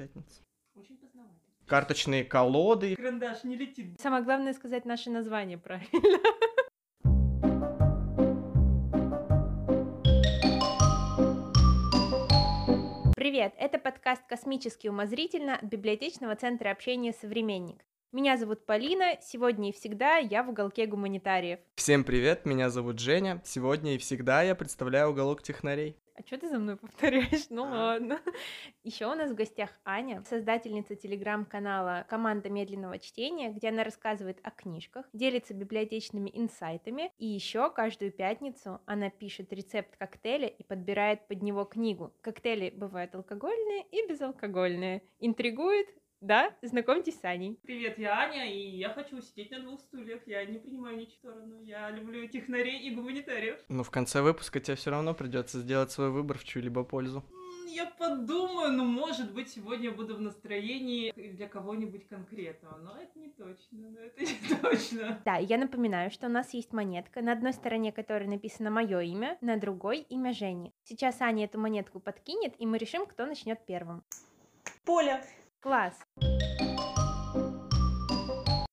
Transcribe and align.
пятница. 0.00 0.42
Очень 0.74 0.96
познавательно. 0.96 1.40
Карточные 1.66 2.24
колоды. 2.24 2.96
Карандаш 2.96 3.44
не 3.44 3.54
летит. 3.54 4.00
Самое 4.00 4.22
главное 4.22 4.54
сказать 4.54 4.86
наше 4.86 5.10
название 5.10 5.58
правильно. 5.58 5.90
Привет! 13.14 13.52
Это 13.58 13.78
подкаст 13.78 14.26
«Космически 14.26 14.88
умозрительно» 14.88 15.56
от 15.56 15.64
библиотечного 15.64 16.34
центра 16.34 16.70
общения 16.70 17.12
«Современник». 17.12 17.84
Меня 18.12 18.36
зовут 18.36 18.66
Полина, 18.66 19.18
сегодня 19.22 19.68
и 19.68 19.72
всегда 19.72 20.16
я 20.16 20.42
в 20.42 20.48
уголке 20.48 20.86
гуманитариев. 20.86 21.60
Всем 21.76 22.02
привет, 22.02 22.44
меня 22.44 22.68
зовут 22.68 22.98
Женя. 22.98 23.40
Сегодня 23.44 23.94
и 23.94 23.98
всегда 23.98 24.42
я 24.42 24.56
представляю 24.56 25.10
уголок 25.10 25.44
технарей. 25.44 25.96
А 26.16 26.22
что 26.26 26.36
ты 26.36 26.48
за 26.48 26.58
мной 26.58 26.76
повторяешь? 26.76 27.46
Ну 27.50 27.62
ладно. 27.62 28.20
Еще 28.82 29.06
у 29.06 29.14
нас 29.14 29.30
в 29.30 29.36
гостях 29.36 29.70
Аня, 29.84 30.24
создательница 30.28 30.96
телеграм-канала 30.96 32.04
«Команда 32.10 32.50
медленного 32.50 32.98
чтения», 32.98 33.50
где 33.50 33.68
она 33.68 33.84
рассказывает 33.84 34.38
о 34.42 34.50
книжках, 34.50 35.06
делится 35.12 35.54
библиотечными 35.54 36.30
инсайтами, 36.34 37.12
и 37.16 37.26
еще 37.26 37.70
каждую 37.70 38.10
пятницу 38.10 38.80
она 38.86 39.08
пишет 39.10 39.52
рецепт 39.52 39.96
коктейля 39.96 40.48
и 40.48 40.64
подбирает 40.64 41.28
под 41.28 41.42
него 41.42 41.64
книгу. 41.64 42.12
Коктейли 42.22 42.70
бывают 42.70 43.14
алкогольные 43.14 43.86
и 43.92 44.06
безалкогольные. 44.08 45.02
Интригует? 45.20 45.86
Да, 46.20 46.54
знакомьтесь 46.60 47.18
с 47.18 47.24
Аней. 47.24 47.58
Привет, 47.62 47.98
я 47.98 48.18
Аня, 48.18 48.44
и 48.52 48.76
я 48.76 48.90
хочу 48.90 49.22
сидеть 49.22 49.50
на 49.50 49.60
двух 49.60 49.80
стульях. 49.80 50.20
Я 50.26 50.44
не 50.44 50.58
принимаю 50.58 50.98
ничью 50.98 51.14
сторону. 51.14 51.62
Я 51.62 51.90
люблю 51.90 52.28
технарей 52.28 52.78
и 52.78 52.94
гуманитариев. 52.94 53.58
Но 53.68 53.82
в 53.82 53.90
конце 53.90 54.20
выпуска 54.20 54.60
тебе 54.60 54.76
все 54.76 54.90
равно 54.90 55.14
придется 55.14 55.60
сделать 55.60 55.90
свой 55.90 56.10
выбор 56.10 56.36
в 56.36 56.44
чью-либо 56.44 56.84
пользу. 56.84 57.24
Я 57.68 57.86
подумаю, 57.86 58.70
ну, 58.72 58.84
может 58.84 59.32
быть, 59.32 59.48
сегодня 59.48 59.86
я 59.86 59.92
буду 59.92 60.14
в 60.14 60.20
настроении 60.20 61.10
для 61.12 61.48
кого-нибудь 61.48 62.06
конкретного. 62.06 62.76
Но 62.76 62.98
это 63.00 63.18
не 63.18 63.30
точно, 63.30 63.88
но 63.88 63.98
это 64.00 64.20
не 64.20 64.56
точно. 64.62 65.22
Да, 65.24 65.36
я 65.36 65.56
напоминаю, 65.56 66.10
что 66.10 66.26
у 66.26 66.30
нас 66.30 66.52
есть 66.52 66.74
монетка, 66.74 67.22
на 67.22 67.32
одной 67.32 67.54
стороне 67.54 67.92
которой 67.92 68.28
написано 68.28 68.70
мое 68.70 69.00
имя, 69.00 69.38
на 69.40 69.56
другой 69.56 70.00
имя 70.00 70.34
Жени. 70.34 70.74
Сейчас 70.82 71.22
Аня 71.22 71.46
эту 71.46 71.58
монетку 71.58 71.98
подкинет, 71.98 72.54
и 72.58 72.66
мы 72.66 72.76
решим, 72.76 73.06
кто 73.06 73.24
начнет 73.24 73.64
первым. 73.64 74.04
Поля. 74.84 75.24
Класс! 75.60 75.94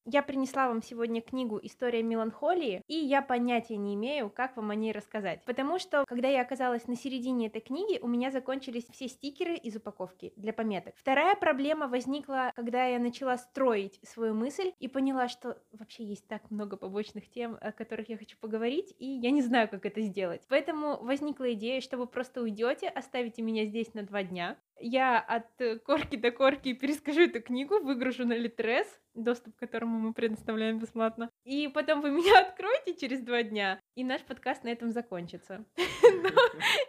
Я 0.10 0.24
принесла 0.24 0.70
вам 0.70 0.82
сегодня 0.82 1.22
книгу 1.22 1.60
«История 1.62 2.02
меланхолии», 2.02 2.82
и 2.88 2.96
я 2.96 3.22
понятия 3.22 3.76
не 3.76 3.94
имею, 3.96 4.30
как 4.30 4.56
вам 4.56 4.70
о 4.70 4.76
ней 4.76 4.94
рассказать. 4.94 5.44
Потому 5.44 5.80
что, 5.80 6.06
когда 6.08 6.30
я 6.30 6.44
оказалась 6.44 6.88
на 6.88 6.96
середине 6.96 7.48
этой 7.48 7.60
книги, 7.60 8.00
у 8.02 8.08
меня 8.08 8.32
закончились 8.32 8.88
все 8.90 9.10
стикеры 9.10 9.58
из 9.58 9.76
упаковки 9.76 10.32
для 10.38 10.54
пометок. 10.54 10.94
Вторая 10.96 11.36
проблема 11.36 11.90
возникла, 11.90 12.54
когда 12.56 12.86
я 12.86 13.00
начала 13.00 13.38
строить 13.38 14.00
свою 14.04 14.34
мысль 14.34 14.72
и 14.80 14.88
поняла, 14.88 15.28
что 15.28 15.62
вообще 15.74 16.06
есть 16.06 16.26
так 16.30 16.50
много 16.50 16.78
побочных 16.78 17.30
тем, 17.30 17.58
о 17.60 17.74
которых 17.74 18.08
я 18.08 18.18
хочу 18.18 18.38
поговорить, 18.40 18.96
и 18.98 19.06
я 19.06 19.32
не 19.32 19.42
знаю, 19.42 19.68
как 19.68 19.86
это 19.86 20.00
сделать. 20.00 20.44
Поэтому 20.48 21.04
возникла 21.04 21.52
идея, 21.52 21.82
что 21.82 21.98
вы 21.98 22.08
просто 22.08 22.42
уйдете, 22.42 22.88
оставите 22.88 23.42
меня 23.42 23.66
здесь 23.66 23.94
на 23.94 24.04
два 24.04 24.24
дня, 24.24 24.56
я 24.80 25.20
от 25.20 25.59
э, 25.59 25.78
корки 25.80 26.16
до 26.16 26.31
корки 26.31 26.73
перескажу 26.73 27.22
эту 27.22 27.42
книгу, 27.42 27.80
выгружу 27.80 28.25
на 28.25 28.33
Литрес, 28.33 28.88
доступ 29.14 29.56
к 29.56 29.59
которому 29.59 30.00
мы 30.00 30.14
предоставляем 30.14 30.80
бесплатно. 30.80 31.30
И 31.44 31.67
потом 31.67 32.02
вы 32.02 32.11
меня 32.17 32.42
откроете 32.42 32.95
через 32.95 33.22
два 33.22 33.44
дня, 33.44 33.80
и 33.95 34.03
наш 34.03 34.22
подкаст 34.22 34.64
на 34.64 34.70
этом 34.70 34.92
закончится. 34.92 35.66
Но 36.03 36.30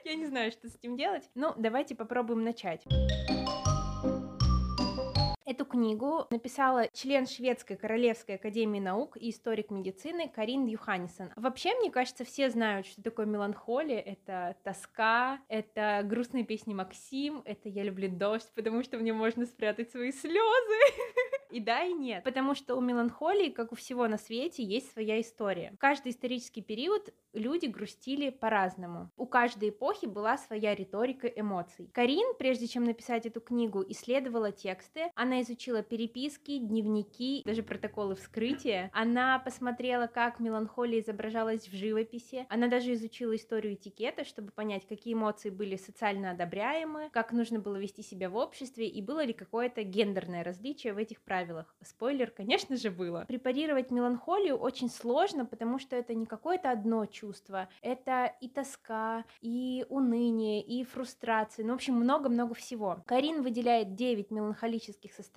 я 0.04 0.14
не 0.14 0.26
знаю, 0.26 0.52
что 0.52 0.68
с 0.68 0.76
этим 0.76 0.96
делать. 0.96 1.28
Ну, 1.34 1.52
давайте 1.56 1.94
попробуем 1.94 2.44
начать. 2.44 2.84
Эту 5.48 5.64
книгу 5.64 6.26
написала 6.28 6.88
член 6.92 7.26
Шведской 7.26 7.78
Королевской 7.78 8.34
Академии 8.34 8.80
Наук 8.80 9.16
и 9.16 9.30
историк 9.30 9.70
медицины 9.70 10.28
Карин 10.28 10.66
Юханисон. 10.66 11.30
Вообще, 11.36 11.74
мне 11.76 11.90
кажется, 11.90 12.26
все 12.26 12.50
знают, 12.50 12.86
что 12.86 13.02
такое 13.02 13.24
меланхолия. 13.24 13.98
Это 13.98 14.56
тоска, 14.62 15.40
это 15.48 16.02
грустные 16.04 16.44
песни 16.44 16.74
Максим, 16.74 17.40
это 17.46 17.70
«Я 17.70 17.84
люблю 17.84 18.10
дождь», 18.10 18.52
потому 18.54 18.82
что 18.82 18.98
мне 18.98 19.14
можно 19.14 19.46
спрятать 19.46 19.90
свои 19.90 20.12
слезы. 20.12 20.80
И 21.50 21.60
да, 21.60 21.82
и 21.82 21.94
нет. 21.94 22.24
Потому 22.24 22.54
что 22.54 22.76
у 22.76 22.80
меланхолии, 22.82 23.48
как 23.48 23.72
у 23.72 23.74
всего 23.74 24.06
на 24.06 24.18
свете, 24.18 24.62
есть 24.62 24.92
своя 24.92 25.18
история. 25.20 25.70
В 25.72 25.78
каждый 25.78 26.12
исторический 26.12 26.60
период 26.60 27.14
люди 27.32 27.66
грустили 27.66 28.30
по-разному. 28.30 29.10
У 29.16 29.26
каждой 29.26 29.70
эпохи 29.70 30.06
была 30.06 30.36
своя 30.36 30.74
риторика 30.74 31.26
эмоций. 31.26 31.90
Карин, 31.94 32.34
прежде 32.38 32.66
чем 32.66 32.84
написать 32.84 33.26
эту 33.26 33.40
книгу, 33.40 33.82
исследовала 33.88 34.52
тексты, 34.52 35.10
она 35.14 35.37
изучила 35.42 35.82
переписки, 35.82 36.58
дневники, 36.58 37.42
даже 37.44 37.62
протоколы 37.62 38.14
вскрытия. 38.14 38.90
Она 38.92 39.38
посмотрела, 39.38 40.06
как 40.06 40.40
меланхолия 40.40 41.00
изображалась 41.00 41.68
в 41.68 41.74
живописи. 41.74 42.46
Она 42.48 42.68
даже 42.68 42.92
изучила 42.94 43.34
историю 43.36 43.74
этикета, 43.74 44.24
чтобы 44.24 44.50
понять, 44.50 44.86
какие 44.86 45.14
эмоции 45.14 45.50
были 45.50 45.76
социально 45.76 46.30
одобряемы, 46.30 47.10
как 47.12 47.32
нужно 47.32 47.58
было 47.60 47.76
вести 47.76 48.02
себя 48.02 48.30
в 48.30 48.36
обществе 48.36 48.88
и 48.88 49.02
было 49.02 49.24
ли 49.24 49.32
какое-то 49.32 49.82
гендерное 49.82 50.44
различие 50.44 50.92
в 50.92 50.98
этих 50.98 51.20
правилах. 51.20 51.74
Спойлер, 51.82 52.30
конечно 52.30 52.76
же, 52.76 52.90
было. 52.90 53.24
Препарировать 53.28 53.90
меланхолию 53.90 54.56
очень 54.56 54.90
сложно, 54.90 55.44
потому 55.44 55.78
что 55.78 55.96
это 55.96 56.14
не 56.14 56.26
какое-то 56.26 56.70
одно 56.70 57.06
чувство. 57.06 57.68
Это 57.82 58.32
и 58.40 58.48
тоска, 58.48 59.24
и 59.40 59.86
уныние, 59.88 60.62
и 60.62 60.84
фрустрация. 60.84 61.64
Ну, 61.64 61.72
в 61.72 61.76
общем, 61.76 61.94
много-много 61.94 62.54
всего. 62.54 63.02
Карин 63.06 63.42
выделяет 63.42 63.94
9 63.94 64.30
меланхолических 64.30 65.12
состояний, 65.12 65.27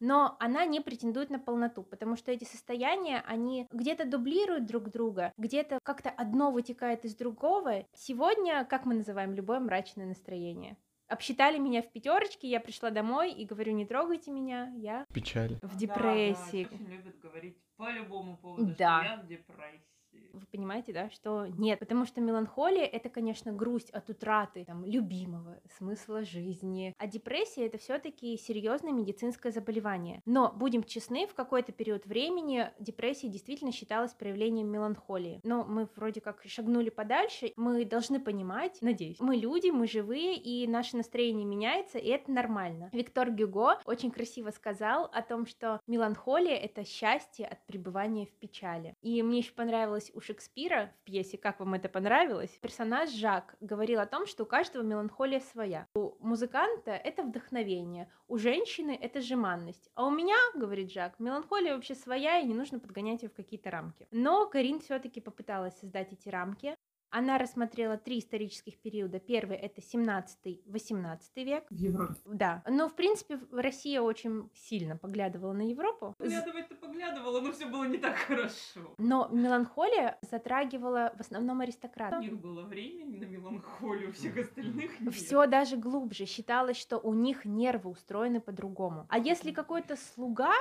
но 0.00 0.36
она 0.40 0.64
не 0.66 0.80
претендует 0.80 1.30
на 1.30 1.38
полноту, 1.38 1.82
потому 1.82 2.16
что 2.16 2.32
эти 2.32 2.44
состояния, 2.44 3.22
они 3.26 3.66
где-то 3.72 4.04
дублируют 4.04 4.66
друг 4.66 4.90
друга, 4.90 5.32
где-то 5.36 5.78
как-то 5.82 6.10
одно 6.10 6.50
вытекает 6.50 7.04
из 7.04 7.14
другого. 7.14 7.84
Сегодня, 7.94 8.64
как 8.64 8.84
мы 8.84 8.94
называем 8.94 9.34
любое 9.34 9.60
мрачное 9.60 10.06
настроение? 10.06 10.76
Обсчитали 11.08 11.56
меня 11.58 11.80
в 11.80 11.90
пятерочке, 11.90 12.48
я 12.48 12.60
пришла 12.60 12.90
домой 12.90 13.32
и 13.32 13.46
говорю, 13.46 13.72
не 13.72 13.86
трогайте 13.86 14.30
меня, 14.30 14.70
я 14.76 15.06
Печаль. 15.14 15.58
в 15.62 15.76
депрессии. 15.76 16.64
Да, 16.64 16.70
да, 16.70 16.76
очень 16.76 16.86
любят 16.86 17.18
говорить 17.18 17.56
по 17.76 17.90
любому 17.90 18.36
поводу, 18.36 18.74
Да. 18.78 19.00
что 19.00 19.12
я 19.12 19.16
в 19.22 19.26
депрессии. 19.26 19.97
Вы 20.32 20.46
понимаете, 20.50 20.92
да, 20.92 21.10
что 21.10 21.46
нет, 21.46 21.78
потому 21.78 22.04
что 22.04 22.20
меланхолия 22.20 22.84
это, 22.84 23.08
конечно, 23.08 23.52
грусть 23.52 23.90
от 23.90 24.08
утраты 24.10 24.64
там 24.64 24.84
любимого 24.84 25.60
смысла 25.76 26.24
жизни, 26.24 26.94
а 26.98 27.06
депрессия 27.06 27.66
это 27.66 27.78
все-таки 27.78 28.36
серьезное 28.36 28.92
медицинское 28.92 29.50
заболевание. 29.50 30.22
Но 30.26 30.52
будем 30.52 30.84
честны, 30.84 31.26
в 31.26 31.34
какой-то 31.34 31.72
период 31.72 32.06
времени 32.06 32.70
депрессия 32.78 33.28
действительно 33.28 33.72
считалась 33.72 34.12
проявлением 34.12 34.68
меланхолии. 34.68 35.40
Но 35.44 35.64
мы 35.64 35.88
вроде 35.96 36.20
как 36.20 36.42
шагнули 36.46 36.90
подальше, 36.90 37.52
мы 37.56 37.84
должны 37.84 38.20
понимать, 38.20 38.78
надеюсь, 38.80 39.20
мы 39.20 39.36
люди, 39.36 39.70
мы 39.70 39.86
живые, 39.86 40.36
и 40.36 40.66
наше 40.66 40.96
настроение 40.96 41.44
меняется, 41.44 41.98
и 41.98 42.08
это 42.08 42.30
нормально. 42.30 42.90
Виктор 42.92 43.30
Гюго 43.30 43.80
очень 43.84 44.10
красиво 44.10 44.50
сказал 44.50 45.10
о 45.12 45.22
том, 45.22 45.46
что 45.46 45.80
меланхолия 45.86 46.56
это 46.56 46.84
счастье 46.84 47.46
от 47.46 47.64
пребывания 47.66 48.26
в 48.26 48.32
печали. 48.32 48.94
И 49.02 49.22
мне 49.22 49.38
еще 49.38 49.52
понравилось 49.52 50.07
у 50.14 50.20
Шекспира 50.20 50.92
в 51.00 51.04
пьесе 51.04 51.38
«Как 51.38 51.60
вам 51.60 51.74
это 51.74 51.88
понравилось?» 51.88 52.58
персонаж 52.60 53.10
Жак 53.10 53.56
говорил 53.60 54.00
о 54.00 54.06
том, 54.06 54.26
что 54.26 54.44
у 54.44 54.46
каждого 54.46 54.82
меланхолия 54.82 55.40
своя. 55.40 55.86
У 55.94 56.14
музыканта 56.20 56.92
это 56.92 57.22
вдохновение, 57.22 58.10
у 58.26 58.38
женщины 58.38 58.98
это 59.00 59.20
жеманность. 59.20 59.90
А 59.94 60.06
у 60.06 60.10
меня, 60.10 60.36
говорит 60.54 60.92
Жак, 60.92 61.18
меланхолия 61.18 61.74
вообще 61.74 61.94
своя, 61.94 62.38
и 62.38 62.46
не 62.46 62.54
нужно 62.54 62.78
подгонять 62.78 63.22
ее 63.22 63.28
в 63.28 63.34
какие-то 63.34 63.70
рамки. 63.70 64.06
Но 64.10 64.46
Карин 64.46 64.80
все-таки 64.80 65.20
попыталась 65.20 65.78
создать 65.78 66.12
эти 66.12 66.28
рамки. 66.28 66.76
Она 67.10 67.38
рассмотрела 67.38 67.96
три 67.96 68.18
исторических 68.18 68.78
периода. 68.78 69.18
Первый 69.18 69.56
это 69.56 69.80
17-18 69.80 71.18
век. 71.36 71.64
В 71.70 71.74
Европе. 71.74 72.14
Да. 72.26 72.62
Но, 72.68 72.88
в 72.88 72.94
принципе, 72.94 73.40
Россия 73.50 74.00
очень 74.00 74.50
сильно 74.54 74.96
поглядывала 74.96 75.52
на 75.52 75.68
Европу. 75.68 76.14
Поглядывать-то 76.18 76.74
поглядывала, 76.76 77.40
но 77.40 77.52
все 77.52 77.66
было 77.66 77.84
не 77.84 77.98
так 77.98 78.16
хорошо. 78.16 78.94
Но 78.98 79.28
меланхолия 79.32 80.18
затрагивала 80.22 81.12
в 81.16 81.20
основном 81.20 81.58
У 81.58 81.62
аристократов. 81.62 82.20
них 82.20 82.38
было 82.38 82.62
времени 82.62 83.18
на 83.18 83.24
меланхолию, 83.24 84.10
у 84.10 84.12
всех 84.12 84.36
остальных 84.36 85.00
нет. 85.00 85.14
Все 85.14 85.46
даже 85.46 85.76
глубже. 85.76 86.26
Считалось, 86.26 86.76
что 86.76 86.98
у 86.98 87.14
них 87.14 87.44
нервы 87.44 87.90
устроены 87.90 88.40
по-другому. 88.40 89.06
А 89.08 89.18
если 89.18 89.52
какой-то 89.52 89.96
слуга 89.96 90.52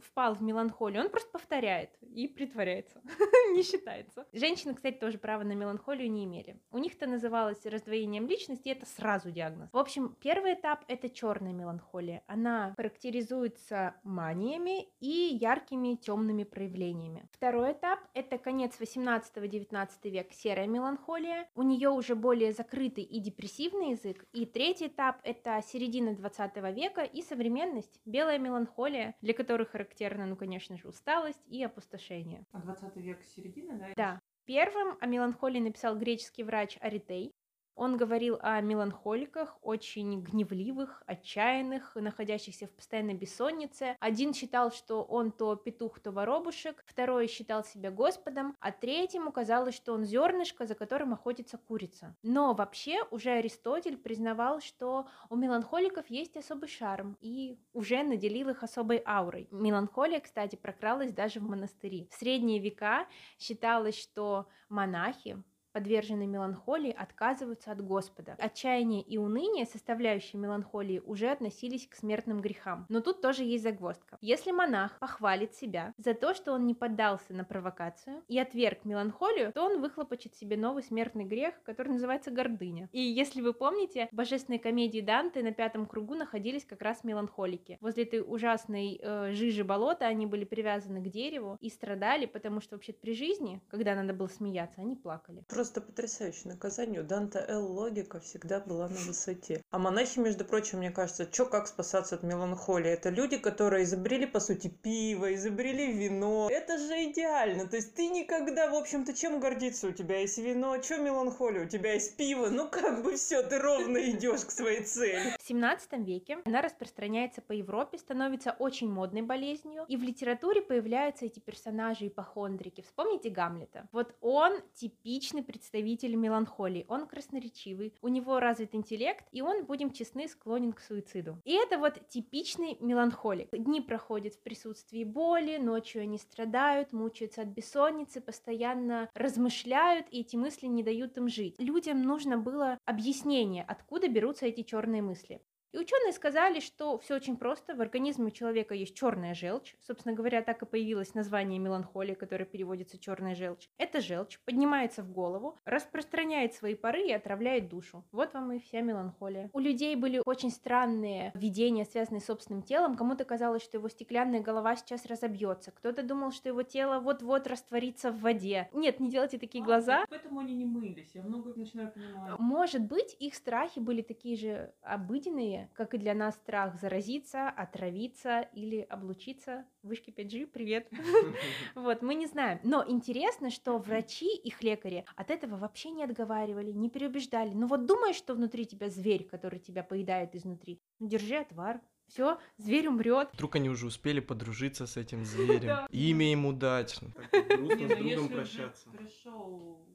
впал 0.00 0.34
в 0.34 0.42
меланхолию, 0.42 1.02
он 1.02 1.10
просто 1.10 1.30
повторяет 1.30 1.90
и 2.02 2.28
притворяется, 2.28 3.00
не 3.54 3.62
считается. 3.62 4.26
Женщины, 4.32 4.74
кстати, 4.74 4.96
тоже 4.96 5.18
права 5.18 5.44
на 5.44 5.52
меланхолию 5.52 6.10
не 6.10 6.24
имели. 6.24 6.60
У 6.70 6.78
них 6.78 6.94
это 6.94 7.06
называлось 7.06 7.64
раздвоением 7.64 8.26
личности, 8.26 8.68
и 8.68 8.72
это 8.72 8.86
сразу 8.86 9.30
диагноз. 9.30 9.68
В 9.72 9.78
общем, 9.78 10.16
первый 10.20 10.54
этап— 10.54 10.84
это 10.88 11.08
черная 11.08 11.52
меланхолия. 11.52 12.22
Она 12.26 12.74
характеризуется 12.76 13.94
маниями 14.02 14.88
и 15.00 15.38
яркими 15.40 15.94
темными 15.94 16.44
проявлениями. 16.44 17.28
Второй 17.32 17.72
этап— 17.72 18.00
это 18.14 18.38
конец 18.38 18.78
18-19 18.80 19.88
век, 20.10 20.32
серая 20.32 20.66
меланхолия. 20.66 21.48
У 21.54 21.62
нее 21.62 21.90
уже 21.90 22.14
более 22.14 22.52
закрытый 22.52 23.04
и 23.04 23.20
депрессивный 23.20 23.90
язык. 23.90 24.24
И 24.32 24.46
третий 24.46 24.86
этап— 24.86 25.16
это 25.22 25.62
середина 25.66 26.14
20 26.14 26.56
века 26.74 27.02
и 27.02 27.22
современность, 27.22 28.00
белая 28.04 28.38
меланхолия, 28.38 29.14
для 29.20 29.34
которой 29.34 29.66
характерна, 29.88 30.26
ну, 30.26 30.36
конечно 30.36 30.76
же, 30.76 30.88
усталость 30.88 31.40
и 31.46 31.62
опустошение. 31.62 32.44
А 32.52 32.60
20 32.60 32.96
век 32.96 33.22
середины, 33.24 33.78
да? 33.78 33.92
Да. 33.96 34.18
Первым 34.44 34.96
о 35.00 35.06
меланхолии 35.06 35.60
написал 35.60 35.96
греческий 35.96 36.42
врач 36.44 36.78
Аритей. 36.80 37.32
Он 37.78 37.96
говорил 37.96 38.38
о 38.40 38.60
меланхоликах, 38.60 39.56
очень 39.62 40.20
гневливых, 40.20 41.04
отчаянных, 41.06 41.94
находящихся 41.94 42.66
в 42.66 42.72
постоянной 42.72 43.14
бессоннице. 43.14 43.96
Один 44.00 44.34
считал, 44.34 44.72
что 44.72 45.04
он 45.04 45.30
то 45.30 45.54
петух, 45.54 46.00
то 46.00 46.10
воробушек, 46.10 46.82
второй 46.88 47.28
считал 47.28 47.62
себя 47.62 47.92
господом, 47.92 48.56
а 48.58 48.72
третьему 48.72 49.30
казалось, 49.30 49.76
что 49.76 49.92
он 49.92 50.04
зернышко, 50.04 50.66
за 50.66 50.74
которым 50.74 51.12
охотится 51.12 51.56
курица. 51.56 52.16
Но 52.24 52.52
вообще 52.52 53.04
уже 53.12 53.30
Аристотель 53.30 53.96
признавал, 53.96 54.60
что 54.60 55.06
у 55.30 55.36
меланхоликов 55.36 56.10
есть 56.10 56.36
особый 56.36 56.68
шарм 56.68 57.16
и 57.20 57.60
уже 57.74 58.02
наделил 58.02 58.48
их 58.48 58.64
особой 58.64 59.00
аурой. 59.06 59.46
Меланхолия, 59.52 60.18
кстати, 60.18 60.56
прокралась 60.56 61.12
даже 61.12 61.38
в 61.38 61.44
монастыри. 61.44 62.08
В 62.10 62.14
средние 62.16 62.58
века 62.58 63.06
считалось, 63.38 63.96
что 63.96 64.48
монахи, 64.68 65.40
подверженные 65.72 66.26
меланхолии, 66.26 66.90
отказываются 66.92 67.72
от 67.72 67.84
Господа. 67.84 68.36
Отчаяние 68.38 69.02
и 69.02 69.18
уныние, 69.18 69.66
составляющие 69.66 70.40
меланхолии, 70.40 71.00
уже 71.04 71.30
относились 71.30 71.86
к 71.86 71.94
смертным 71.94 72.40
грехам. 72.40 72.86
Но 72.88 73.00
тут 73.00 73.20
тоже 73.20 73.44
есть 73.44 73.64
загвоздка. 73.64 74.18
Если 74.20 74.50
монах 74.50 74.98
похвалит 74.98 75.54
себя 75.54 75.94
за 75.98 76.14
то, 76.14 76.34
что 76.34 76.52
он 76.52 76.66
не 76.66 76.74
поддался 76.74 77.34
на 77.34 77.44
провокацию 77.44 78.22
и 78.28 78.38
отверг 78.38 78.84
меланхолию, 78.84 79.52
то 79.52 79.64
он 79.64 79.80
выхлопочет 79.80 80.34
себе 80.34 80.56
новый 80.56 80.82
смертный 80.82 81.24
грех, 81.24 81.54
который 81.62 81.92
называется 81.92 82.30
гордыня. 82.30 82.88
И 82.92 83.00
если 83.00 83.40
вы 83.40 83.52
помните, 83.52 84.08
в 84.10 84.14
божественной 84.14 84.58
комедии 84.58 85.00
Данте 85.00 85.42
на 85.42 85.52
пятом 85.52 85.86
кругу 85.86 86.14
находились 86.14 86.64
как 86.64 86.82
раз 86.82 87.04
меланхолики. 87.04 87.78
Возле 87.80 88.04
этой 88.04 88.20
ужасной 88.20 89.00
э, 89.02 89.32
жижи 89.32 89.64
болота 89.64 90.06
они 90.06 90.26
были 90.26 90.44
привязаны 90.44 91.00
к 91.00 91.08
дереву 91.08 91.56
и 91.60 91.68
страдали, 91.68 92.26
потому 92.26 92.60
что 92.60 92.76
вообще 92.76 92.92
при 92.92 93.14
жизни, 93.14 93.60
когда 93.68 93.94
надо 93.94 94.14
было 94.14 94.28
смеяться, 94.28 94.80
они 94.80 94.96
плакали. 94.96 95.44
Просто 95.58 95.80
потрясающее 95.80 96.52
наказание. 96.52 97.00
У 97.00 97.04
Данта 97.04 97.44
Л 97.48 97.66
логика 97.72 98.20
всегда 98.20 98.60
была 98.60 98.86
на 98.86 98.94
высоте. 98.94 99.60
А 99.72 99.80
монахи, 99.80 100.20
между 100.20 100.44
прочим, 100.44 100.78
мне 100.78 100.92
кажется, 100.92 101.26
чё 101.26 101.46
как 101.46 101.66
спасаться 101.66 102.14
от 102.14 102.22
меланхолии? 102.22 102.92
Это 102.92 103.08
люди, 103.10 103.38
которые 103.38 103.82
изобрели, 103.82 104.24
по 104.24 104.38
сути, 104.38 104.68
пиво, 104.68 105.34
изобрели 105.34 105.92
вино. 105.92 106.48
Это 106.48 106.78
же 106.78 107.10
идеально. 107.10 107.66
То 107.66 107.74
есть 107.74 107.92
ты 107.96 108.06
никогда, 108.06 108.70
в 108.70 108.76
общем-то, 108.76 109.12
чем 109.14 109.40
гордиться? 109.40 109.88
У 109.88 109.90
тебя 109.90 110.20
есть 110.20 110.38
вино, 110.38 110.78
чё 110.78 111.02
меланхолия? 111.02 111.64
У 111.64 111.68
тебя 111.68 111.94
есть 111.94 112.16
пиво. 112.16 112.50
Ну 112.50 112.68
как 112.68 113.02
бы 113.02 113.16
все, 113.16 113.42
ты 113.42 113.58
ровно 113.58 113.98
идешь 113.98 114.44
к 114.44 114.52
своей 114.52 114.84
цели. 114.84 115.34
В 115.40 115.48
17 115.48 115.92
веке 116.06 116.38
она 116.44 116.62
распространяется 116.62 117.42
по 117.42 117.50
Европе, 117.50 117.98
становится 117.98 118.54
очень 118.60 118.88
модной 118.88 119.22
болезнью, 119.22 119.86
и 119.88 119.96
в 119.96 120.04
литературе 120.04 120.62
появляются 120.62 121.26
эти 121.26 121.40
персонажи-ипохондрики. 121.40 122.82
Вспомните 122.82 123.28
Гамлета. 123.28 123.88
Вот 123.90 124.14
он 124.20 124.60
типичный 124.76 125.42
представитель 125.48 126.14
меланхолии, 126.14 126.84
он 126.88 127.06
красноречивый, 127.06 127.94
у 128.02 128.08
него 128.08 128.38
развит 128.38 128.74
интеллект, 128.74 129.24
и 129.32 129.40
он, 129.40 129.64
будем 129.64 129.90
честны, 129.90 130.28
склонен 130.28 130.74
к 130.74 130.80
суициду. 130.80 131.40
И 131.44 131.54
это 131.54 131.78
вот 131.78 132.06
типичный 132.08 132.76
меланхолик. 132.80 133.48
Дни 133.52 133.80
проходят 133.80 134.34
в 134.34 134.42
присутствии 134.42 135.04
боли, 135.04 135.56
ночью 135.56 136.02
они 136.02 136.18
страдают, 136.18 136.92
мучаются 136.92 137.42
от 137.42 137.48
бессонницы, 137.48 138.20
постоянно 138.20 139.08
размышляют, 139.14 140.06
и 140.10 140.20
эти 140.20 140.36
мысли 140.36 140.66
не 140.66 140.82
дают 140.82 141.16
им 141.16 141.28
жить. 141.28 141.56
Людям 141.58 142.02
нужно 142.02 142.36
было 142.36 142.78
объяснение, 142.84 143.64
откуда 143.66 144.08
берутся 144.08 144.44
эти 144.44 144.62
черные 144.62 145.00
мысли. 145.00 145.40
И 145.72 145.78
ученые 145.78 146.12
сказали, 146.12 146.60
что 146.60 146.98
все 146.98 147.16
очень 147.16 147.36
просто. 147.36 147.74
В 147.74 147.80
организме 147.80 148.30
человека 148.30 148.74
есть 148.74 148.94
черная 148.96 149.34
желчь. 149.34 149.74
Собственно 149.80 150.14
говоря, 150.14 150.42
так 150.42 150.62
и 150.62 150.66
появилось 150.66 151.14
название 151.14 151.58
меланхолия, 151.58 152.14
которое 152.14 152.46
переводится 152.46 152.98
черная 152.98 153.34
желчь. 153.34 153.68
Эта 153.76 154.00
желчь 154.00 154.38
поднимается 154.44 155.02
в 155.02 155.12
голову, 155.12 155.56
распространяет 155.64 156.54
свои 156.54 156.74
пары 156.74 157.08
и 157.08 157.12
отравляет 157.12 157.68
душу. 157.68 158.04
Вот 158.12 158.32
вам 158.34 158.52
и 158.52 158.58
вся 158.58 158.80
меланхолия. 158.80 159.50
У 159.52 159.58
людей 159.58 159.94
были 159.96 160.22
очень 160.24 160.50
странные 160.50 161.32
видения, 161.34 161.84
связанные 161.84 162.20
с 162.20 162.26
собственным 162.26 162.62
телом. 162.62 162.96
Кому-то 162.96 163.24
казалось, 163.24 163.62
что 163.62 163.76
его 163.76 163.88
стеклянная 163.88 164.40
голова 164.40 164.74
сейчас 164.76 165.04
разобьется. 165.06 165.70
Кто-то 165.72 166.02
думал, 166.02 166.32
что 166.32 166.48
его 166.48 166.62
тело 166.62 167.00
вот-вот 167.00 167.46
растворится 167.46 168.10
в 168.10 168.20
воде. 168.20 168.68
Нет, 168.72 169.00
не 169.00 169.10
делайте 169.10 169.38
такие 169.38 169.62
А, 169.62 169.66
глаза. 169.66 170.04
Поэтому 170.08 170.40
они 170.40 170.54
не 170.54 170.64
мылись. 170.64 171.10
Я 171.14 171.22
много 171.22 171.52
начинаю 171.54 171.92
понимать. 171.92 172.38
Может 172.38 172.82
быть, 172.82 173.16
их 173.18 173.34
страхи 173.34 173.78
были 173.80 174.02
такие 174.02 174.36
же 174.36 174.72
обыденные, 174.82 175.57
как 175.74 175.94
и 175.94 175.98
для 175.98 176.14
нас 176.14 176.34
страх 176.34 176.80
заразиться, 176.80 177.48
отравиться 177.48 178.48
или 178.52 178.80
облучиться. 178.80 179.64
Вышки 179.82 180.10
5G, 180.10 180.46
привет. 180.46 180.88
Вот, 181.74 182.02
мы 182.02 182.14
не 182.14 182.26
знаем. 182.26 182.60
Но 182.64 182.84
интересно, 182.86 183.50
что 183.50 183.78
врачи, 183.78 184.36
их 184.36 184.62
лекари 184.62 185.04
от 185.16 185.30
этого 185.30 185.56
вообще 185.56 185.90
не 185.90 186.04
отговаривали, 186.04 186.72
не 186.72 186.90
переубеждали. 186.90 187.50
Ну 187.54 187.66
вот 187.66 187.86
думаешь, 187.86 188.16
что 188.16 188.34
внутри 188.34 188.66
тебя 188.66 188.90
зверь, 188.90 189.24
который 189.24 189.58
тебя 189.58 189.82
поедает 189.82 190.34
изнутри. 190.34 190.80
Ну 190.98 191.08
держи 191.08 191.36
отвар. 191.36 191.80
Все, 192.08 192.38
зверь 192.56 192.88
умрет. 192.88 193.28
Вдруг 193.34 193.56
они 193.56 193.68
уже 193.68 193.86
успели 193.86 194.20
подружиться 194.20 194.86
с 194.86 194.96
этим 194.96 195.24
зверем. 195.26 195.86
Имя 195.90 196.32
им 196.32 196.46
удачно. 196.46 197.12
Так 197.30 197.46
грустно 197.48 197.86
с 197.86 197.98
ну 197.98 198.08
другом 198.08 198.28
прощаться. 198.28 198.90
пришел 198.90 199.87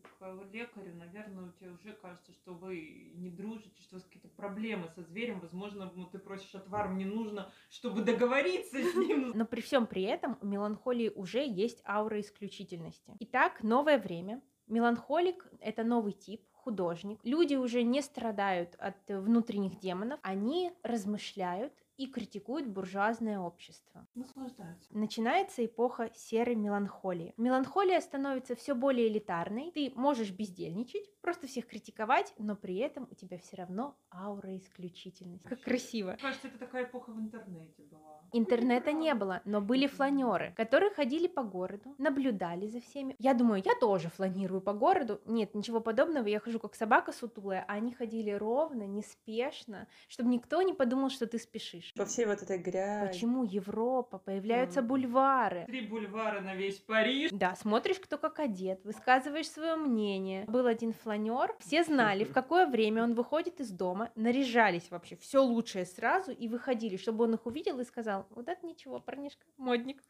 лекарю, 0.51 0.95
наверное, 0.95 1.45
у 1.45 1.51
тебя 1.51 1.71
уже 1.71 1.93
кажется, 1.93 2.31
что 2.33 2.53
вы 2.53 3.11
не 3.15 3.29
дружите, 3.29 3.81
что 3.81 3.95
у 3.95 3.99
вас 3.99 4.05
какие-то 4.05 4.29
проблемы 4.29 4.87
со 4.95 5.01
зверем. 5.03 5.39
Возможно, 5.39 5.91
ну, 5.95 6.05
ты 6.05 6.19
просишь 6.19 6.55
отвар, 6.55 6.89
мне 6.89 7.05
нужно, 7.05 7.51
чтобы 7.69 8.03
договориться 8.03 8.77
с 8.81 8.95
ним. 8.95 9.31
Но 9.35 9.45
при 9.45 9.61
всем 9.61 9.87
при 9.87 10.03
этом 10.03 10.37
у 10.41 10.45
меланхолии 10.45 11.09
уже 11.09 11.45
есть 11.45 11.83
аура 11.85 12.19
исключительности. 12.19 13.15
Итак, 13.19 13.63
новое 13.63 13.97
время. 13.97 14.41
Меланхолик— 14.67 15.47
это 15.59 15.83
новый 15.83 16.13
тип, 16.13 16.41
художник. 16.51 17.19
Люди 17.23 17.55
уже 17.55 17.83
не 17.83 18.01
страдают 18.01 18.75
от 18.75 18.95
внутренних 19.07 19.79
демонов, 19.79 20.19
они 20.23 20.71
размышляют 20.83 21.73
и 21.97 22.07
критикуют 22.07 22.67
буржуазное 22.67 23.39
общество. 23.39 24.07
Наслаждаются. 24.15 24.87
Начинается 24.91 25.65
эпоха 25.65 26.11
серой 26.15 26.55
меланхолии. 26.55 27.33
Меланхолия 27.37 28.01
становится 28.01 28.55
все 28.55 28.75
более 28.75 29.07
элитарной. 29.07 29.71
Ты 29.71 29.91
можешь 29.95 30.31
бездельничать, 30.31 31.09
просто 31.21 31.47
всех 31.47 31.67
критиковать, 31.67 32.33
но 32.37 32.55
при 32.55 32.77
этом 32.77 33.07
у 33.11 33.15
тебя 33.15 33.37
все 33.37 33.57
равно 33.57 33.97
аура 34.11 34.55
исключительности. 34.57 35.47
Как 35.47 35.61
красиво. 35.61 36.11
Мне 36.11 36.17
кажется, 36.17 36.47
это 36.47 36.57
такая 36.57 36.85
эпоха 36.85 37.11
в 37.11 37.19
интернете 37.19 37.83
была. 37.83 38.21
Интернета 38.35 38.91
не 38.91 39.13
было, 39.13 39.41
но 39.45 39.61
были 39.61 39.85
фланеры, 39.85 40.53
которые 40.57 40.89
ходили 40.91 41.27
по 41.27 41.43
городу, 41.43 41.93
наблюдали 41.99 42.67
за 42.67 42.81
всеми. 42.81 43.15
Я 43.19 43.35
думаю, 43.35 43.61
я 43.63 43.75
тоже 43.75 44.09
фланирую 44.09 44.59
по 44.59 44.73
городу. 44.73 45.21
Нет, 45.25 45.53
ничего 45.53 45.81
подобного, 45.81 46.25
я 46.25 46.39
хожу 46.39 46.59
как 46.59 46.73
собака 46.73 47.11
сутулая, 47.11 47.63
а 47.67 47.73
они 47.73 47.93
ходили 47.93 48.31
ровно, 48.31 48.87
неспешно, 48.87 49.87
чтобы 50.07 50.29
никто 50.29 50.63
не 50.63 50.73
подумал, 50.73 51.09
что 51.09 51.27
ты 51.27 51.37
спешишь. 51.37 51.82
По 51.95 52.05
всей 52.05 52.25
вот 52.25 52.41
этой 52.41 52.57
грязи. 52.57 53.07
Почему 53.07 53.43
Европа? 53.43 54.17
Появляются 54.17 54.81
Мгм. 54.81 54.87
бульвары. 54.89 55.65
Три 55.65 55.81
бульвара 55.87 56.41
на 56.41 56.55
весь 56.55 56.77
Париж. 56.79 57.31
Да, 57.31 57.55
смотришь, 57.55 57.99
кто 57.99 58.17
как 58.17 58.39
одет, 58.39 58.83
высказываешь 58.83 59.49
свое 59.49 59.75
мнение. 59.75 60.45
Был 60.45 60.65
один 60.67 60.93
фланер, 60.93 61.55
все 61.59 61.83
знали, 61.83 62.23
в 62.23 62.33
какое 62.33 62.67
время 62.67 63.03
он 63.03 63.13
выходит 63.13 63.59
из 63.59 63.71
дома, 63.71 64.11
наряжались 64.15 64.89
вообще 64.89 65.15
все 65.17 65.43
лучшее 65.43 65.85
сразу 65.85 66.31
и 66.31 66.47
выходили, 66.47 66.97
чтобы 66.97 67.25
он 67.25 67.33
их 67.35 67.45
увидел 67.45 67.79
и 67.79 67.83
сказал, 67.83 68.25
вот 68.31 68.47
это 68.47 68.65
ничего, 68.65 68.99
парнишка, 68.99 69.45
модник. 69.57 70.01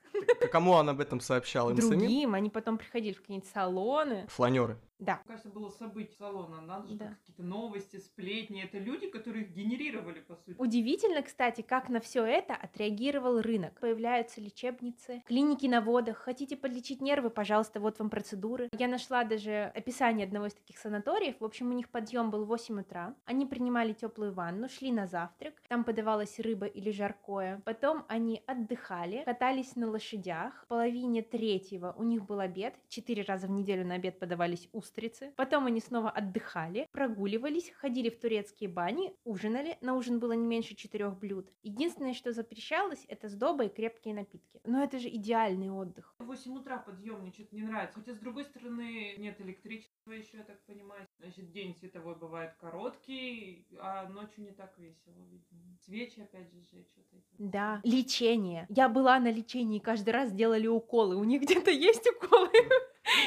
А 0.42 0.48
Кому 0.48 0.72
он 0.72 0.90
об 0.90 1.00
этом 1.00 1.20
сообщал? 1.20 1.70
Им 1.70 1.78
самим? 1.78 2.00
Другим, 2.00 2.34
они 2.34 2.50
потом 2.50 2.78
приходили 2.78 3.14
в 3.14 3.22
какие-нибудь 3.22 3.50
салоны. 3.50 4.26
Фланеры. 4.28 4.78
Да, 5.00 5.16
Мне 5.16 5.24
кажется, 5.28 5.50
было 5.50 5.70
событие 5.70 6.16
салона. 6.18 6.62
Надо 6.62 6.88
же 6.88 6.96
Да. 6.96 7.18
какие-то 7.20 7.44
новости, 7.44 7.98
сплетни. 7.98 8.64
Это 8.64 8.78
люди, 8.78 9.08
которые 9.08 9.46
их 9.46 9.52
генерировали, 9.52 10.22
по 10.22 10.36
сути. 10.36 10.56
Удивительно, 10.60 11.22
кстати, 11.22 11.62
как 11.62 11.90
на 11.90 12.00
все 12.00 12.24
это 12.24 12.56
отреагировал 12.56 13.42
рынок. 13.42 13.80
Появляются 13.80 14.40
лечебницы, 14.40 15.22
клиники 15.26 15.66
на 15.66 15.82
водах. 15.82 16.18
Хотите 16.18 16.56
подлечить 16.56 17.02
нервы, 17.02 17.30
пожалуйста, 17.30 17.80
вот 17.80 18.00
вам 18.00 18.10
процедуры. 18.10 18.70
Я 18.78 18.88
нашла 18.88 19.24
даже 19.24 19.72
описание 19.76 20.26
одного 20.26 20.46
из 20.48 20.54
таких 20.54 20.78
санаториев. 20.78 21.36
В 21.40 21.46
общем, 21.46 21.70
у 21.70 21.74
них 21.74 21.90
подъем 21.90 22.30
был 22.32 22.46
в 22.46 22.48
8 22.48 22.80
утра. 22.82 23.16
Они 23.26 23.46
принимали 23.46 23.94
теплую 23.94 24.34
ванну, 24.34 24.70
шли 24.70 24.92
на 24.92 25.08
завтрак. 25.08 25.56
Там 25.68 25.84
подавалась 25.84 26.40
рыба 26.40 26.66
или 26.66 26.92
жаркое. 26.92 27.62
Потом 27.66 28.06
они 28.08 28.42
отдыхали, 28.46 29.24
катались 29.26 29.76
на 29.76 29.90
лошадях. 29.90 30.64
В 30.66 30.68
половине 30.68 31.22
третьего 31.24 31.94
у 31.98 32.04
них 32.04 32.26
был 32.26 32.40
обед. 32.40 32.76
Четыре 32.88 33.24
раза 33.24 33.48
в 33.48 33.52
неделю 33.52 33.86
на 33.86 33.96
обед 33.96 34.20
подавались 34.20 34.70
устрицы. 34.94 35.34
Потом 35.36 35.66
они 35.66 35.80
снова 35.80 36.10
отдыхали, 36.10 36.88
прогуливались, 36.92 37.72
ходили 37.72 38.10
в 38.10 38.20
турецкие 38.20 38.70
бани, 38.70 39.14
ужинали. 39.24 39.78
На 39.82 39.96
ужин 39.96 40.20
было 40.20 40.34
не 40.34 40.46
меньше 40.46 40.76
четырех 40.76 41.18
блюд. 41.18 41.52
Единственное, 41.64 42.14
что 42.14 42.32
запрещалось, 42.32 43.06
это 43.08 43.28
сдоба 43.28 43.66
и 43.66 43.70
крепкие 43.70 44.14
напитки. 44.14 44.62
Но 44.66 44.84
это 44.84 45.00
же 45.00 45.10
идеальный 45.10 45.72
отдых. 45.72 46.14
В 46.20 46.26
8 46.26 46.58
утра 46.58 46.78
подъем 46.78 47.22
мне 47.22 47.32
что-то 47.32 47.56
не 47.56 47.64
нравится. 47.64 48.00
Хотя, 48.00 48.14
с 48.14 48.20
другой 48.20 48.46
стороны, 48.46 49.16
нет 49.18 49.40
электричества 49.42 50.12
еще, 50.12 50.38
я 50.38 50.44
так 50.44 50.64
понимаю. 50.66 51.08
Значит, 51.20 51.52
день 51.52 51.76
световой 51.76 52.16
бывает 52.16 52.54
короткий, 52.60 53.66
а 53.80 54.08
ночью 54.10 54.44
не 54.44 54.52
так 54.52 54.78
весело, 54.78 55.20
видимо. 55.30 55.78
Свечи 55.86 56.22
опять 56.22 56.52
же 56.52 56.62
жечь. 56.72 56.94
Вот 56.96 57.06
эти. 57.12 57.24
Да, 57.38 57.82
лечение. 57.84 58.66
Я 58.70 58.90
была 58.90 59.20
на 59.20 59.32
лечении, 59.32 59.80
каждый 59.80 60.12
раз 60.12 60.32
делали 60.32 60.68
уколы. 60.68 61.16
У 61.16 61.24
них 61.24 61.42
где-то 61.42 61.72
есть 61.72 62.08
уколы. 62.08 62.50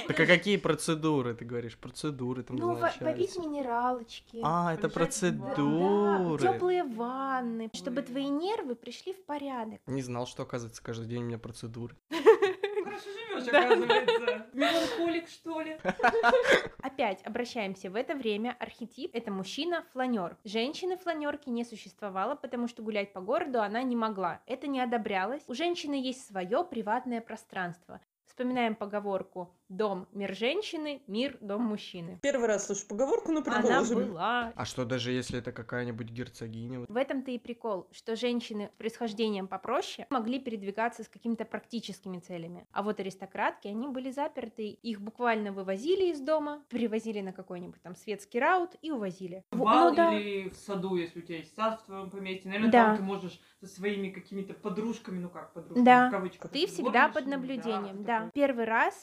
Так 0.07 0.21
а 0.21 0.27
какие 0.27 0.57
процедуры, 0.57 1.35
ты 1.35 1.45
говоришь? 1.45 1.77
Процедуры 1.79 2.43
там 2.43 2.57
Ну, 2.57 2.69
во- 2.69 2.75
попить 2.81 3.01
назначаются. 3.01 3.41
минералочки. 3.41 4.41
А, 4.43 4.73
это 4.75 4.89
в 4.89 4.93
Да, 4.93 5.01
процедуры. 5.01 6.43
теплые 6.43 6.85
ванны, 6.85 7.71
чтобы 7.73 8.03
твои 8.03 8.29
нервы 8.29 8.75
пришли 8.77 9.13
в 9.13 9.25
порядок. 9.25 9.81
Не 9.87 10.03
знал, 10.03 10.27
что, 10.27 10.43
оказывается, 10.45 10.83
каждый 10.83 11.07
день 11.09 11.23
у 11.23 11.27
меня 11.27 11.39
процедуры. 11.39 11.97
Хорошо 12.11 13.09
живешь, 13.11 13.49
оказывается. 13.49 14.47
Меланхолик, 14.53 15.29
что 15.29 15.61
ли? 15.61 15.77
Опять 16.83 17.21
обращаемся. 17.27 17.91
В 17.91 17.97
это 17.97 18.15
время 18.15 18.57
архетип 18.61 19.11
это 19.15 19.31
мужчина 19.33 19.85
фланер. 19.93 20.37
Женщины 20.45 20.97
фланерки 20.97 21.49
не 21.51 21.65
существовало, 21.65 22.37
потому 22.37 22.69
что 22.69 22.83
гулять 22.83 23.13
по 23.13 23.21
городу 23.21 23.61
она 23.61 23.83
не 23.83 23.97
могла. 23.97 24.41
Это 24.47 24.67
не 24.69 24.81
одобрялось. 24.81 25.43
У 25.49 25.55
женщины 25.55 25.95
есть 25.95 26.27
свое 26.29 26.65
приватное 26.65 27.21
пространство. 27.21 28.01
Вспоминаем 28.27 28.75
поговорку 28.75 29.53
«Дом– 29.69 30.07
мир 30.13 30.33
женщины, 30.33 31.03
мир– 31.09 31.39
дом 31.41 31.63
мужчины». 31.63 32.21
Первый 32.23 32.47
раз 32.47 32.67
слышу 32.67 32.87
поговорку, 32.87 33.33
но 33.33 33.43
Она 33.45 33.61
продолжим. 33.63 33.99
была. 34.11 34.53
А 34.55 34.65
что 34.65 34.85
даже 34.85 35.11
если 35.11 35.41
это 35.41 35.51
какая-нибудь 35.51 36.09
герцогиня? 36.09 36.85
В 36.89 36.97
этом-то 36.97 37.33
и 37.33 37.39
прикол, 37.39 37.89
что 37.91 38.15
женщины 38.15 38.71
с 38.73 38.79
происхождением 38.79 39.49
попроще 39.49 40.07
могли 40.09 40.39
передвигаться 40.39 41.03
с 41.03 41.09
какими-то 41.09 41.45
практическими 41.45 42.21
целями. 42.21 42.65
А 42.71 42.85
вот 42.85 43.01
аристократки, 43.01 43.67
они 43.67 43.89
были 43.89 44.13
заперты, 44.13 44.69
их 44.69 45.01
буквально 45.01 45.51
вывозили 45.51 46.13
из 46.13 46.21
дома, 46.21 46.63
перевозили 46.69 47.21
на 47.21 47.33
какой-нибудь 47.33 47.83
там 47.83 47.97
светский 47.97 48.39
раут 48.39 48.77
и 48.83 48.93
увозили. 48.93 49.43
В 49.51 49.59
бал 49.59 49.91
ну 49.91 49.97
да. 49.97 50.13
или 50.17 50.49
в 50.49 50.55
саду, 50.55 50.95
если 50.95 51.19
у 51.19 51.23
тебя 51.23 51.39
есть 51.39 51.57
сад 51.57 51.81
в 51.81 51.87
твоем 51.87 52.11
поместье. 52.11 52.49
Наверное, 52.51 52.71
Да. 52.71 52.85
там 52.87 52.97
ты 52.99 53.03
можешь 53.03 53.41
со 53.61 53.67
своими 53.67 54.11
какими-то 54.11 54.55
подружками, 54.55 55.19
ну 55.19 55.29
как 55.29 55.53
подружками, 55.55 55.85
Да. 55.85 56.07
в 56.09 56.11
кавычках. 56.13 56.53
Ты 56.53 56.69
всегда 56.69 57.09
под 57.09 57.27
наблюдением, 57.27 58.05
да, 58.05 58.21
да. 58.21 58.31
Первый 58.33 58.65
раз 58.65 58.95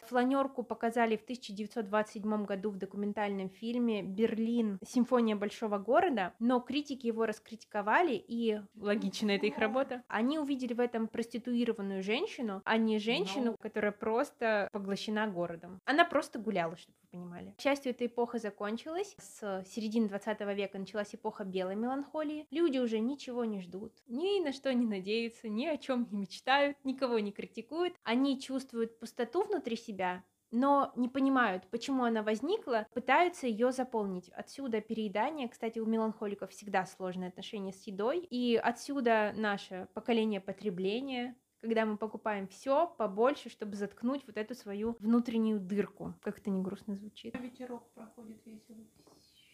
фланерку 0.53 0.63
показали 0.63 1.15
в 1.17 1.23
1927 1.23 2.45
году 2.45 2.71
в 2.71 2.77
документальном 2.77 3.49
фильме 3.49 4.03
«Берлин. 4.03 4.79
Симфония 4.85 5.35
большого 5.35 5.77
города», 5.77 6.33
но 6.39 6.59
критики 6.59 7.07
его 7.07 7.25
раскритиковали, 7.25 8.13
и 8.15 8.61
логично, 8.75 9.31
это 9.31 9.47
их 9.47 9.57
работа. 9.57 10.03
Они 10.07 10.39
увидели 10.39 10.73
в 10.73 10.79
этом 10.79 11.07
проституированную 11.07 12.03
женщину, 12.03 12.61
а 12.65 12.77
не 12.77 12.99
женщину, 12.99 13.51
Ну. 13.51 13.57
которая 13.59 13.91
просто 13.91 14.67
поглощена 14.71 15.27
городом. 15.27 15.79
Она 15.85 16.05
просто 16.05 16.39
гуляла, 16.39 16.75
чтобы 16.77 16.97
понимали. 17.13 17.53
К 17.57 17.61
счастью, 17.61 17.91
эта 17.91 18.07
эпоха 18.07 18.39
закончилась. 18.39 19.15
С 19.19 19.63
середины 19.67 20.09
20 20.09 20.39
века 20.55 20.79
началась 20.79 21.13
эпоха 21.13 21.43
белой 21.43 21.75
меланхолии. 21.75 22.47
Люди 22.49 22.79
уже 22.79 22.99
ничего 22.99 23.45
не 23.45 23.61
ждут, 23.61 23.93
ни 24.07 24.43
на 24.43 24.51
что 24.51 24.73
не 24.73 24.87
надеются, 24.87 25.47
ни 25.47 25.67
о 25.67 25.77
чем 25.77 26.07
не 26.09 26.17
мечтают, 26.17 26.77
никого 26.83 27.19
не 27.19 27.31
критикуют. 27.31 27.93
Они 28.03 28.41
чувствуют 28.41 28.99
пустоту 28.99 29.43
внутри 29.43 29.75
себя, 29.75 30.23
но 30.49 30.91
не 30.95 31.09
понимают, 31.09 31.67
почему 31.71 32.03
она 32.03 32.21
возникла, 32.21 32.87
пытаются 32.93 33.47
ее 33.47 33.71
заполнить. 33.71 34.29
Отсюда 34.29 34.81
переедание. 34.81 35.49
Кстати, 35.49 35.79
у 35.79 35.85
меланхоликов 35.85 36.51
всегда 36.51 36.85
сложные 36.85 37.29
отношения 37.29 37.73
с 37.73 37.87
едой. 37.87 38.19
И 38.29 38.55
отсюда 38.55 39.33
наше 39.35 39.87
поколение 39.93 40.41
потребления, 40.41 41.35
когда 41.63 41.85
мы 41.85 41.95
покупаем 41.95 42.49
все 42.49 42.93
побольше, 42.97 43.49
чтобы 43.49 43.77
заткнуть 43.77 44.27
вот 44.27 44.35
эту 44.35 44.53
свою 44.53 44.97
внутреннюю 44.99 45.61
дырку. 45.61 46.13
Как 46.21 46.39
это 46.39 46.49
не 46.49 46.61
грустно 46.61 46.93
звучит. 46.93 47.39
Ветерок 47.39 47.89
проходит 47.93 48.45
весело. 48.45 48.85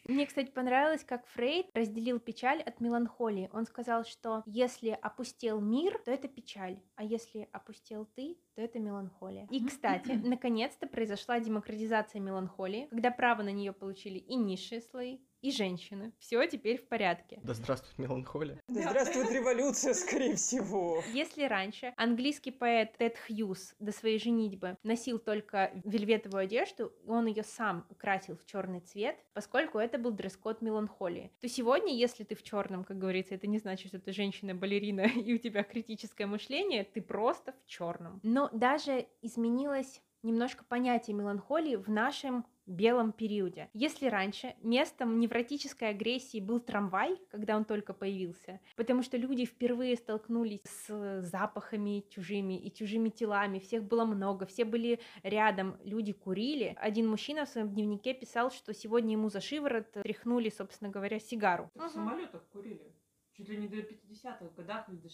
Мне, 0.06 0.26
кстати, 0.26 0.50
понравилось, 0.50 1.04
как 1.04 1.28
Фрейд 1.28 1.68
разделил 1.76 2.20
печаль 2.20 2.64
от 2.64 2.82
меланхолии. 2.82 3.48
Он 3.54 3.66
сказал, 3.68 4.06
что 4.06 4.42
если 4.48 4.90
опустел 4.90 5.62
мир, 5.62 6.02
то 6.04 6.10
это 6.10 6.28
печаль, 6.28 6.82
а 6.96 7.04
если 7.04 7.48
опустел 7.52 8.08
ты, 8.16 8.40
то 8.56 8.62
это 8.62 8.80
меланхолия. 8.80 9.46
И, 9.52 9.64
кстати, 9.64 10.12
наконец-то 10.26 10.88
произошла 10.88 11.40
демократизация 11.40 12.22
меланхолии, 12.22 12.88
когда 12.88 13.12
право 13.12 13.44
на 13.44 13.52
нее 13.52 13.72
получили 13.72 14.18
и 14.18 14.34
низшие 14.34 14.82
слои, 14.82 15.20
и 15.42 15.52
женщины. 15.52 16.14
Все 16.20 16.46
теперь 16.48 16.78
в 16.78 16.88
порядке. 16.88 17.40
Да 17.44 17.54
здравствует 17.54 17.98
меланхолия. 17.98 18.62
Да 18.68 18.90
здравствует 18.90 19.32
революция, 19.32 19.94
скорее 19.94 20.36
всего. 20.36 21.04
Если 21.14 21.44
раньше 21.44 21.94
английский 21.98 22.52
поэт 22.52 22.98
Тед 22.98 23.18
Хьюз 23.18 23.76
до 23.80 23.92
своей 23.92 24.20
женитьбы 24.20 24.78
носил 24.84 25.20
только 25.20 25.72
вельветовую 25.84 26.44
одежду, 26.44 26.92
и 27.04 27.10
он 27.10 27.28
ее 27.28 27.44
сам 27.44 27.86
красил 27.98 28.38
в 28.38 28.46
черный 28.46 28.82
цвет, 28.82 29.18
поскольку 29.34 29.80
это 29.80 29.98
был 29.98 30.12
дресс-код 30.12 30.62
меланхолии, 30.62 31.32
то 31.40 31.48
сегодня, 31.48 31.94
если 31.96 32.24
ты 32.24 32.36
в 32.36 32.44
черном, 32.44 32.84
как 32.84 32.98
говорится, 32.98 33.36
это 33.36 33.48
не 33.48 33.60
значит, 33.60 33.90
что 33.90 34.00
ты 34.00 34.12
женщина-балерина 34.12 35.02
и 35.16 35.34
у 35.34 35.38
тебя 35.38 35.64
критическое 35.64 36.26
мышление, 36.26 36.84
ты 36.84 37.02
просто 37.02 37.54
в 37.54 37.66
черном. 37.66 38.20
Но 38.24 38.50
даже 38.52 39.08
изменилось 39.22 40.02
немножко 40.24 40.64
понятие 40.64 41.16
меланхолии 41.16 41.76
в 41.76 41.90
нашем 41.90 42.46
белом 42.70 43.12
периоде. 43.12 43.70
Если 43.74 44.08
раньше 44.08 44.56
местом 44.62 45.20
невротической 45.20 45.90
агрессии 45.90 46.40
был 46.40 46.60
трамвай, 46.60 47.20
когда 47.30 47.58
он 47.58 47.66
только 47.66 47.94
появился, 47.94 48.60
потому 48.76 49.04
что 49.04 49.18
люди 49.18 49.46
впервые 49.46 49.96
столкнулись 49.96 50.62
с 50.64 51.22
запахами 51.22 52.06
чужими 52.10 52.58
и 52.58 52.74
чужими 52.74 53.10
телами, 53.10 53.60
всех 53.60 53.84
было 53.84 54.06
много, 54.06 54.46
все 54.46 54.66
были 54.66 55.00
рядом, 55.24 55.78
люди 55.84 56.14
курили. 56.14 56.76
Один 56.80 57.10
мужчина 57.10 57.46
в 57.46 57.50
своем 57.50 57.70
дневнике 57.70 58.14
писал, 58.14 58.52
что 58.52 58.74
сегодня 58.74 59.14
ему 59.14 59.30
за 59.30 59.42
шиворот 59.42 59.92
тряхнули, 59.92 60.50
собственно 60.50 60.92
говоря, 60.92 61.20
сигару. 61.20 61.70
Так 61.74 61.90
в 61.90 61.94
самолетах 61.94 62.48
курили. 62.50 62.94
Чуть 63.34 63.50
ли 63.50 63.58
не 63.58 63.68
до 63.68 63.78
50-х 63.78 64.50
годах 64.56 64.90
или 64.90 64.98
до 64.98 65.10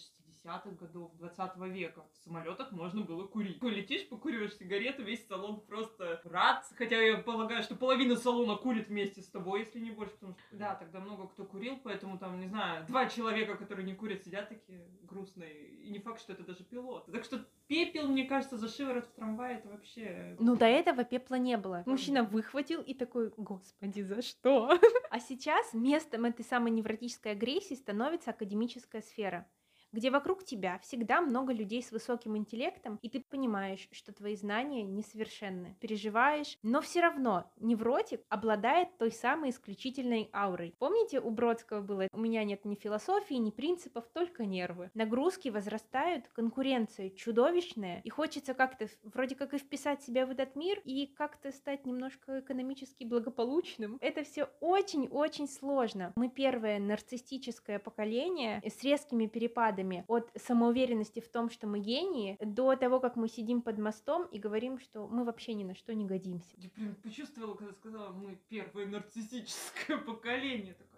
60-х 0.45 0.71
годов 0.79 1.11
20 1.17 1.57
века. 1.73 2.05
В 2.13 2.23
самолетах 2.23 2.71
можно 2.71 3.01
было 3.01 3.25
курить. 3.27 3.59
Ты 3.59 3.69
летишь, 3.69 4.07
покуриваешь 4.07 4.55
сигарету, 4.57 5.03
весь 5.03 5.25
салон 5.27 5.61
просто 5.61 6.21
рад. 6.23 6.65
Хотя 6.75 7.01
я 7.01 7.17
полагаю, 7.17 7.63
что 7.63 7.75
половина 7.75 8.15
салона 8.15 8.55
курит 8.55 8.87
вместе 8.87 9.21
с 9.21 9.27
тобой, 9.27 9.61
если 9.61 9.79
не 9.79 9.91
больше. 9.91 10.13
Потому 10.15 10.33
что, 10.33 10.57
да, 10.57 10.75
тогда 10.75 10.99
много 10.99 11.27
кто 11.27 11.45
курил, 11.45 11.77
поэтому 11.83 12.17
там, 12.17 12.39
не 12.39 12.47
знаю, 12.47 12.85
два 12.87 13.07
человека, 13.07 13.55
которые 13.55 13.85
не 13.85 13.95
курят, 13.95 14.23
сидят 14.23 14.49
такие 14.49 14.87
грустные. 15.03 15.67
И 15.85 15.89
не 15.89 15.99
факт, 15.99 16.21
что 16.21 16.33
это 16.33 16.43
даже 16.43 16.63
пилот. 16.63 17.05
Так 17.11 17.23
что 17.23 17.45
пепел, 17.67 18.07
мне 18.07 18.25
кажется, 18.25 18.57
за 18.57 18.67
шиворот 18.67 19.05
в 19.05 19.11
трамвае, 19.13 19.57
это 19.57 19.69
вообще... 19.69 20.35
Ну, 20.39 20.55
до 20.55 20.65
этого 20.65 21.03
пепла 21.03 21.35
не 21.35 21.57
было. 21.57 21.83
Мужчина 21.85 22.23
выхватил 22.23 22.81
и 22.81 22.93
такой, 22.93 23.31
господи, 23.37 24.01
за 24.01 24.21
что? 24.21 24.79
А 25.11 25.19
сейчас 25.21 25.73
местом 25.73 26.25
этой 26.25 26.43
самой 26.43 26.71
невротической 26.71 27.31
агрессии 27.31 27.75
становится 27.75 28.31
академическая 28.31 29.01
сфера 29.01 29.47
где 29.95 30.11
вокруг 30.11 30.43
тебя 30.43 30.77
всегда 30.79 31.21
много 31.21 31.53
людей 31.53 31.81
с 31.81 31.91
высоким 31.91 32.35
интеллектом, 32.35 32.99
и 33.01 33.09
ты 33.09 33.23
понимаешь, 33.29 33.87
что 33.93 34.11
твои 34.11 34.35
знания 34.35 34.83
несовершенны, 34.83 35.77
переживаешь, 35.79 36.57
но 36.63 36.81
все 36.81 36.99
равно 36.99 37.49
невротик 37.61 38.21
обладает 38.27 38.97
той 38.97 39.11
самой 39.11 39.51
исключительной 39.51 40.29
аурой. 40.33 40.75
Помните, 40.79 41.21
у 41.21 41.29
Бродского 41.29 41.81
было 41.81 42.09
«У 42.11 42.19
меня 42.19 42.43
нет 42.43 42.65
ни 42.65 42.75
философии, 42.75 43.35
ни 43.35 43.51
принципов, 43.51 44.05
только 44.13 44.45
нервы». 44.45 44.91
Нагрузки 44.93 45.47
возрастают, 45.47 46.27
конкуренция 46.33 47.09
чудовищная, 47.11 48.01
и 48.03 48.09
хочется 48.09 48.53
как-то 48.53 48.87
вроде 49.03 49.35
как 49.35 49.53
и 49.53 49.57
вписать 49.57 50.03
себя 50.03 50.25
в 50.25 50.31
этот 50.31 50.57
мир, 50.57 50.81
и 50.83 51.07
как-то 51.07 51.53
стать 51.53 51.85
немножко 51.85 52.41
экономически 52.41 53.05
благополучным. 53.05 53.97
Это 54.01 54.23
все 54.23 54.49
очень-очень 54.59 55.47
сложно. 55.47 56.11
Мы 56.17 56.27
первое 56.27 56.79
нарциссическое 56.79 57.79
поколение 57.79 58.61
с 58.65 58.83
резкими 58.83 59.27
перепадами 59.27 59.84
от 60.07 60.31
самоуверенности 60.35 61.19
в 61.19 61.27
том, 61.29 61.49
что 61.49 61.67
мы 61.67 61.79
гении, 61.79 62.37
до 62.41 62.75
того, 62.75 62.99
как 62.99 63.15
мы 63.15 63.27
сидим 63.27 63.61
под 63.61 63.77
мостом 63.77 64.25
и 64.27 64.39
говорим, 64.39 64.79
что 64.79 65.07
мы 65.07 65.23
вообще 65.23 65.53
ни 65.53 65.63
на 65.63 65.75
что 65.75 65.93
не 65.93 66.05
годимся. 66.05 66.55
Я 66.57 66.69
прям 66.69 66.95
почувствовала, 66.95 67.55
когда 67.55 67.73
сказала, 67.73 68.11
мы 68.11 68.37
первое 68.49 68.85
нарциссическое 68.85 69.97
поколение. 69.97 70.73
Такое. 70.73 70.94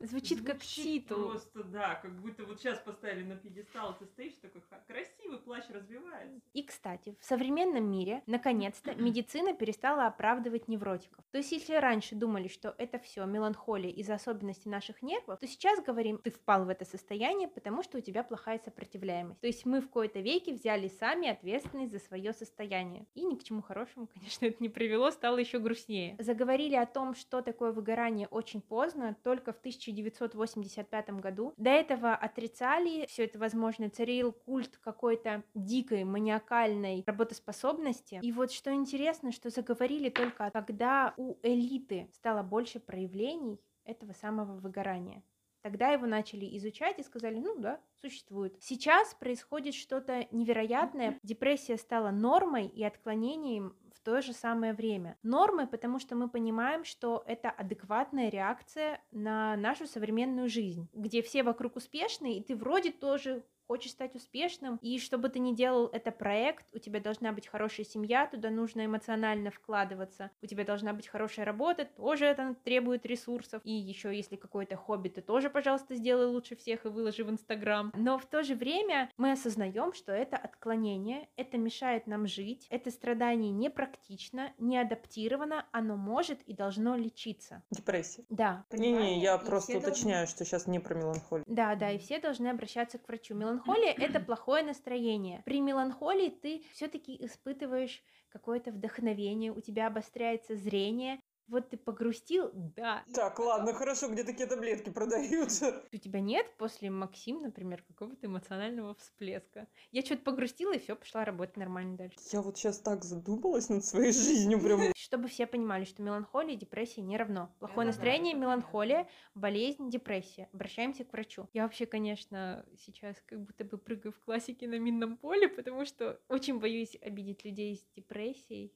Звучит 0.00 0.44
как 0.44 0.62
Звучит 0.62 1.06
титул. 1.06 1.30
Просто, 1.30 1.64
да, 1.64 1.94
как 1.96 2.20
будто 2.20 2.44
вот 2.44 2.60
сейчас 2.60 2.78
поставили 2.80 3.24
на 3.24 3.36
пьедестал, 3.36 3.96
ты 3.98 4.04
стоишь 4.06 4.34
такой, 4.42 4.60
«Ха, 4.68 4.78
красивый 4.86 5.38
плащ 5.38 5.64
развивается. 5.70 6.40
И, 6.52 6.62
кстати, 6.62 7.16
в 7.20 7.24
современном 7.24 7.90
мире, 7.90 8.22
наконец-то, 8.26 8.94
медицина 8.96 9.54
перестала 9.54 10.06
оправдывать 10.06 10.68
невротиков. 10.68 11.24
То 11.30 11.38
есть, 11.38 11.52
если 11.52 11.74
раньше 11.74 12.14
думали, 12.14 12.48
что 12.48 12.74
это 12.76 12.98
все 12.98 13.24
меланхолия 13.24 13.90
из-за 13.90 14.14
особенностей 14.14 14.68
наших 14.68 15.02
нервов, 15.02 15.40
то 15.40 15.46
сейчас 15.46 15.82
говорим, 15.82 16.18
ты 16.18 16.30
впал 16.30 16.66
в 16.66 16.68
это 16.68 16.84
состояние, 16.84 17.48
потому 17.48 17.82
что 17.82 17.98
у 17.98 18.00
тебя 18.00 18.22
плохая 18.22 18.58
сопротивляемость. 18.58 19.40
То 19.40 19.46
есть 19.46 19.64
мы 19.64 19.80
в 19.80 19.88
кои-то 19.88 20.20
веке 20.20 20.52
взяли 20.52 20.88
сами 20.88 21.28
ответственность 21.28 21.92
за 21.92 22.00
свое 22.00 22.32
состояние. 22.34 23.06
И 23.14 23.24
ни 23.24 23.34
к 23.34 23.44
чему 23.44 23.62
хорошему, 23.62 24.06
конечно, 24.14 24.44
это 24.44 24.62
не 24.62 24.68
привело, 24.68 25.10
стало 25.10 25.38
еще 25.38 25.58
грустнее. 25.58 26.16
Заговорили 26.18 26.74
о 26.74 26.86
том, 26.86 27.14
что 27.14 27.40
такое 27.40 27.72
выгорание 27.72 28.28
очень 28.28 28.60
поздно, 28.60 29.16
только 29.22 29.52
в 29.52 29.60
1985 29.92 31.10
году. 31.20 31.54
До 31.56 31.70
этого 31.70 32.14
отрицали 32.14 33.06
все 33.06 33.24
это 33.24 33.38
возможно, 33.38 33.90
царил 33.90 34.32
культ 34.32 34.78
какой-то 34.78 35.42
дикой, 35.54 36.04
маниакальной 36.04 37.04
работоспособности. 37.06 38.20
И 38.22 38.32
вот 38.32 38.52
что 38.52 38.72
интересно, 38.72 39.32
что 39.32 39.50
заговорили 39.50 40.10
только 40.10 40.50
когда 40.50 41.14
у 41.16 41.36
элиты 41.42 42.08
стало 42.12 42.42
больше 42.42 42.80
проявлений 42.80 43.60
этого 43.84 44.12
самого 44.12 44.58
выгорания. 44.58 45.22
Тогда 45.62 45.88
его 45.88 46.06
начали 46.06 46.56
изучать 46.58 47.00
и 47.00 47.02
сказали, 47.02 47.40
ну 47.40 47.58
да, 47.58 47.80
существует. 48.00 48.56
Сейчас 48.60 49.14
происходит 49.14 49.74
что-то 49.74 50.28
невероятное. 50.30 51.18
Депрессия 51.24 51.76
стала 51.76 52.12
нормой 52.12 52.68
и 52.68 52.84
отклонением 52.84 53.74
то 54.06 54.22
же 54.22 54.32
самое 54.32 54.72
время. 54.72 55.18
Нормой, 55.24 55.66
потому 55.66 55.98
что 55.98 56.14
мы 56.14 56.28
понимаем, 56.28 56.84
что 56.84 57.24
это 57.26 57.50
адекватная 57.50 58.28
реакция 58.28 59.00
на 59.10 59.56
нашу 59.56 59.88
современную 59.88 60.48
жизнь, 60.48 60.88
где 60.94 61.22
все 61.22 61.42
вокруг 61.42 61.74
успешны, 61.74 62.38
и 62.38 62.40
ты 62.40 62.54
вроде 62.54 62.92
тоже 62.92 63.42
хочешь 63.66 63.90
стать 63.92 64.14
успешным, 64.14 64.78
и 64.80 64.98
что 64.98 65.18
бы 65.18 65.28
ты 65.28 65.38
ни 65.38 65.54
делал, 65.54 65.88
это 65.92 66.10
проект, 66.12 66.66
у 66.74 66.78
тебя 66.78 67.00
должна 67.00 67.32
быть 67.32 67.46
хорошая 67.46 67.84
семья, 67.84 68.26
туда 68.26 68.50
нужно 68.50 68.86
эмоционально 68.86 69.50
вкладываться, 69.50 70.30
у 70.42 70.46
тебя 70.46 70.64
должна 70.64 70.92
быть 70.92 71.08
хорошая 71.08 71.44
работа, 71.44 71.84
тоже 71.84 72.26
это 72.26 72.54
требует 72.64 73.04
ресурсов, 73.06 73.60
и 73.64 73.72
еще 73.72 74.14
если 74.16 74.36
какое-то 74.36 74.76
хобби, 74.76 75.08
ты 75.08 75.20
тоже, 75.20 75.50
пожалуйста, 75.50 75.94
сделай 75.96 76.26
лучше 76.26 76.56
всех 76.56 76.84
и 76.84 76.88
выложи 76.88 77.24
в 77.24 77.30
Инстаграм. 77.30 77.92
Но 77.96 78.18
в 78.18 78.26
то 78.26 78.42
же 78.42 78.54
время 78.54 79.10
мы 79.16 79.32
осознаем, 79.32 79.92
что 79.92 80.12
это 80.12 80.36
отклонение, 80.36 81.28
это 81.36 81.58
мешает 81.58 82.06
нам 82.06 82.26
жить, 82.26 82.66
это 82.70 82.90
страдание 82.90 83.50
непрактично, 83.50 84.52
не 84.58 84.78
адаптировано, 84.78 85.66
оно 85.72 85.96
может 85.96 86.42
и 86.42 86.54
должно 86.54 86.96
лечиться. 86.96 87.62
Депрессия. 87.70 88.24
Да, 88.30 88.64
Не-не, 88.70 89.20
я 89.20 89.36
И 89.36 89.44
просто 89.44 89.70
все 89.72 89.80
должны- 89.80 89.90
уточняю, 89.90 90.26
что 90.26 90.44
сейчас 90.44 90.66
не 90.66 90.78
про 90.78 90.94
меланхолию. 90.94 91.44
Да, 91.48 91.74
да, 91.74 91.90
и 91.90 91.98
все 91.98 92.18
должны 92.20 92.48
обращаться 92.48 92.98
к 92.98 93.08
врачу. 93.08 93.34
Меланхолия 93.56 93.92
это 93.92 94.20
плохое 94.20 94.62
настроение. 94.62 95.42
При 95.46 95.60
меланхолии 95.60 96.28
ты 96.28 96.62
все-таки 96.72 97.16
испытываешь 97.24 98.02
какое-то 98.28 98.70
вдохновение, 98.70 99.52
у 99.52 99.60
тебя 99.60 99.86
обостряется 99.86 100.56
зрение. 100.56 101.20
Вот 101.48 101.70
ты 101.70 101.76
погрустил, 101.76 102.50
да. 102.52 103.04
Так, 103.14 103.38
ладно, 103.38 103.72
хорошо, 103.72 104.08
где 104.08 104.24
такие 104.24 104.46
таблетки 104.48 104.90
продаются? 104.90 105.84
У 105.92 105.96
тебя 105.96 106.20
нет 106.20 106.46
после 106.58 106.90
Максим, 106.90 107.42
например, 107.42 107.84
какого-то 107.86 108.26
эмоционального 108.26 108.94
всплеска. 108.96 109.68
Я 109.92 110.02
что-то 110.02 110.22
погрустила, 110.22 110.74
и 110.74 110.78
все, 110.78 110.96
пошла 110.96 111.24
работать 111.24 111.56
нормально 111.56 111.96
дальше. 111.96 112.18
Я 112.32 112.42
вот 112.42 112.58
сейчас 112.58 112.80
так 112.80 113.04
задумалась 113.04 113.68
над 113.68 113.84
своей 113.84 114.12
жизнью 114.12 114.60
прям. 114.60 114.80
Чтобы 114.96 115.28
все 115.28 115.46
понимали, 115.46 115.84
что 115.84 116.02
меланхолия 116.02 116.54
и 116.54 116.58
депрессия 116.58 117.02
не 117.02 117.16
равно. 117.16 117.54
Плохое 117.60 117.86
настроение, 117.86 118.34
меланхолия, 118.34 119.08
болезнь, 119.34 119.88
депрессия. 119.88 120.48
Обращаемся 120.52 121.04
к 121.04 121.12
врачу. 121.12 121.48
Я 121.52 121.62
вообще, 121.62 121.86
конечно, 121.86 122.66
сейчас 122.76 123.16
как 123.24 123.40
будто 123.40 123.64
бы 123.64 123.78
прыгаю 123.78 124.12
в 124.12 124.18
классике 124.20 124.66
на 124.66 124.78
минном 124.80 125.16
поле, 125.16 125.48
потому 125.48 125.84
что 125.84 126.20
очень 126.28 126.58
боюсь 126.58 126.96
обидеть 127.00 127.44
людей 127.44 127.76
с 127.76 127.86
депрессией. 127.94 128.72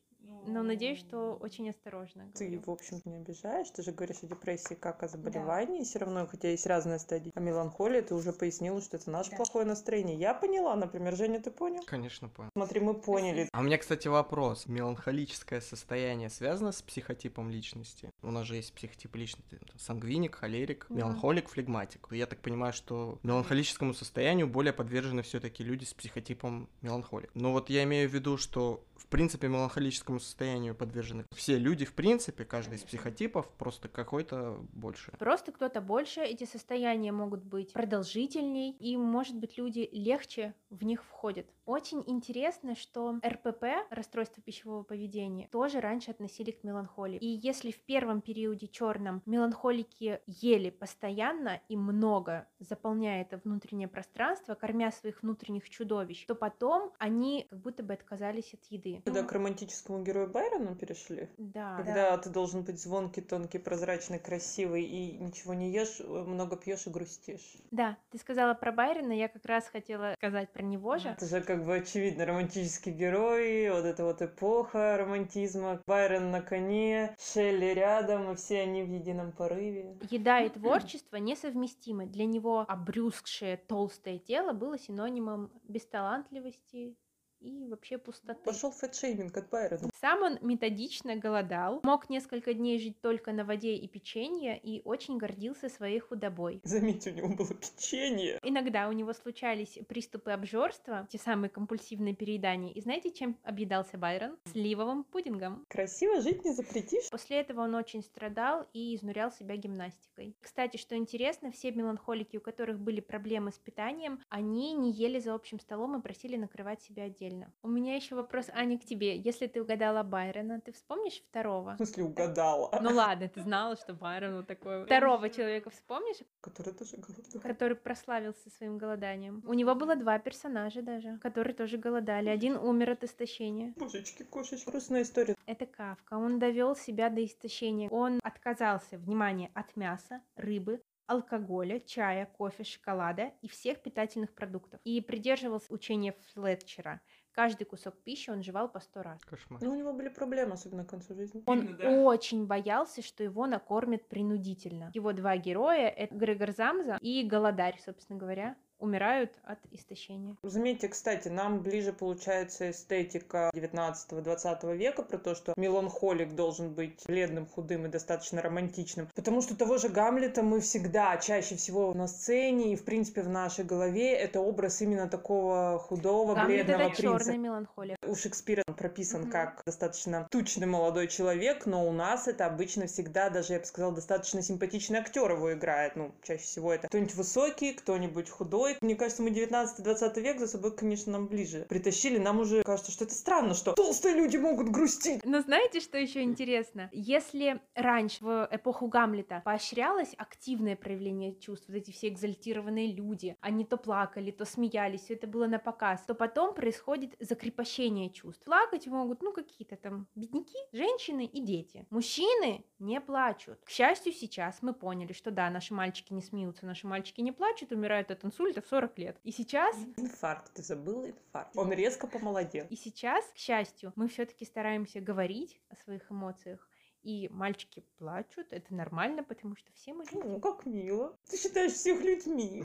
Но 0.46 0.62
надеюсь, 0.62 0.98
что 0.98 1.34
очень 1.34 1.68
осторожно. 1.68 2.30
Ты, 2.34 2.46
говорю. 2.46 2.62
в 2.66 2.70
общем, 2.70 3.00
не 3.04 3.16
обижаешь. 3.18 3.70
Ты 3.70 3.82
же 3.82 3.92
говоришь 3.92 4.22
о 4.22 4.26
депрессии 4.26 4.74
как 4.74 5.02
о 5.02 5.08
заболевании. 5.08 5.84
Все 5.84 5.98
равно, 5.98 6.26
хотя 6.26 6.48
есть 6.50 6.66
разные 6.66 6.98
стадии. 6.98 7.30
А 7.34 7.40
меланхолия, 7.40 8.00
ты 8.02 8.14
уже 8.14 8.32
пояснила, 8.32 8.80
что 8.80 8.96
это 8.96 9.10
наше 9.10 9.30
Да. 9.32 9.36
плохое 9.36 9.66
настроение. 9.66 10.16
Я 10.16 10.32
поняла, 10.34 10.74
например. 10.76 11.14
Женя, 11.14 11.40
ты 11.40 11.50
понял? 11.50 11.82
Конечно, 11.86 12.28
понял. 12.28 12.50
Смотри, 12.56 12.80
мы 12.80 12.94
поняли. 12.94 13.48
А 13.52 13.60
у 13.60 13.62
меня, 13.62 13.76
кстати, 13.78 14.08
вопрос. 14.08 14.66
Меланхолическое 14.66 15.60
состояние 15.60 16.30
связано 16.30 16.72
с 16.72 16.82
психотипом 16.82 17.50
личности? 17.50 18.10
У 18.22 18.30
нас 18.30 18.46
же 18.46 18.56
есть 18.56 18.72
психотип 18.72 19.14
личности. 19.16 19.60
Сангвиник, 19.78 20.36
холерик, 20.36 20.86
Да. 20.88 20.96
меланхолик, 20.96 21.48
флегматик. 21.48 22.08
Я 22.10 22.26
так 22.26 22.40
понимаю, 22.40 22.72
что 22.72 23.18
меланхолическому 23.22 23.94
состоянию 23.94 24.48
более 24.48 24.72
подвержены 24.72 25.22
все-таки 25.22 25.62
люди 25.62 25.84
с 25.84 25.92
психотипом 25.94 26.68
меланхолик. 26.80 27.30
Но 27.34 27.52
вот 27.52 27.68
я 27.70 27.82
имею 27.84 28.08
в 28.08 28.12
виду, 28.14 28.36
что 28.36 28.82
принципе 29.10 29.48
меланхолическому 29.48 30.20
состоянию 30.20 30.74
подвержены 30.74 31.24
все 31.34 31.58
люди, 31.58 31.84
в 31.84 31.92
принципе, 31.92 32.44
каждый 32.44 32.76
из 32.76 32.82
психотипов, 32.82 33.48
просто 33.58 33.88
какой-то 33.88 34.58
больше. 34.72 35.12
Просто 35.18 35.52
кто-то 35.52 35.80
больше, 35.80 36.20
эти 36.20 36.44
состояния 36.44 37.12
могут 37.12 37.42
быть 37.42 37.72
продолжительней, 37.72 38.70
и, 38.70 38.96
может 38.96 39.36
быть, 39.36 39.58
люди 39.58 39.88
легче 39.92 40.54
в 40.70 40.84
них 40.84 41.04
входят. 41.04 41.46
Очень 41.70 42.02
интересно, 42.08 42.74
что 42.74 43.20
РПП, 43.24 43.64
расстройство 43.90 44.42
пищевого 44.42 44.82
поведения, 44.82 45.46
тоже 45.52 45.78
раньше 45.78 46.10
относили 46.10 46.50
к 46.50 46.64
меланхолии. 46.64 47.18
И 47.18 47.28
если 47.28 47.70
в 47.70 47.80
первом 47.82 48.22
периоде 48.22 48.66
черном 48.66 49.22
меланхолики 49.24 50.20
ели 50.26 50.70
постоянно 50.70 51.60
и 51.68 51.76
много, 51.76 52.48
заполняя 52.58 53.22
это 53.22 53.40
внутреннее 53.44 53.86
пространство, 53.86 54.56
кормя 54.56 54.90
своих 54.90 55.22
внутренних 55.22 55.70
чудовищ, 55.70 56.26
то 56.26 56.34
потом 56.34 56.92
они 56.98 57.46
как 57.48 57.60
будто 57.60 57.84
бы 57.84 57.94
отказались 57.94 58.52
от 58.52 58.64
еды. 58.64 59.00
Когда 59.04 59.22
к 59.22 59.30
романтическому 59.30 60.02
герою 60.02 60.28
Байрону 60.28 60.74
перешли? 60.74 61.28
Да, 61.38 61.76
Когда 61.76 62.18
ты 62.18 62.30
должен 62.30 62.64
быть 62.64 62.80
звонкий, 62.80 63.20
тонкий, 63.20 63.58
прозрачный, 63.58 64.18
красивый 64.18 64.82
и 64.82 65.18
ничего 65.18 65.54
не 65.54 65.70
ешь, 65.70 66.00
много 66.00 66.56
пьешь 66.56 66.88
и 66.88 66.90
грустишь. 66.90 67.58
да, 67.70 67.96
ты 68.10 68.18
сказала 68.18 68.54
про 68.54 68.72
Байрона, 68.72 69.12
я 69.12 69.28
как 69.28 69.46
раз 69.46 69.68
хотела 69.68 70.14
сказать 70.16 70.50
про 70.50 70.62
него 70.62 70.98
же. 70.98 71.10
Это 71.10 71.26
же 71.26 71.40
как 71.40 71.59
бы 71.60 71.76
очевидно 71.76 72.26
романтический 72.26 72.92
герой, 72.92 73.70
вот 73.70 73.84
эта 73.84 74.04
вот 74.04 74.22
эпоха 74.22 74.96
романтизма. 74.98 75.82
Байрон 75.86 76.30
на 76.30 76.42
коне, 76.42 77.14
Шелли 77.18 77.74
рядом, 77.74 78.32
и 78.32 78.36
все 78.36 78.62
они 78.62 78.82
в 78.82 78.88
едином 78.88 79.32
порыве. 79.32 79.96
Еда 80.10 80.40
и 80.40 80.48
творчество 80.58 81.16
несовместимы. 81.16 82.06
Для 82.06 82.24
него 82.24 82.64
обрюзгшее 82.66 83.56
толстое 83.56 84.18
тело 84.18 84.52
было 84.52 84.78
синонимом 84.78 85.50
бесталантливости 85.64 86.96
и 87.40 87.66
вообще 87.66 87.98
пустоты. 87.98 88.40
Пошел 88.44 88.70
фэтшейминг 88.70 89.36
от 89.36 89.48
Байрона. 89.50 89.90
Сам 90.00 90.22
он 90.22 90.38
методично 90.42 91.16
голодал, 91.16 91.80
мог 91.82 92.10
несколько 92.10 92.54
дней 92.54 92.78
жить 92.78 93.00
только 93.00 93.32
на 93.32 93.44
воде 93.44 93.74
и 93.74 93.88
печенье 93.88 94.58
и 94.58 94.82
очень 94.84 95.16
гордился 95.16 95.68
своей 95.68 95.98
худобой. 95.98 96.60
Заметь, 96.64 97.06
у 97.06 97.10
него 97.10 97.28
было 97.28 97.54
печенье. 97.54 98.38
Иногда 98.42 98.88
у 98.88 98.92
него 98.92 99.12
случались 99.12 99.78
приступы 99.88 100.30
обжорства, 100.30 101.06
те 101.10 101.18
самые 101.18 101.50
компульсивные 101.50 102.14
переедания. 102.14 102.72
И 102.72 102.80
знаете, 102.80 103.10
чем 103.10 103.36
объедался 103.42 103.96
Байрон? 103.98 104.36
Сливовым 104.52 105.04
пудингом. 105.04 105.64
Красиво 105.68 106.20
жить 106.20 106.44
не 106.44 106.52
запретишь. 106.52 107.08
После 107.10 107.40
этого 107.40 107.62
он 107.62 107.74
очень 107.74 108.02
страдал 108.02 108.66
и 108.72 108.94
изнурял 108.94 109.32
себя 109.32 109.56
гимнастикой. 109.56 110.36
Кстати, 110.40 110.76
что 110.76 110.96
интересно, 110.96 111.50
все 111.50 111.72
меланхолики, 111.72 112.36
у 112.36 112.40
которых 112.40 112.78
были 112.78 113.00
проблемы 113.00 113.50
с 113.52 113.58
питанием, 113.58 114.20
они 114.28 114.74
не 114.74 114.92
ели 114.92 115.18
за 115.18 115.34
общим 115.34 115.58
столом 115.58 115.98
и 115.98 116.02
просили 116.02 116.36
накрывать 116.36 116.82
себя 116.82 117.04
отдельно. 117.04 117.29
У 117.62 117.68
меня 117.68 117.96
еще 117.96 118.14
вопрос, 118.14 118.48
Аня, 118.52 118.78
к 118.78 118.84
тебе. 118.84 119.16
Если 119.16 119.46
ты 119.46 119.62
угадала 119.62 120.02
Байрона, 120.02 120.60
ты 120.60 120.72
вспомнишь 120.72 121.22
второго? 121.28 121.74
В 121.74 121.76
смысле, 121.76 122.04
угадала. 122.04 122.70
Ну 122.80 122.90
ладно, 122.94 123.28
ты 123.28 123.42
знала, 123.42 123.76
что 123.76 123.94
Байрон 123.94 124.36
вот 124.36 124.46
такой. 124.46 124.84
Второго 124.84 125.28
человека 125.30 125.70
вспомнишь, 125.70 126.18
Который 126.40 126.74
тоже 126.74 126.96
голодал. 126.96 127.42
который 127.42 127.76
прославился 127.76 128.50
своим 128.50 128.78
голоданием? 128.78 129.42
У 129.46 129.54
него 129.54 129.74
было 129.74 129.96
два 129.96 130.18
персонажа 130.18 130.82
даже, 130.82 131.18
которые 131.18 131.54
тоже 131.54 131.78
голодали. 131.78 132.28
Один 132.28 132.56
умер 132.56 132.90
от 132.90 133.04
истощения. 133.04 133.74
Божечки, 133.76 134.22
кошечки. 134.24 134.68
Грустная 134.70 135.02
история. 135.02 135.36
Это 135.46 135.66
Кавка. 135.66 136.14
Он 136.14 136.38
довел 136.38 136.74
себя 136.76 137.08
до 137.10 137.24
истощения. 137.24 137.88
Он 137.90 138.20
отказался, 138.22 138.98
внимание, 138.98 139.50
от 139.54 139.76
мяса, 139.76 140.20
рыбы, 140.36 140.82
алкоголя, 141.06 141.80
чая, 141.80 142.26
кофе, 142.26 142.62
шоколада 142.62 143.32
и 143.42 143.48
всех 143.48 143.82
питательных 143.82 144.32
продуктов. 144.32 144.80
И 144.84 145.00
придерживался 145.00 145.72
учения 145.72 146.14
Флетчера. 146.32 147.00
Каждый 147.32 147.64
кусок 147.64 147.96
пищи 148.02 148.30
он 148.30 148.42
жевал 148.42 148.68
по 148.68 148.80
сто 148.80 149.02
раз. 149.02 149.20
Кошмар. 149.24 149.62
Ну, 149.62 149.72
у 149.72 149.76
него 149.76 149.92
были 149.92 150.08
проблемы, 150.08 150.54
особенно 150.54 150.84
к 150.84 150.90
концу 150.90 151.14
жизни. 151.14 151.42
Он 151.46 151.60
Видно, 151.60 151.76
да. 151.78 151.90
очень 152.02 152.46
боялся, 152.46 153.02
что 153.02 153.22
его 153.22 153.46
накормят 153.46 154.08
принудительно. 154.08 154.90
Его 154.94 155.12
два 155.12 155.36
героя— 155.36 155.88
это 155.96 156.14
Грегор 156.14 156.50
Замза 156.52 156.98
и 157.00 157.22
Голодарь, 157.24 157.80
собственно 157.84 158.18
говоря. 158.18 158.56
Умирают 158.80 159.30
от 159.44 159.58
истощения. 159.70 160.36
Заметьте, 160.42 160.88
кстати, 160.88 161.28
нам 161.28 161.60
ближе 161.60 161.92
получается 161.92 162.70
эстетика 162.70 163.50
19-20 163.54 164.76
века 164.76 165.02
про 165.02 165.18
то, 165.18 165.34
что 165.34 165.52
меланхолик 165.56 166.34
должен 166.34 166.72
быть 166.74 167.02
бледным, 167.06 167.46
худым 167.46 167.86
и 167.86 167.88
достаточно 167.88 168.42
романтичным. 168.42 169.08
Потому 169.14 169.42
что 169.42 169.56
того 169.56 169.78
же 169.78 169.88
Гамлета 169.88 170.42
мы 170.42 170.60
всегда, 170.60 171.16
чаще 171.18 171.56
всего 171.56 171.92
на 171.94 172.06
сцене 172.08 172.72
и, 172.72 172.76
в 172.76 172.84
принципе, 172.84 173.22
в 173.22 173.28
нашей 173.28 173.64
голове 173.64 174.12
это 174.12 174.40
образ 174.40 174.80
именно 174.82 175.08
такого 175.08 175.78
худого, 175.78 176.34
Гамлет 176.34 176.66
бледного 176.66 176.88
это 176.88 176.96
принца. 176.96 177.02
черная 177.24 177.38
меланхолия. 177.38 177.96
У 178.06 178.14
Шекспира 178.14 178.62
он 178.66 178.74
прописан 178.74 179.22
Мгм. 179.22 179.30
как 179.30 179.62
достаточно 179.66 180.26
тучный 180.30 180.66
молодой 180.66 181.08
человек, 181.08 181.66
но 181.66 181.86
у 181.86 181.92
нас 181.92 182.28
это 182.28 182.46
обычно 182.46 182.86
всегда, 182.86 183.30
даже 183.30 183.52
я 183.54 183.58
бы 183.60 183.64
сказала, 183.66 183.94
достаточно 183.94 184.42
симпатичный 184.42 184.98
актер 184.98 185.30
его 185.30 185.52
играет. 185.52 185.96
Ну, 185.96 186.12
чаще 186.22 186.42
всего 186.42 186.72
это 186.72 186.88
кто-нибудь 186.88 187.14
высокий, 187.14 187.72
кто-нибудь 187.74 188.28
худой. 188.30 188.69
Мне 188.80 188.96
кажется, 188.96 189.22
мы 189.22 189.30
19-20 189.30 190.20
век 190.20 190.38
за 190.38 190.46
собой, 190.46 190.76
конечно, 190.76 191.12
нам 191.12 191.26
ближе 191.26 191.66
притащили. 191.68 192.18
Нам 192.18 192.40
уже 192.40 192.62
кажется, 192.62 192.92
что 192.92 193.04
это 193.04 193.14
странно, 193.14 193.54
что 193.54 193.72
толстые 193.72 194.14
люди 194.14 194.36
могут 194.36 194.68
грустить. 194.68 195.24
Но 195.24 195.40
знаете, 195.40 195.80
что 195.80 195.98
еще 195.98 196.22
интересно? 196.22 196.88
Если 196.92 197.60
раньше, 197.74 198.24
в 198.24 198.48
эпоху 198.50 198.88
Гамлета, 198.88 199.42
поощрялось 199.44 200.14
активное 200.16 200.76
проявление 200.76 201.34
чувств, 201.38 201.68
вот 201.68 201.76
эти 201.76 201.90
все 201.90 202.08
экзальтированные 202.08 202.92
люди, 202.92 203.36
они 203.40 203.64
то 203.64 203.76
плакали, 203.76 204.30
то 204.30 204.44
смеялись, 204.44 205.02
все 205.02 205.14
это 205.14 205.26
было 205.26 205.46
на 205.46 205.58
показ, 205.58 206.02
то 206.06 206.14
потом 206.14 206.54
происходит 206.54 207.16
закрепощение 207.20 208.10
чувств. 208.10 208.44
Плакать 208.44 208.86
могут, 208.86 209.22
ну, 209.22 209.32
какие-то 209.32 209.76
там 209.76 210.08
бедняки, 210.14 210.58
женщины 210.72 211.24
и 211.26 211.40
дети. 211.40 211.86
Мужчины 211.90 212.64
не 212.78 213.00
плачут. 213.00 213.58
К 213.64 213.70
счастью, 213.70 214.12
сейчас 214.12 214.58
мы 214.62 214.72
поняли, 214.72 215.12
что 215.12 215.30
да, 215.30 215.50
наши 215.50 215.74
мальчики 215.74 216.12
не 216.12 216.22
смеются, 216.22 216.66
наши 216.66 216.86
мальчики 216.86 217.20
не 217.20 217.32
плачут, 217.32 217.72
умирают 217.72 218.10
от 218.10 218.24
инсульта 218.24 218.59
в 218.62 218.66
40 218.68 218.98
лет. 218.98 219.18
И 219.22 219.32
сейчас 219.32 219.76
Инфаркт, 219.96 220.52
ты 220.54 220.62
забыл 220.62 221.06
инфаркт. 221.06 221.56
Он 221.56 221.72
резко 221.72 222.06
помолодел. 222.06 222.66
и 222.68 222.76
сейчас, 222.76 223.24
к 223.34 223.36
счастью, 223.36 223.92
мы 223.96 224.08
все-таки 224.08 224.44
стараемся 224.44 225.00
говорить 225.00 225.60
о 225.68 225.76
своих 225.76 226.10
эмоциях. 226.10 226.68
И 227.02 227.28
мальчики 227.30 227.82
плачут, 227.96 228.52
это 228.52 228.74
нормально, 228.74 229.24
потому 229.24 229.56
что 229.56 229.72
все 229.72 229.94
мы 229.94 230.04
люди. 230.04 230.26
Ну, 230.26 230.38
как 230.38 230.66
мило. 230.66 231.16
Ты 231.30 231.38
считаешь 231.38 231.72
всех 231.72 232.02
людьми. 232.02 232.62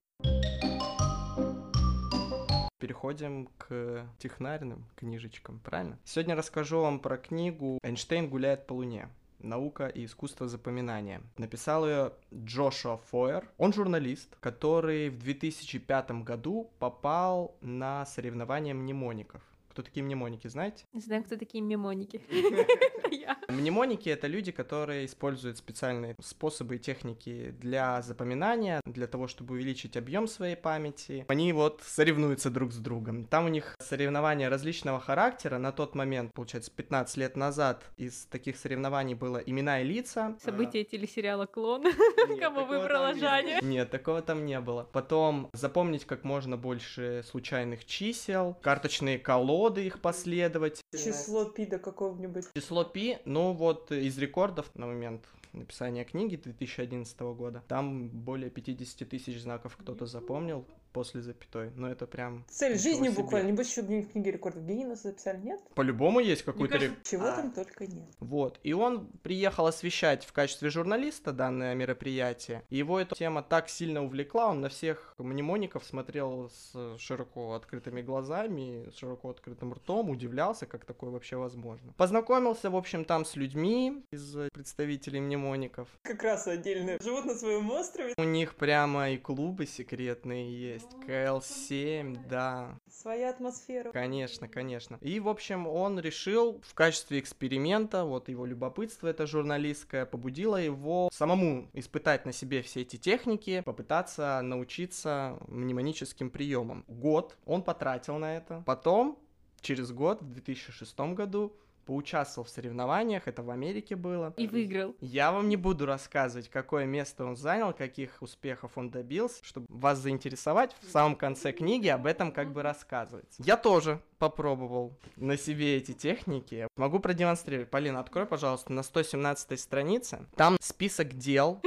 Переходим 2.79 3.47
к 3.57 4.05
технарным 4.19 4.85
книжечкам, 4.95 5.59
правильно? 5.61 5.97
Сегодня 6.03 6.35
расскажу 6.35 6.81
вам 6.81 6.99
про 6.99 7.17
книгу 7.17 7.79
«Эйнштейн 7.83 8.29
гуляет 8.29 8.67
по 8.67 8.73
Луне». 8.73 9.09
Наука 9.39 9.87
и 9.87 10.05
искусство 10.05 10.47
запоминания. 10.47 11.21
Написал 11.37 11.87
ее 11.87 12.13
Джошуа 12.33 12.97
Фойер. 12.97 13.49
Он 13.57 13.73
журналист, 13.73 14.35
который 14.39 15.09
в 15.09 15.19
2005 15.19 16.23
году 16.23 16.69
попал 16.79 17.55
на 17.61 18.05
соревнования 18.05 18.73
мнемоников. 18.73 19.41
Кто 19.69 19.81
такие 19.81 20.03
мнемоники, 20.03 20.47
знаете? 20.47 20.85
Не 20.93 21.01
знаю, 21.01 21.23
кто 21.23 21.35
такие 21.35 21.61
мемоники. 21.61 22.21
Я. 23.25 23.37
Мнемоники— 23.49 24.09
это 24.15 24.27
люди, 24.27 24.51
которые 24.51 25.05
используют 25.05 25.57
специальные 25.57 26.15
способы 26.21 26.75
и 26.75 26.79
техники 26.79 27.55
для 27.59 28.01
запоминания, 28.01 28.81
для 28.85 29.07
того, 29.07 29.27
чтобы 29.27 29.55
увеличить 29.55 29.97
объем 29.97 30.27
своей 30.27 30.55
памяти. 30.55 31.25
Они 31.27 31.51
вот 31.53 31.81
соревнуются 31.83 32.49
друг 32.49 32.71
с 32.71 32.77
другом. 32.77 33.25
Там 33.25 33.45
у 33.45 33.47
них 33.47 33.75
соревнования 33.79 34.49
различного 34.49 34.99
характера. 34.99 35.57
На 35.57 35.71
тот 35.71 35.95
момент, 35.95 36.33
получается, 36.33 36.71
15 36.71 37.17
лет 37.17 37.35
назад 37.35 37.83
из 37.97 38.25
таких 38.25 38.57
соревнований 38.57 39.15
было 39.15 39.37
имена 39.37 39.81
и 39.81 39.83
лица. 39.83 40.35
События 40.43 40.83
телесериала 40.83 41.45
«Клон». 41.45 41.83
Кого 42.39 42.65
выбрала 42.65 43.15
Жаня? 43.15 43.59
Нет, 43.61 43.89
такого 43.89 44.21
там 44.21 44.45
не 44.45 44.59
было. 44.59 44.83
Потом 44.91 45.49
запомнить 45.53 46.05
как 46.05 46.23
можно 46.23 46.57
больше 46.57 47.23
случайных 47.27 47.85
чисел, 47.85 48.57
карточные 48.61 49.17
колоды, 49.17 49.85
их 49.85 49.99
последовать. 49.99 50.81
Число 50.91 51.45
пи 51.45 51.65
до 51.65 51.79
какого-нибудь. 51.79 52.45
Число 52.53 52.83
пи, 52.83 53.14
ну 53.25 53.53
вот 53.53 53.91
из 53.91 54.17
рекордов 54.17 54.69
на 54.75 54.87
момент 54.87 55.23
написания 55.53 56.03
книги 56.03 56.35
2011 56.35 57.19
года, 57.19 57.63
там 57.67 58.09
более 58.09 58.49
50 58.49 59.07
тысяч 59.07 59.41
знаков 59.41 59.77
кто-то 59.77 60.05
запомнил 60.05 60.65
после 60.95 61.21
запятой. 61.21 61.71
Ну 61.75 61.87
это 61.87 62.07
прям... 62.07 62.45
Цель 62.49 62.79
жизни 62.79 63.09
себе. 63.09 63.21
буквально. 63.21 63.49
Небось, 63.49 63.69
еще 63.69 63.81
в 63.81 64.11
книге 64.11 64.31
рекордов 64.31 64.65
Гиннесса 64.65 65.09
записали, 65.09 65.41
нет? 65.43 65.59
По-любому 65.75 66.21
есть 66.21 66.43
какой-то... 66.43 66.79
кажется, 66.79 66.95
Чего 67.03 67.25
А. 67.25 67.35
там 67.35 67.51
только 67.51 67.85
нет. 67.85 68.07
Вот. 68.21 68.61
И 68.63 68.71
он 68.71 69.07
приехал 69.21 69.67
освещать 69.67 70.23
в 70.23 70.31
качестве 70.31 70.69
журналиста 70.69 71.33
данное 71.33 71.75
мероприятие. 71.75 72.63
Его 72.69 72.97
эта 72.97 73.13
тема 73.13 73.43
так 73.43 73.67
сильно 73.67 74.05
увлекла, 74.05 74.47
он 74.47 74.61
на 74.61 74.69
всех 74.69 75.15
мнемоников 75.17 75.83
смотрел 75.83 76.49
с 76.49 76.97
широко 76.97 77.55
открытыми 77.55 78.01
глазами, 78.01 78.89
с 78.89 78.95
широко 78.97 79.31
открытым 79.31 79.73
ртом, 79.73 80.09
удивлялся, 80.09 80.65
как 80.65 80.85
такое 80.85 81.09
вообще 81.09 81.35
возможно. 81.35 81.91
Познакомился, 81.97 82.69
в 82.69 82.75
общем, 82.77 83.03
там 83.03 83.25
с 83.25 83.35
людьми 83.35 84.01
из 84.11 84.49
представителей 84.53 85.19
мнемоников. 85.19 85.89
Как 86.03 86.23
раз 86.23 86.47
отдельно. 86.47 86.97
Живут 87.03 87.25
на 87.25 87.35
своем 87.35 87.69
острове. 87.71 88.13
У 88.17 88.23
них 88.23 88.55
прямо 88.55 89.09
и 89.09 89.17
клубы 89.17 89.65
секретные 89.65 90.57
есть. 90.57 90.84
КЛ-7, 91.05 92.27
да. 92.27 92.77
Своя 92.89 93.29
атмосфера. 93.29 93.91
Конечно, 93.91 94.47
конечно. 94.47 94.97
И, 95.01 95.19
в 95.19 95.29
общем, 95.29 95.67
он 95.67 95.99
решил 95.99 96.61
в 96.63 96.73
качестве 96.73 97.19
эксперимента, 97.19 98.03
вот 98.05 98.29
его 98.29 98.45
любопытство 98.45 99.07
это 99.07 99.27
журналистское, 99.27 100.05
побудило 100.05 100.57
его 100.57 101.09
самому 101.11 101.69
испытать 101.73 102.25
на 102.25 102.31
себе 102.31 102.61
все 102.61 102.81
эти 102.81 102.97
техники, 102.97 103.61
попытаться 103.65 104.41
научиться 104.41 105.37
мнемоническим 105.47 106.29
приемам. 106.29 106.83
Год 106.87 107.37
он 107.45 107.63
потратил 107.63 108.17
на 108.17 108.37
это. 108.37 108.63
Потом, 108.65 109.19
через 109.61 109.91
год, 109.91 110.21
в 110.21 110.31
2006 110.31 110.99
году, 111.13 111.55
поучаствовал 111.85 112.47
в 112.47 112.49
соревнованиях, 112.49 113.27
это 113.27 113.43
в 113.43 113.49
Америке 113.49 113.95
было. 113.95 114.33
И 114.37 114.47
выиграл. 114.47 114.95
Я 114.99 115.31
вам 115.31 115.49
не 115.49 115.55
буду 115.55 115.85
рассказывать, 115.85 116.49
какое 116.49 116.85
место 116.85 117.25
он 117.25 117.35
занял, 117.35 117.73
каких 117.73 118.21
успехов 118.21 118.71
он 118.75 118.89
добился, 118.89 119.43
чтобы 119.43 119.67
вас 119.69 119.99
заинтересовать. 119.99 120.75
В 120.81 120.91
самом 120.91 121.15
конце 121.15 121.51
книги 121.51 121.87
об 121.87 122.05
этом 122.05 122.31
как 122.31 122.51
бы 122.51 122.61
рассказывается. 122.61 123.41
Я 123.43 123.57
тоже 123.57 124.01
попробовал 124.17 124.97
на 125.15 125.37
себе 125.37 125.77
эти 125.77 125.93
техники. 125.93 126.67
Могу 126.77 126.99
продемонстрировать. 126.99 127.69
Полина, 127.69 127.99
открой, 127.99 128.25
пожалуйста, 128.25 128.71
на 128.73 128.83
117 128.83 129.59
странице. 129.59 130.25
Там 130.35 130.57
список 130.59 131.13
дел. 131.13 131.61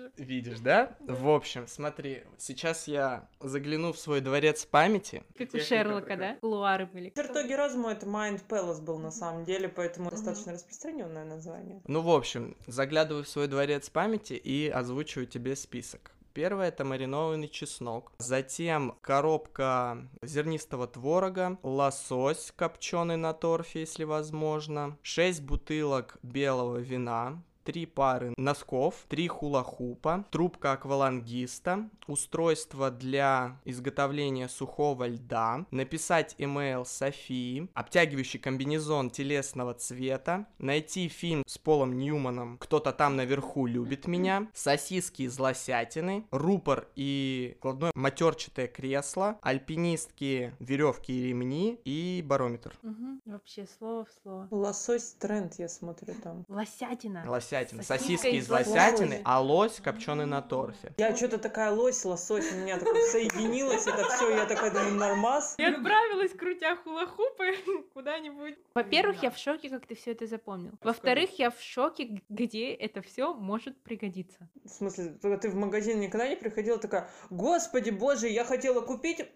Вижу. 0.00 0.12
Видишь, 0.16 0.60
да? 0.60 0.96
В 1.00 1.28
общем, 1.28 1.66
смотри, 1.66 2.22
сейчас 2.38 2.88
я 2.88 3.28
загляну 3.40 3.92
в 3.92 3.98
свой 3.98 4.20
дворец 4.20 4.64
памяти. 4.64 5.22
Как 5.36 5.52
у 5.54 5.58
Шерлока, 5.58 6.16
да? 6.16 6.36
Кулуары 6.40 6.86
были. 6.86 7.12
Чертоги 7.14 7.52
разума 7.52 7.92
это 7.92 8.06
Mind 8.06 8.42
Palace 8.48 8.80
был 8.80 8.98
на 8.98 9.10
самом 9.10 9.44
деле, 9.44 9.68
поэтому 9.68 10.10
достаточно 10.10 10.52
распространенное 10.52 11.24
название. 11.24 11.82
Ну, 11.86 12.00
в 12.00 12.10
общем, 12.10 12.56
заглядываю 12.66 13.24
в 13.24 13.28
свой 13.28 13.48
дворец 13.48 13.90
памяти 13.90 14.34
и 14.34 14.68
озвучиваю 14.68 15.26
тебе 15.26 15.56
список. 15.56 16.12
Первое 16.32 16.68
это 16.68 16.84
маринованный 16.84 17.48
чеснок, 17.48 18.12
затем 18.18 18.96
коробка 19.00 20.08
зернистого 20.22 20.86
творога, 20.86 21.58
лосось 21.64 22.52
копченый 22.54 23.16
на 23.16 23.32
торфе, 23.34 23.80
если 23.80 24.04
возможно, 24.04 24.96
6 25.02 25.42
бутылок 25.42 26.18
белого 26.22 26.76
вина, 26.76 27.42
три 27.64 27.86
пары 27.86 28.34
носков, 28.36 29.06
три 29.08 29.28
хула-хупа, 29.28 30.24
трубка 30.30 30.72
аквалангиста, 30.72 31.88
устройство 32.06 32.90
для 32.90 33.58
изготовления 33.64 34.48
сухого 34.48 35.06
льда, 35.06 35.66
написать 35.70 36.34
имейл 36.38 36.84
Софии, 36.84 37.68
обтягивающий 37.74 38.38
комбинезон 38.40 39.10
телесного 39.10 39.74
цвета, 39.74 40.46
найти 40.58 41.08
фильм 41.08 41.44
с 41.46 41.58
Полом 41.58 41.96
Ньюманом 41.98 42.58
«Кто-то 42.58 42.92
там 42.92 43.16
наверху 43.16 43.66
любит 43.66 44.06
меня», 44.06 44.48
сосиски 44.54 45.22
из 45.22 45.38
лосятины, 45.38 46.26
рупор 46.30 46.88
и 46.96 47.56
кладное 47.60 47.92
матерчатое 47.94 48.66
кресло, 48.66 49.38
альпинистские 49.42 50.54
веревки 50.58 51.12
и 51.12 51.28
ремни 51.28 51.78
и 51.84 52.24
барометр. 52.26 52.78
Мгм. 52.82 53.20
Вообще, 53.24 53.66
слово 53.78 54.04
в 54.04 54.10
слово. 54.22 54.48
Лосось 54.50 55.12
тренд, 55.18 55.54
я 55.58 55.68
смотрю 55.68 56.14
там. 56.22 56.44
Лосятина. 56.48 57.24
Лосятина. 57.26 57.49
Сосиска 57.50 57.82
Сосиски 57.82 58.26
из 58.28 58.44
из 58.44 58.50
лосося. 58.50 58.70
лосятины, 58.70 59.20
а 59.24 59.40
лось 59.40 59.80
копченый 59.80 60.26
на 60.26 60.40
торфе. 60.40 60.92
Я 60.96 61.16
что-то 61.16 61.38
такая 61.38 61.72
лось, 61.72 62.04
лосось, 62.04 62.52
у 62.52 62.56
меня 62.56 62.78
такое 62.78 63.02
соединилось, 63.10 63.86
это 63.86 64.08
все, 64.08 64.30
я 64.36 64.46
такая 64.46 64.70
думаю, 64.70 64.94
нормас. 64.94 65.56
Я 65.58 65.70
отправилась, 65.70 66.32
крутя 66.32 66.76
хула-хупы, 66.76 67.56
куда-нибудь. 67.94 68.56
Во-первых, 68.74 69.22
я 69.22 69.30
в 69.30 69.36
шоке, 69.38 69.68
как 69.68 69.86
ты 69.86 69.94
все 69.94 70.12
это 70.12 70.26
запомнил. 70.26 70.72
Во-вторых, 70.82 71.38
я 71.38 71.50
в 71.50 71.60
шоке, 71.60 72.22
где 72.28 72.72
это 72.72 73.02
все 73.02 73.34
может 73.34 73.76
пригодиться. 73.82 74.48
В 74.64 74.68
смысле, 74.68 75.18
когда 75.20 75.36
ты 75.36 75.48
в 75.48 75.56
магазин 75.56 76.00
никогда 76.00 76.28
не 76.28 76.36
приходила 76.36 76.78
такая, 76.78 77.10
господи 77.30 77.90
боже, 77.90 78.28
я 78.28 78.44
хотела 78.44 78.80
купить 78.80 79.26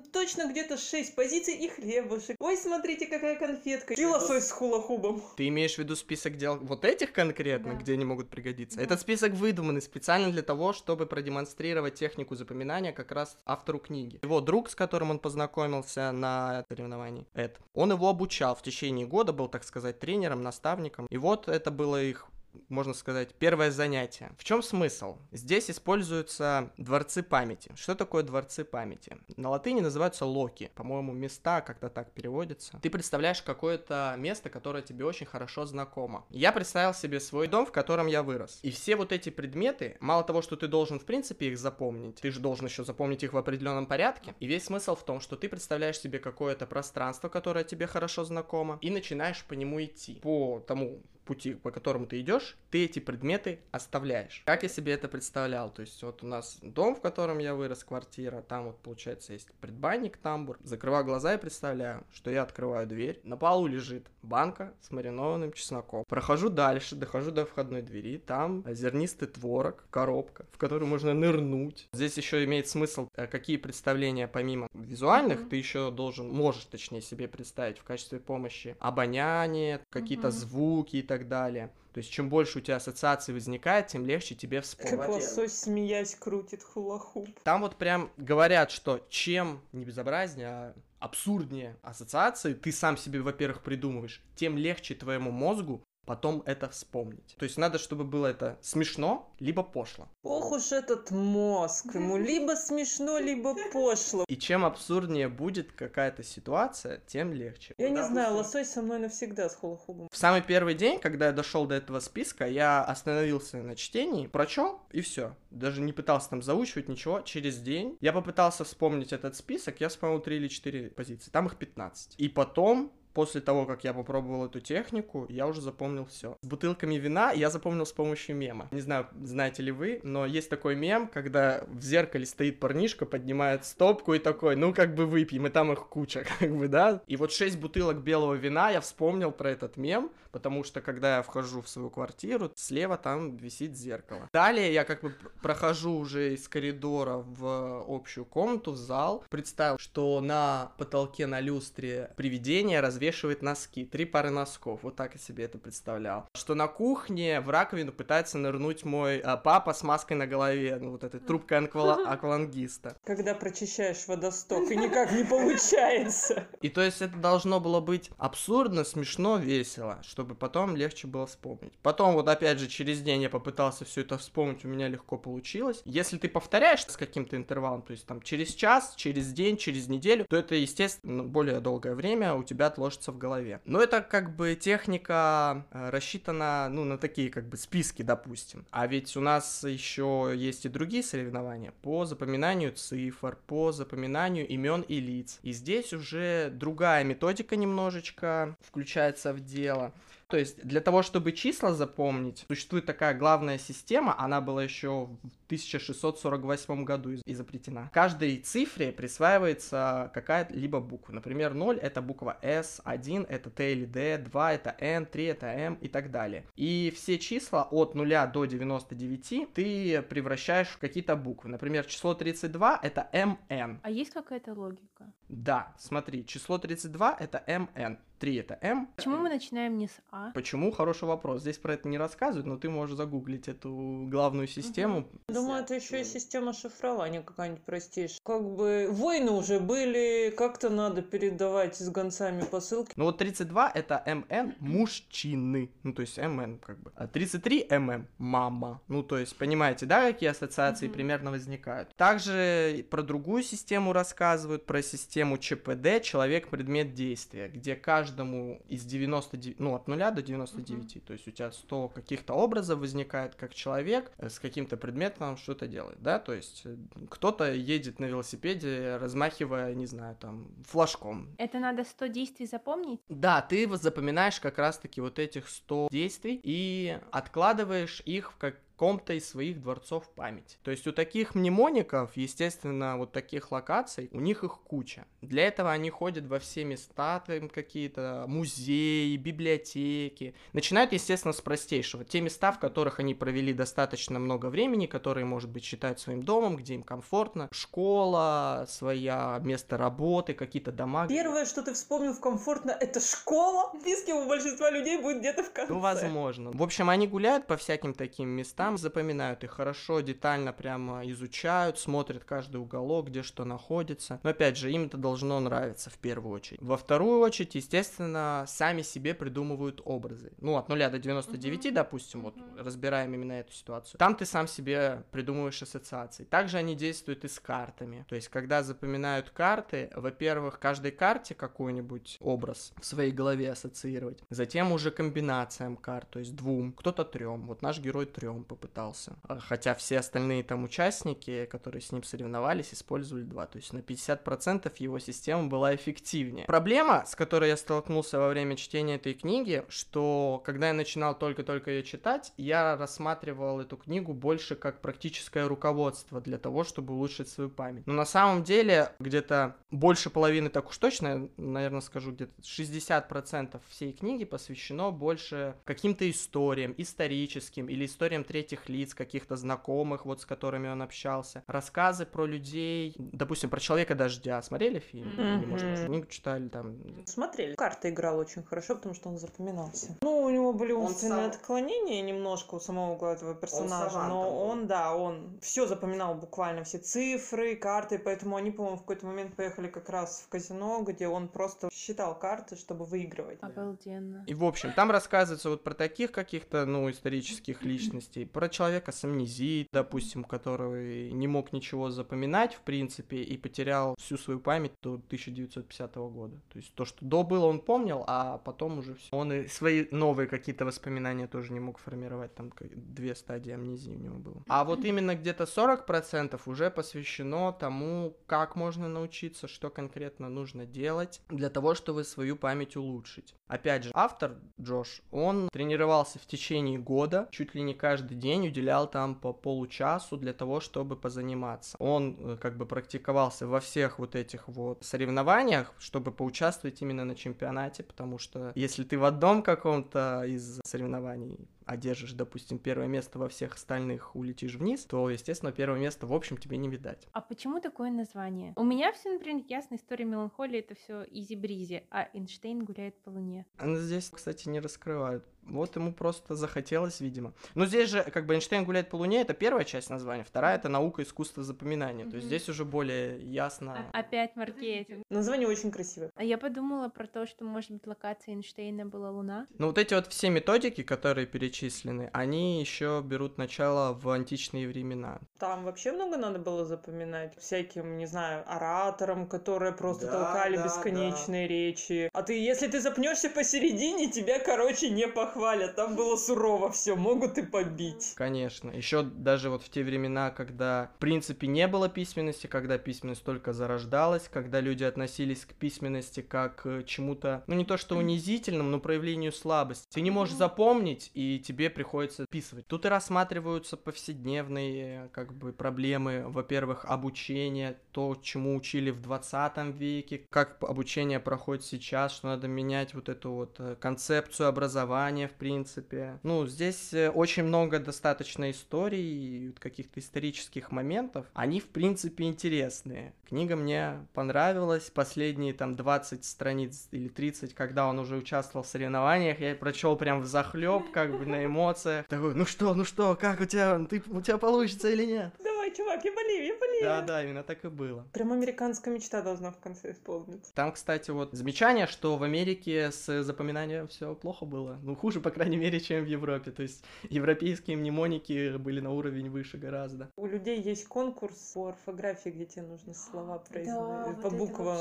точно 0.00 0.50
где-то 0.50 0.76
6 0.76 1.14
позиций 1.14 1.54
и 1.54 1.68
хлебушек. 1.68 2.36
Ой, 2.38 2.56
смотрите, 2.56 3.06
какая 3.06 3.36
конфетка. 3.36 3.94
И 3.94 4.04
лосось 4.04 4.46
с 4.46 4.50
хула-хубом. 4.50 5.22
Ты 5.36 5.48
имеешь 5.48 5.74
в 5.74 5.78
виду 5.78 5.96
список 5.96 6.36
дел 6.36 6.58
вот 6.58 6.84
этих 6.84 7.12
конкретно, 7.12 7.72
Да. 7.74 7.78
где 7.80 7.92
они 7.94 8.04
могут 8.04 8.28
пригодиться? 8.28 8.78
Да. 8.78 8.82
Этот 8.84 9.00
список 9.00 9.32
выдуманный 9.32 9.82
специально 9.82 10.30
для 10.30 10.42
того, 10.42 10.72
чтобы 10.72 11.06
продемонстрировать 11.06 11.94
технику 11.94 12.34
запоминания 12.36 12.92
как 12.92 13.12
раз 13.12 13.36
автору 13.44 13.78
книги. 13.78 14.18
Его 14.22 14.40
друг, 14.40 14.70
с 14.70 14.74
которым 14.74 15.10
он 15.10 15.18
познакомился 15.18 16.12
на 16.12 16.64
соревновании, 16.68 17.26
Эд, 17.34 17.58
он 17.74 17.92
его 17.92 18.08
обучал 18.08 18.54
в 18.54 18.62
течение 18.62 19.06
года, 19.06 19.32
был, 19.32 19.48
так 19.48 19.64
сказать, 19.64 19.98
тренером, 20.00 20.42
наставником. 20.42 21.06
И 21.10 21.16
вот 21.16 21.48
это 21.48 21.70
было 21.70 22.02
их 22.02 22.26
можно 22.68 22.94
сказать, 22.94 23.34
первое 23.34 23.70
занятие. 23.70 24.32
В 24.38 24.44
чем 24.44 24.62
смысл? 24.62 25.18
Здесь 25.30 25.70
используются 25.70 26.70
дворцы 26.76 27.22
памяти. 27.22 27.72
Что 27.74 27.94
такое 27.94 28.22
дворцы 28.22 28.64
памяти? 28.64 29.16
На 29.36 29.50
латыни 29.50 29.80
называются 29.80 30.24
локи. 30.24 30.70
По-моему, 30.74 31.12
места 31.12 31.60
как-то 31.60 31.88
так 31.88 32.12
переводятся. 32.12 32.78
Ты 32.82 32.90
представляешь 32.90 33.42
какое-то 33.42 34.14
место, 34.18 34.50
которое 34.50 34.82
тебе 34.82 35.04
очень 35.04 35.26
хорошо 35.26 35.64
знакомо. 35.66 36.24
Я 36.30 36.52
представил 36.52 36.94
себе 36.94 37.20
свой 37.20 37.48
дом, 37.48 37.66
в 37.66 37.72
котором 37.72 38.06
я 38.06 38.22
вырос. 38.22 38.60
И 38.62 38.70
все 38.70 38.96
вот 38.96 39.12
эти 39.12 39.30
предметы, 39.30 39.96
мало 40.00 40.24
того, 40.24 40.42
что 40.42 40.56
ты 40.56 40.68
должен 40.68 40.98
в 40.98 41.04
принципе 41.04 41.48
их 41.48 41.58
запомнить, 41.58 42.20
ты 42.20 42.30
же 42.30 42.40
должен 42.40 42.66
еще 42.66 42.84
запомнить 42.84 43.22
их 43.22 43.32
в 43.32 43.38
определенном 43.38 43.86
порядке. 43.86 44.34
И 44.40 44.46
весь 44.46 44.64
смысл 44.64 44.94
в 44.94 45.04
том, 45.04 45.20
что 45.20 45.36
ты 45.36 45.48
представляешь 45.48 45.98
себе 45.98 46.18
какое-то 46.18 46.66
пространство, 46.66 47.28
которое 47.28 47.64
тебе 47.64 47.86
хорошо 47.86 48.24
знакомо, 48.24 48.78
и 48.80 48.90
начинаешь 48.90 49.44
по 49.44 49.54
нему 49.54 49.82
идти. 49.82 50.20
По 50.22 50.60
тому 50.66 51.02
пути, 51.24 51.54
по 51.54 51.70
которому 51.70 52.06
ты 52.06 52.20
идешь, 52.20 52.56
ты 52.70 52.84
эти 52.84 52.98
предметы 52.98 53.60
оставляешь. 53.70 54.42
Как 54.44 54.62
я 54.62 54.68
себе 54.68 54.92
это 54.92 55.08
представлял? 55.08 55.70
То 55.70 55.82
есть 55.82 56.02
вот 56.02 56.22
у 56.22 56.26
нас 56.26 56.58
дом, 56.62 56.94
в 56.94 57.00
котором 57.00 57.38
я 57.38 57.54
вырос, 57.54 57.84
квартира, 57.84 58.42
там 58.42 58.66
вот 58.66 58.78
получается 58.80 59.32
есть 59.32 59.48
предбанник, 59.60 60.16
тамбур. 60.16 60.58
Закрываю 60.62 61.04
глаза 61.04 61.34
и 61.34 61.38
представляю, 61.38 62.04
что 62.12 62.30
я 62.30 62.42
открываю 62.42 62.86
дверь, 62.86 63.20
на 63.24 63.36
полу 63.36 63.66
лежит 63.66 64.06
банка 64.22 64.72
с 64.80 64.90
маринованным 64.90 65.52
чесноком. 65.52 66.04
Прохожу 66.08 66.48
дальше, 66.48 66.96
дохожу 66.96 67.30
до 67.30 67.44
входной 67.46 67.82
двери, 67.82 68.18
там 68.18 68.64
зернистый 68.68 69.28
творог, 69.28 69.84
коробка, 69.90 70.46
в 70.52 70.58
которую 70.58 70.88
можно 70.88 71.14
нырнуть. 71.14 71.88
Здесь 71.92 72.16
еще 72.16 72.44
имеет 72.44 72.68
смысл, 72.68 73.08
э, 73.16 73.26
какие 73.26 73.56
представления 73.56 74.28
помимо 74.28 74.68
визуальных, 74.74 75.40
Мгм. 75.40 75.48
ты 75.50 75.56
еще 75.56 75.90
должен, 75.90 76.28
можешь 76.30 76.64
точнее 76.66 77.02
себе 77.02 77.28
представить 77.28 77.78
в 77.78 77.84
качестве 77.84 78.18
помощи 78.20 78.76
обоняние, 78.80 79.80
какие-то 79.90 80.28
Мгм. 80.28 80.36
звуки 80.36 80.96
и 80.96 81.02
так 81.12 81.28
далее. 81.28 81.70
То 81.92 81.98
есть, 81.98 82.10
чем 82.10 82.30
больше 82.30 82.58
у 82.58 82.60
тебя 82.62 82.76
ассоциаций 82.76 83.34
возникает, 83.34 83.88
тем 83.88 84.06
легче 84.06 84.34
тебе 84.34 84.58
Как 84.58 84.64
вспомнить. 84.64 85.08
лосось, 85.08 85.52
смеясь, 85.52 86.14
крутит 86.14 86.62
хула-хуп. 86.62 87.28
Там 87.42 87.60
вот 87.60 87.76
прям 87.76 88.10
говорят, 88.16 88.70
что 88.70 89.04
чем 89.10 89.60
не 89.72 89.84
безобразнее, 89.84 90.48
а 90.48 90.74
абсурднее 91.00 91.76
ассоциации 91.82 92.54
ты 92.54 92.72
сам 92.72 92.96
себе, 92.96 93.20
во-первых, 93.20 93.60
придумываешь, 93.60 94.22
тем 94.36 94.56
легче 94.56 94.94
твоему 94.94 95.30
мозгу 95.30 95.82
потом 96.04 96.42
это 96.46 96.68
вспомнить. 96.68 97.36
То 97.38 97.44
есть 97.44 97.56
надо, 97.56 97.78
чтобы 97.78 98.04
было 98.04 98.26
это 98.26 98.58
смешно, 98.60 99.32
либо 99.38 99.62
пошло. 99.62 100.08
Ох 100.22 100.52
уж 100.52 100.72
этот 100.72 101.10
мозг. 101.10 101.94
Ему 101.94 102.16
либо 102.18 102.52
смешно, 102.52 103.18
либо 103.18 103.54
пошло. 103.72 104.24
И 104.28 104.36
чем 104.36 104.64
абсурднее 104.64 105.28
будет 105.28 105.72
какая-то 105.72 106.22
ситуация, 106.22 107.00
тем 107.06 107.32
легче. 107.32 107.74
Я 107.78 107.90
не 107.90 108.02
знаю, 108.02 108.34
лосось 108.34 108.70
со 108.70 108.82
мной 108.82 108.98
навсегда 108.98 109.48
с 109.48 109.54
хула-хубом. 109.54 110.08
В 110.10 110.16
самый 110.16 110.42
первый 110.42 110.74
день, 110.74 110.98
когда 110.98 111.26
я 111.26 111.32
дошел 111.32 111.66
до 111.66 111.74
этого 111.74 112.00
списка, 112.00 112.46
я 112.46 112.82
остановился 112.82 113.58
на 113.58 113.76
чтении, 113.76 114.26
прочел 114.26 114.80
и 114.90 115.00
все. 115.00 115.36
Даже 115.50 115.80
не 115.80 115.92
пытался 115.92 116.30
там 116.30 116.42
заучивать 116.42 116.88
ничего. 116.88 117.20
Через 117.20 117.58
день 117.58 117.96
я 118.00 118.12
попытался 118.12 118.64
вспомнить 118.64 119.12
этот 119.12 119.36
список, 119.36 119.80
я 119.80 119.88
вспомнил 119.88 120.20
3 120.20 120.36
или 120.36 120.48
4 120.48 120.90
позиции. 120.90 121.30
Там 121.30 121.46
их 121.46 121.56
15. 121.56 122.14
И 122.18 122.28
потом 122.28 122.92
После 123.14 123.40
того, 123.40 123.66
как 123.66 123.84
я 123.84 123.92
попробовал 123.92 124.46
эту 124.46 124.60
технику, 124.60 125.26
я 125.28 125.46
уже 125.46 125.60
запомнил 125.60 126.06
все. 126.06 126.36
С 126.40 126.46
бутылками 126.46 126.94
вина 126.94 127.32
я 127.32 127.50
запомнил 127.50 127.84
с 127.84 127.92
помощью 127.92 128.36
мема. 128.36 128.68
Не 128.70 128.80
знаю, 128.80 129.06
знаете 129.22 129.62
ли 129.62 129.70
вы, 129.70 130.00
но 130.02 130.24
есть 130.24 130.48
такой 130.48 130.74
мем, 130.76 131.08
когда 131.12 131.64
в 131.68 131.82
зеркале 131.82 132.26
стоит 132.26 132.60
парнишка, 132.60 133.04
поднимает 133.06 133.64
стопку 133.64 134.14
и 134.14 134.18
такой, 134.18 134.56
ну 134.56 134.72
как 134.72 134.94
бы 134.94 135.06
выпьем, 135.06 135.46
и 135.46 135.50
там 135.50 135.72
их 135.72 135.88
куча, 135.88 136.24
как 136.38 136.56
бы, 136.56 136.68
да. 136.68 137.02
И 137.06 137.16
вот 137.16 137.32
6 137.32 137.58
бутылок 137.58 137.98
белого 137.98 138.34
вина 138.34 138.70
я 138.70 138.80
вспомнил 138.80 139.30
про 139.30 139.50
этот 139.50 139.76
мем, 139.76 140.10
потому 140.32 140.64
что 140.64 140.80
когда 140.80 141.16
я 141.16 141.22
вхожу 141.22 141.60
в 141.62 141.68
свою 141.68 141.90
квартиру, 141.90 142.50
слева 142.56 142.96
там 142.96 143.36
висит 143.36 143.76
зеркало. 143.76 144.28
Далее 144.32 144.72
я 144.72 144.84
как 144.84 145.02
бы 145.02 145.10
пр- 145.10 145.30
прохожу 145.42 145.92
уже 145.96 146.34
из 146.34 146.48
коридора 146.48 147.18
в 147.18 147.84
общую 147.88 148.24
комнату, 148.24 148.72
в 148.72 148.76
зал, 148.76 149.24
представил, 149.30 149.78
что 149.78 150.20
на 150.20 150.72
потолке 150.78 151.26
на 151.26 151.40
люстре 151.40 152.10
привидение 152.16 152.80
развешивает 152.80 153.42
носки, 153.42 153.84
три 153.84 154.04
пары 154.04 154.30
носков, 154.30 154.80
вот 154.82 154.96
так 154.96 155.14
я 155.14 155.20
себе 155.20 155.44
это 155.44 155.58
представлял. 155.58 156.26
Что 156.34 156.54
на 156.54 156.66
кухне 156.68 157.40
в 157.40 157.50
раковину 157.50 157.92
пытается 157.92 158.38
нырнуть 158.38 158.84
мой 158.84 159.18
а, 159.20 159.36
папа 159.36 159.72
с 159.74 159.82
маской 159.82 160.14
на 160.14 160.26
голове, 160.26 160.78
ну 160.80 160.90
вот 160.92 161.04
этой 161.04 161.20
трубкой 161.20 161.58
аквала- 161.64 162.04
аквалангиста. 162.06 162.96
Когда 163.04 163.34
прочищаешь 163.34 164.06
водосток, 164.08 164.70
и 164.70 164.76
никак 164.76 165.12
не 165.12 165.24
получается. 165.24 166.46
И 166.60 166.68
то 166.68 166.80
есть 166.82 167.02
это 167.02 167.16
должно 167.16 167.60
было 167.60 167.80
быть 167.80 168.10
абсурдно, 168.18 168.84
смешно, 168.84 169.36
весело, 169.36 169.98
чтобы 170.22 170.36
потом 170.36 170.76
легче 170.76 171.08
было 171.08 171.26
вспомнить. 171.26 171.72
Потом 171.82 172.14
вот 172.14 172.28
опять 172.28 172.60
же 172.60 172.68
через 172.68 173.02
день 173.02 173.22
я 173.22 173.28
попытался 173.28 173.84
все 173.84 174.02
это 174.02 174.18
вспомнить, 174.18 174.64
у 174.64 174.68
меня 174.68 174.86
легко 174.86 175.18
получилось. 175.18 175.82
Если 175.84 176.16
ты 176.16 176.28
повторяешь 176.28 176.86
с 176.86 176.96
каким-то 176.96 177.34
интервалом, 177.34 177.82
то 177.82 177.90
есть 177.90 178.06
там 178.06 178.22
через 178.22 178.54
час, 178.54 178.94
через 178.96 179.32
день, 179.32 179.56
через 179.56 179.88
неделю, 179.88 180.24
то 180.28 180.36
это, 180.36 180.54
естественно, 180.54 181.24
более 181.24 181.58
долгое 181.58 181.96
время 181.96 182.34
у 182.34 182.44
тебя 182.44 182.66
отложится 182.66 183.10
в 183.10 183.18
голове. 183.18 183.60
Но 183.64 183.80
это 183.80 184.00
как 184.00 184.36
бы 184.36 184.54
техника 184.54 185.66
э, 185.72 185.90
рассчитана, 185.90 186.68
ну, 186.70 186.84
на 186.84 186.98
такие 186.98 187.28
как 187.28 187.48
бы 187.48 187.56
списки, 187.56 188.02
допустим. 188.02 188.64
А 188.70 188.86
ведь 188.86 189.16
у 189.16 189.20
нас 189.20 189.64
еще 189.64 190.32
есть 190.36 190.66
и 190.66 190.68
другие 190.68 191.02
соревнования 191.02 191.72
по 191.82 192.04
запоминанию 192.04 192.70
цифр, 192.70 193.36
по 193.48 193.72
запоминанию 193.72 194.46
имен 194.46 194.82
и 194.82 195.00
лиц. 195.00 195.40
И 195.42 195.50
здесь 195.50 195.92
уже 195.92 196.50
другая 196.50 197.02
методика 197.02 197.56
немножечко 197.56 198.56
включается 198.60 199.32
в 199.32 199.40
дело. 199.40 199.92
То 200.32 200.38
есть 200.38 200.64
для 200.66 200.80
того, 200.80 201.02
чтобы 201.02 201.32
числа 201.32 201.74
запомнить, 201.74 202.46
существует 202.48 202.86
такая 202.86 203.12
главная 203.12 203.58
система, 203.58 204.18
она 204.18 204.40
была 204.40 204.64
еще 204.64 205.10
в 205.22 205.46
1648 205.48 206.84
году 206.84 207.10
из- 207.10 207.22
изобретена. 207.26 207.90
Каждой 207.92 208.38
цифре 208.38 208.92
присваивается 208.92 210.10
какая-либо 210.14 210.80
буква. 210.80 211.12
Например, 211.12 211.52
0 211.52 211.76
это 211.76 212.00
буква 212.00 212.38
S, 212.40 212.80
1 212.82 213.26
это 213.28 213.50
T 213.50 213.72
или 213.72 213.84
D, 213.84 214.16
2 214.16 214.52
это 214.54 214.74
N, 214.78 215.04
3 215.04 215.24
это 215.24 215.46
M 215.48 215.74
и 215.74 215.88
так 215.88 216.10
далее. 216.10 216.46
И 216.56 216.90
все 216.96 217.18
числа 217.18 217.68
от 217.70 217.94
0 217.94 218.26
до 218.32 218.46
99 218.46 219.52
ты 219.52 220.00
превращаешь 220.00 220.68
в 220.68 220.78
какие-то 220.78 221.14
буквы. 221.14 221.50
Например, 221.50 221.84
число 221.84 222.14
32 222.14 222.80
это 222.82 223.10
MN. 223.12 223.80
А 223.82 223.90
есть 223.90 224.12
какая-то 224.14 224.54
логика? 224.54 225.12
Да, 225.28 225.74
смотри, 225.78 226.24
число 226.24 226.56
32 226.56 227.16
это 227.20 227.44
MN. 227.46 227.98
3 228.22 228.36
это 228.36 228.56
M. 228.62 228.86
Почему 228.94 229.16
мы 229.16 229.28
начинаем 229.28 229.76
не 229.76 229.88
с 229.88 230.00
А? 230.12 230.30
Почему? 230.30 230.70
Хороший 230.70 231.08
вопрос. 231.08 231.40
Здесь 231.40 231.58
про 231.58 231.74
это 231.74 231.88
не 231.88 231.98
рассказывают, 231.98 232.46
но 232.46 232.56
ты 232.56 232.70
можешь 232.70 232.96
загуглить 232.96 233.48
эту 233.48 234.06
главную 234.08 234.46
систему. 234.46 235.08
Думаю, 235.26 235.64
это 235.64 235.74
еще 235.74 236.02
и 236.02 236.04
система 236.04 236.52
шифрования 236.52 237.22
какая-нибудь 237.22 237.64
простейшая. 237.64 238.20
Как 238.22 238.44
бы 238.44 238.86
войны 238.92 239.32
уже 239.32 239.58
были, 239.58 240.32
как-то 240.36 240.70
надо 240.70 241.02
передавать 241.02 241.74
с 241.74 241.88
гонцами 241.90 242.44
посылки. 242.44 242.92
Ну 242.94 243.06
вот 243.06 243.18
32 243.18 243.72
это 243.74 244.04
МН 244.06 244.54
мужчины. 244.60 245.72
Ну 245.82 245.92
то 245.92 246.02
есть 246.02 246.16
МН 246.16 246.58
как 246.58 246.78
бы. 246.78 246.92
А 246.94 247.08
33 247.08 247.66
ММ 247.70 248.06
мама. 248.18 248.80
Ну 248.86 249.02
то 249.02 249.18
есть 249.18 249.36
понимаете, 249.36 249.84
да, 249.86 250.12
какие 250.12 250.30
ассоциации 250.30 250.86
Мгм. 250.86 250.94
примерно 250.94 251.30
возникают. 251.32 251.92
Также 251.96 252.86
про 252.88 253.02
другую 253.02 253.42
систему 253.42 253.92
рассказывают, 253.92 254.64
про 254.64 254.80
систему 254.80 255.38
ЧПД, 255.38 256.02
человек, 256.04 256.50
предмет 256.50 256.94
действия, 256.94 257.48
где 257.48 257.74
каждому 258.12 258.60
из 258.68 258.84
99, 258.84 259.58
ну 259.60 259.74
от 259.74 259.88
0 259.88 259.98
до 259.98 260.22
99, 260.22 261.04
то 261.04 261.12
есть 261.12 261.26
у 261.28 261.30
тебя 261.30 261.50
100 261.50 261.88
каких-то 261.88 262.34
образов 262.34 262.78
возникает 262.78 263.34
как 263.34 263.54
человек 263.54 264.12
э, 264.18 264.28
с 264.28 264.38
каким-то 264.38 264.76
предметом 264.76 265.36
что-то 265.36 265.66
делает, 265.66 266.02
да, 266.02 266.18
то 266.18 266.34
есть 266.34 266.62
э, 266.64 266.76
кто-то 267.08 267.52
едет 267.52 268.00
на 268.00 268.06
велосипеде, 268.06 268.96
размахивая, 269.00 269.74
не 269.74 269.86
знаю, 269.86 270.16
там, 270.16 270.48
флажком, 270.66 271.28
Это 271.38 271.58
надо 271.58 271.84
100 271.84 272.06
действий 272.06 272.46
запомнить? 272.46 273.00
да, 273.08 273.40
ты 273.40 273.68
запоминаешь 273.76 274.40
как 274.40 274.58
раз-таки 274.58 275.00
вот 275.00 275.18
этих 275.18 275.48
100 275.48 275.88
действий 275.90 276.40
и 276.42 276.98
откладываешь 277.10 278.02
их 278.04 278.32
в 278.32 278.36
какой 278.36 278.58
ком-то 278.82 279.12
из 279.12 279.28
своих 279.28 279.60
дворцов 279.60 280.08
памяти. 280.08 280.56
То 280.64 280.72
есть 280.72 280.88
у 280.88 280.92
таких 280.92 281.36
мнемоников, 281.36 282.16
естественно, 282.16 282.96
вот 282.96 283.12
таких 283.12 283.52
локаций, 283.52 284.08
у 284.10 284.18
них 284.18 284.42
их 284.42 284.58
куча. 284.58 285.04
Для 285.20 285.46
этого 285.46 285.70
они 285.70 285.88
ходят 285.88 286.26
во 286.26 286.40
все 286.40 286.64
места, 286.64 287.22
там 287.24 287.48
какие-то 287.48 288.24
музеи, 288.26 289.16
библиотеки. 289.16 290.34
Начинают, 290.52 290.92
естественно, 290.92 291.32
с 291.32 291.40
простейшего. 291.40 292.04
Те 292.04 292.20
места, 292.20 292.50
в 292.50 292.58
которых 292.58 292.98
они 292.98 293.14
провели 293.14 293.52
достаточно 293.52 294.18
много 294.18 294.46
времени, 294.46 294.86
которые, 294.86 295.26
может 295.26 295.50
быть, 295.50 295.62
считают 295.62 296.00
своим 296.00 296.24
домом, 296.24 296.56
где 296.56 296.74
им 296.74 296.82
комфортно. 296.82 297.48
Школа, 297.52 298.66
своя 298.68 299.38
место 299.44 299.76
работы, 299.76 300.34
какие-то 300.34 300.72
дома. 300.72 301.06
Первое, 301.06 301.44
что 301.44 301.62
ты 301.62 301.72
вспомнил 301.74 302.14
в 302.14 302.20
комфортно, 302.20 302.72
это 302.72 302.98
школа. 302.98 303.70
В 303.74 303.80
списке 303.80 304.12
у 304.12 304.26
большинства 304.26 304.70
людей 304.70 305.00
будет 305.00 305.20
где-то 305.20 305.44
в 305.44 305.52
конце. 305.52 305.72
Ну, 305.72 305.78
возможно. 305.78 306.50
В 306.52 306.64
общем, 306.64 306.90
они 306.90 307.06
гуляют 307.06 307.46
по 307.46 307.56
всяким 307.56 307.94
таким 307.94 308.28
местам, 308.28 308.71
запоминают 308.78 309.44
их 309.44 309.50
хорошо, 309.52 310.00
детально 310.00 310.52
прямо 310.52 311.08
изучают, 311.10 311.78
смотрят 311.78 312.24
каждый 312.24 312.56
уголок, 312.56 313.08
где 313.08 313.22
что 313.22 313.44
находится. 313.44 314.20
Но, 314.22 314.30
опять 314.30 314.56
же, 314.56 314.70
им 314.70 314.84
это 314.84 314.96
должно 314.96 315.38
нравиться 315.40 315.90
в 315.90 315.98
первую 315.98 316.34
очередь. 316.34 316.60
Во 316.62 316.76
вторую 316.76 317.20
очередь, 317.20 317.54
естественно, 317.54 318.44
сами 318.46 318.82
себе 318.82 319.14
придумывают 319.14 319.80
образы. 319.84 320.32
Ну, 320.38 320.56
от 320.56 320.68
0 320.68 320.88
до 320.90 320.98
99, 320.98 321.66
Мгм. 321.66 321.74
допустим, 321.74 322.22
вот 322.22 322.36
Мгм. 322.36 322.58
разбираем 322.64 323.14
именно 323.14 323.32
эту 323.32 323.52
ситуацию. 323.52 323.98
Там 323.98 324.14
ты 324.14 324.24
сам 324.26 324.46
себе 324.46 325.02
придумываешь 325.10 325.62
ассоциации. 325.62 326.24
Также 326.24 326.58
они 326.58 326.74
действуют 326.74 327.24
и 327.24 327.28
с 327.28 327.38
картами. 327.40 328.04
То 328.08 328.14
есть, 328.14 328.28
когда 328.28 328.62
запоминают 328.62 329.30
карты, 329.30 329.90
во-первых, 329.94 330.58
каждой 330.58 330.90
карте 330.92 331.34
какой-нибудь 331.34 332.18
образ 332.20 332.72
в 332.80 332.84
своей 332.86 333.12
голове 333.12 333.50
ассоциировать. 333.50 334.22
Затем 334.30 334.72
уже 334.72 334.90
комбинациям 334.90 335.76
карт, 335.76 336.08
то 336.10 336.18
есть 336.18 336.34
двум, 336.34 336.72
кто-то 336.72 337.04
трем. 337.04 337.46
Вот 337.46 337.62
наш 337.62 337.78
герой 337.80 338.06
трем 338.06 338.44
попытался. 338.62 339.16
А 339.28 339.38
Хотя 339.40 339.74
все 339.74 339.98
остальные 339.98 340.44
там 340.44 340.64
участники, 340.64 341.46
которые 341.46 341.82
с 341.82 341.92
ним 341.92 342.02
соревновались, 342.02 342.72
использовали 342.72 343.24
два. 343.24 343.46
То 343.46 343.58
есть 343.58 343.72
на 343.72 343.78
50% 343.78 344.72
его 344.78 344.98
система 344.98 345.48
была 345.48 345.74
эффективнее. 345.74 346.46
Проблема, 346.46 347.04
с 347.06 347.14
которой 347.14 347.48
я 347.48 347.56
столкнулся 347.56 348.18
во 348.18 348.28
время 348.28 348.56
чтения 348.56 348.96
этой 348.96 349.14
книги, 349.14 349.64
что 349.68 350.42
когда 350.44 350.68
я 350.68 350.74
начинал 350.74 351.18
только-только 351.18 351.70
ее 351.70 351.82
читать, 351.82 352.32
я 352.36 352.76
рассматривал 352.76 353.60
эту 353.60 353.76
книгу 353.76 354.14
больше 354.14 354.54
как 354.54 354.80
практическое 354.80 355.46
руководство 355.46 356.20
для 356.20 356.38
того, 356.38 356.64
чтобы 356.64 356.94
улучшить 356.94 357.28
свою 357.28 357.50
память. 357.50 357.86
Но 357.86 357.92
на 357.92 358.04
самом 358.04 358.44
деле 358.44 358.92
где-то 359.00 359.56
больше 359.70 360.10
половины, 360.10 360.50
так 360.50 360.68
уж 360.68 360.78
точно, 360.78 361.28
наверное, 361.36 361.80
скажу, 361.80 362.12
где-то 362.12 362.32
60% 362.42 363.60
всей 363.68 363.92
книги 363.92 364.24
посвящено 364.24 364.90
больше 364.90 365.56
каким-то 365.64 366.08
историям, 366.08 366.74
историческим 366.76 367.68
или 367.68 367.86
историям 367.86 368.24
третьих 368.42 368.68
лиц, 368.68 368.92
каких-то 368.94 369.36
знакомых, 369.36 370.04
вот 370.04 370.20
с 370.20 370.26
которыми 370.26 370.68
он 370.68 370.82
общался. 370.82 371.44
Рассказы 371.46 372.04
про 372.06 372.26
людей, 372.26 372.94
допустим, 372.98 373.50
про 373.50 373.60
Человека 373.60 373.94
Дождя. 373.94 374.42
Смотрели 374.42 374.80
фильм? 374.80 375.08
Или, 375.12 375.46
может, 375.46 375.68
Мгм. 375.68 375.86
книгу 375.86 376.06
читали 376.08 376.48
там? 376.48 376.76
Смотрели. 377.06 377.54
Карта 377.54 377.88
играл 377.90 378.18
очень 378.18 378.42
хорошо, 378.42 378.74
потому 378.74 378.94
что 378.94 379.10
он 379.10 379.18
запоминался. 379.18 379.96
Ну, 380.02 380.22
у 380.22 380.30
него 380.30 380.52
были 380.52 380.72
Он 380.72 380.86
умственные 380.86 381.22
сам- 381.22 381.30
отклонения 381.30 382.02
немножко 382.02 382.56
у 382.56 382.60
самого 382.60 382.96
главного 382.96 383.34
персонажа, 383.36 383.90
савант 383.90 384.08
но 384.12 384.22
был. 384.24 384.36
он, 384.38 384.66
да, 384.66 384.96
он 384.96 385.38
все 385.40 385.66
запоминал 385.66 386.14
буквально, 386.16 386.64
все 386.64 386.78
цифры, 386.78 387.54
карты, 387.54 387.98
поэтому 387.98 388.34
они, 388.36 388.50
по-моему, 388.50 388.76
в 388.78 388.80
какой-то 388.80 389.06
момент 389.06 389.36
поехали 389.36 389.68
как 389.68 389.88
раз 389.88 390.22
в 390.26 390.28
казино, 390.28 390.82
где 390.82 391.06
он 391.06 391.28
просто 391.28 391.68
считал 391.72 392.18
карты, 392.18 392.56
чтобы 392.56 392.84
выигрывать. 392.86 393.38
Обалденно. 393.40 394.24
И, 394.26 394.34
в 394.34 394.44
общем, 394.44 394.72
там 394.72 394.90
рассказывается 394.90 395.48
вот 395.50 395.62
про 395.62 395.74
таких 395.74 396.10
каких-то, 396.10 396.66
ну, 396.66 396.90
исторических 396.90 397.62
личностей, 397.62 398.24
про 398.32 398.48
человека 398.48 398.92
с 398.92 399.04
амнезией, 399.04 399.68
допустим, 399.72 400.24
который 400.24 401.12
не 401.12 401.28
мог 401.28 401.52
ничего 401.52 401.90
запоминать, 401.90 402.54
в 402.54 402.60
принципе, 402.60 403.22
и 403.22 403.36
потерял 403.36 403.94
всю 403.98 404.16
свою 404.16 404.40
память 404.40 404.72
до 404.82 404.94
1950 404.94 405.94
года. 405.96 406.36
То 406.52 406.58
есть 406.58 406.74
то, 406.74 406.84
что 406.84 407.04
до 407.04 407.22
было, 407.22 407.46
он 407.46 407.60
помнил, 407.60 408.04
а 408.06 408.38
потом 408.38 408.78
уже 408.78 408.94
все. 408.94 409.08
Он 409.12 409.32
и 409.32 409.46
свои 409.46 409.86
новые 409.90 410.26
какие-то 410.28 410.64
воспоминания 410.64 411.26
тоже 411.26 411.52
не 411.52 411.60
мог 411.60 411.78
формировать, 411.78 412.34
там 412.34 412.52
две 412.74 413.14
стадии 413.14 413.52
амнезии 413.52 413.90
у 413.90 413.98
него 413.98 414.16
было. 414.16 414.42
А 414.48 414.64
вот 414.64 414.84
именно 414.84 415.14
где-то 415.14 415.44
40% 415.44 416.40
уже 416.46 416.70
посвящено 416.70 417.52
тому, 417.52 418.16
как 418.26 418.56
можно 418.56 418.88
научиться, 418.88 419.48
что 419.48 419.70
конкретно 419.70 420.28
нужно 420.28 420.66
делать 420.66 421.20
для 421.28 421.50
того, 421.50 421.74
чтобы 421.74 422.04
свою 422.04 422.36
память 422.36 422.76
улучшить. 422.76 423.34
Опять 423.46 423.84
же, 423.84 423.90
автор 423.94 424.36
Джош, 424.60 425.02
он 425.10 425.48
тренировался 425.52 426.18
в 426.18 426.26
течение 426.26 426.78
года, 426.78 427.28
чуть 427.30 427.54
ли 427.54 427.62
не 427.62 427.74
каждый 427.74 428.16
день 428.22 428.46
уделял 428.48 428.88
там 428.88 429.14
по 429.14 429.32
получасу 429.32 430.16
для 430.16 430.32
того, 430.32 430.60
чтобы 430.60 430.96
позаниматься. 430.96 431.76
Он 431.78 432.16
э, 432.18 432.36
как 432.40 432.56
бы 432.56 432.64
практиковался 432.66 433.46
во 433.46 433.60
всех 433.60 433.98
вот 433.98 434.14
этих 434.14 434.48
вот 434.48 434.82
соревнованиях, 434.82 435.74
чтобы 435.78 436.12
поучаствовать 436.12 436.80
именно 436.82 437.04
на 437.04 437.14
чемпионате, 437.14 437.82
потому 437.82 438.18
что 438.18 438.52
если 438.54 438.84
ты 438.84 438.98
в 438.98 439.04
одном 439.04 439.42
каком-то 439.42 440.24
из 440.24 440.60
соревнований 440.64 441.48
одержишь, 441.66 442.12
допустим, 442.12 442.58
первое 442.58 442.86
место 442.86 443.18
во 443.18 443.28
всех 443.28 443.54
остальных, 443.54 444.14
улетишь 444.16 444.54
вниз, 444.54 444.84
то, 444.84 445.10
естественно, 445.10 445.52
первое 445.52 445.78
место, 445.78 446.06
в 446.06 446.12
общем, 446.12 446.36
тебе 446.36 446.56
не 446.56 446.68
видать. 446.68 447.08
А 447.12 447.20
почему 447.20 447.60
такое 447.60 447.90
название? 447.90 448.52
У 448.56 448.64
меня 448.64 448.92
все, 448.92 449.12
например, 449.12 449.44
ясно, 449.48 449.76
история 449.76 450.04
меланхолии 450.04 450.60
это 450.60 450.74
все 450.74 451.04
изи-бризи, 451.04 451.84
а 451.90 452.08
Эйнштейн 452.12 452.64
гуляет 452.64 452.96
по 453.02 453.10
луне. 453.10 453.46
Здесь, 453.60 454.10
кстати, 454.10 454.48
не 454.48 454.60
раскрывают. 454.60 455.24
Вот 455.44 455.76
ему 455.76 455.92
просто 455.92 456.34
захотелось, 456.34 457.00
видимо. 457.00 457.32
Но 457.54 457.66
здесь 457.66 457.90
же, 457.90 458.02
как 458.04 458.26
бы, 458.26 458.34
Эйнштейн 458.34 458.64
гуляет 458.64 458.88
по 458.90 458.96
Луне, 458.96 459.20
это 459.20 459.34
первая 459.34 459.64
часть 459.64 459.90
названия, 459.90 460.24
вторая— 460.24 460.56
это 460.58 460.68
наука, 460.68 461.02
искусство, 461.02 461.42
запоминания. 461.42 462.06
То 462.08 462.16
есть 462.16 462.26
здесь 462.26 462.48
уже 462.48 462.64
более 462.64 463.20
ясно. 463.20 463.86
А- 463.92 464.00
Опять 464.00 464.36
маркетинг. 464.36 465.04
Название 465.10 465.48
очень 465.48 465.70
красивое. 465.70 466.10
А 466.14 466.24
я 466.24 466.38
подумала 466.38 466.88
про 466.88 467.06
то, 467.06 467.26
что, 467.26 467.44
может 467.44 467.70
быть, 467.70 467.86
локация 467.86 468.34
Эйнштейна 468.34 468.86
была 468.86 469.10
Луна. 469.10 469.46
Но 469.58 469.66
вот 469.68 469.78
эти 469.78 469.94
вот 469.94 470.06
все 470.06 470.30
методики, 470.30 470.82
которые 470.82 471.26
перечислены, 471.26 472.10
они 472.12 472.60
еще 472.60 473.02
берут 473.04 473.38
начало 473.38 473.92
в 473.92 474.08
античные 474.10 474.68
времена. 474.68 475.20
Там 475.38 475.64
вообще 475.64 475.92
много 475.92 476.16
надо 476.16 476.38
было 476.38 476.64
запоминать. 476.64 477.36
Всяким, 477.38 477.98
не 477.98 478.06
знаю, 478.06 478.44
ораторам, 478.46 479.26
которые 479.26 479.72
просто 479.72 480.06
Да, 480.06 480.12
толкали 480.24 480.56
да, 480.56 480.64
бесконечные 480.64 481.48
речи. 481.48 482.08
А 482.12 482.22
ты, 482.22 482.38
если 482.38 482.68
ты 482.68 482.80
запнешься 482.80 483.28
посередине, 483.28 484.10
тебя, 484.10 484.38
короче, 484.38 484.90
не 484.90 485.08
похвалят. 485.08 485.31
Там 485.76 485.96
было 485.96 486.16
сурово 486.16 486.70
все, 486.70 486.96
могут 486.96 487.38
и 487.38 487.42
побить. 487.42 488.14
Конечно. 488.16 488.70
Еще 488.70 489.02
даже 489.02 489.50
вот 489.50 489.62
в 489.62 489.68
те 489.68 489.82
времена, 489.82 490.30
когда 490.30 490.90
в 490.96 491.00
принципе 491.00 491.46
не 491.46 491.66
было 491.66 491.88
письменности, 491.88 492.46
когда 492.46 492.78
письменность 492.78 493.24
только 493.24 493.52
зарождалась, 493.52 494.28
когда 494.32 494.60
люди 494.60 494.84
относились 494.84 495.44
к 495.44 495.54
письменности 495.54 496.20
как 496.20 496.62
к 496.62 496.84
чему-то, 496.84 497.42
ну 497.46 497.54
не 497.54 497.64
то 497.64 497.76
что 497.76 497.96
унизительному, 497.96 498.70
но 498.70 498.78
проявлению 498.78 499.32
слабости. 499.32 499.88
Ты 499.92 500.00
не 500.00 500.10
можешь 500.10 500.34
запомнить, 500.34 501.10
и 501.14 501.40
тебе 501.40 501.70
приходится 501.70 502.26
писывать. 502.26 502.66
Тут 502.66 502.84
и 502.84 502.88
рассматриваются 502.88 503.76
повседневные 503.76 505.08
как 505.12 505.34
бы 505.34 505.52
проблемы, 505.52 506.24
во-первых, 506.28 506.84
обучение, 506.84 507.78
то, 507.92 508.16
чему 508.22 508.56
учили 508.56 508.90
в 508.90 509.00
20 509.00 509.74
веке, 509.74 510.24
как 510.30 510.56
обучение 510.62 511.20
проходит 511.20 511.64
сейчас, 511.64 512.12
что 512.12 512.28
надо 512.28 512.48
менять 512.48 512.94
вот 512.94 513.08
эту 513.08 513.32
вот 513.32 513.56
э, 513.58 513.76
концепцию 513.80 514.48
образования, 514.48 515.21
в 515.28 515.32
принципе. 515.32 516.18
Ну, 516.22 516.46
здесь 516.46 516.92
э, 516.92 517.10
очень 517.10 517.44
много 517.44 517.78
достаточно 517.78 518.50
историй, 518.50 519.52
каких-то 519.58 520.00
исторических 520.00 520.70
моментов. 520.70 521.26
Они, 521.34 521.60
в 521.60 521.68
принципе, 521.68 522.24
интересные. 522.24 523.14
Книга 523.28 523.56
мне 523.56 524.06
понравилась. 524.12 524.90
Последние 524.90 525.54
там 525.54 525.74
20 525.74 526.24
страниц 526.24 526.88
или 526.90 527.08
30, 527.08 527.54
когда 527.54 527.88
он 527.88 527.98
уже 527.98 528.16
участвовал 528.16 528.64
в 528.64 528.68
соревнованиях, 528.68 529.40
я 529.40 529.54
прочел 529.54 529.96
прям 529.96 530.20
в 530.20 530.26
захлеб, 530.26 530.90
как 530.92 531.16
бы 531.18 531.26
на 531.26 531.44
эмоциях. 531.44 532.06
Такой, 532.06 532.34
ну 532.34 532.44
что, 532.44 532.74
ну 532.74 532.84
что, 532.84 533.16
как 533.16 533.40
у 533.40 533.44
тебя, 533.44 533.84
ты, 533.88 534.02
у 534.08 534.20
тебя 534.20 534.38
получится 534.38 534.90
или 534.90 535.04
нет? 535.04 535.32
Давай, 535.62 535.76
чувак, 535.76 536.04
я 536.04 536.12
болею, 536.12 536.44
я 536.44 536.58
болею. 536.58 536.82
Да, 536.82 537.00
да, 537.02 537.22
именно 537.22 537.44
так 537.44 537.64
и 537.64 537.68
было. 537.68 538.04
Прям 538.12 538.32
американская 538.32 538.92
мечта 538.92 539.22
должна 539.22 539.52
в 539.52 539.60
конце 539.60 539.92
исполниться. 539.92 540.52
Там, 540.54 540.72
кстати, 540.72 541.12
вот 541.12 541.30
замечание, 541.34 541.86
что 541.86 542.16
в 542.16 542.24
Америке 542.24 542.90
с 542.90 543.22
запоминанием 543.22 543.86
все 543.86 544.12
плохо 544.16 544.44
было. 544.44 544.80
Ну, 544.82 544.96
хуже, 544.96 545.20
по 545.20 545.30
крайней 545.30 545.56
мере, 545.56 545.78
чем 545.78 546.02
в 546.02 546.08
Европе. 546.08 546.50
То 546.50 546.62
есть 546.62 546.82
европейские 547.10 547.76
мнемоники 547.76 548.56
были 548.56 548.80
на 548.80 548.90
уровень 548.90 549.30
выше 549.30 549.56
гораздо. 549.56 550.10
У 550.16 550.26
людей 550.26 550.60
есть 550.60 550.88
конкурс 550.88 551.52
по 551.54 551.68
орфографии, 551.68 552.30
где 552.30 552.44
тебе 552.44 552.62
нужно 552.62 552.92
слова 552.92 553.38
произносить 553.38 554.20
по 554.20 554.30
буквам. 554.30 554.80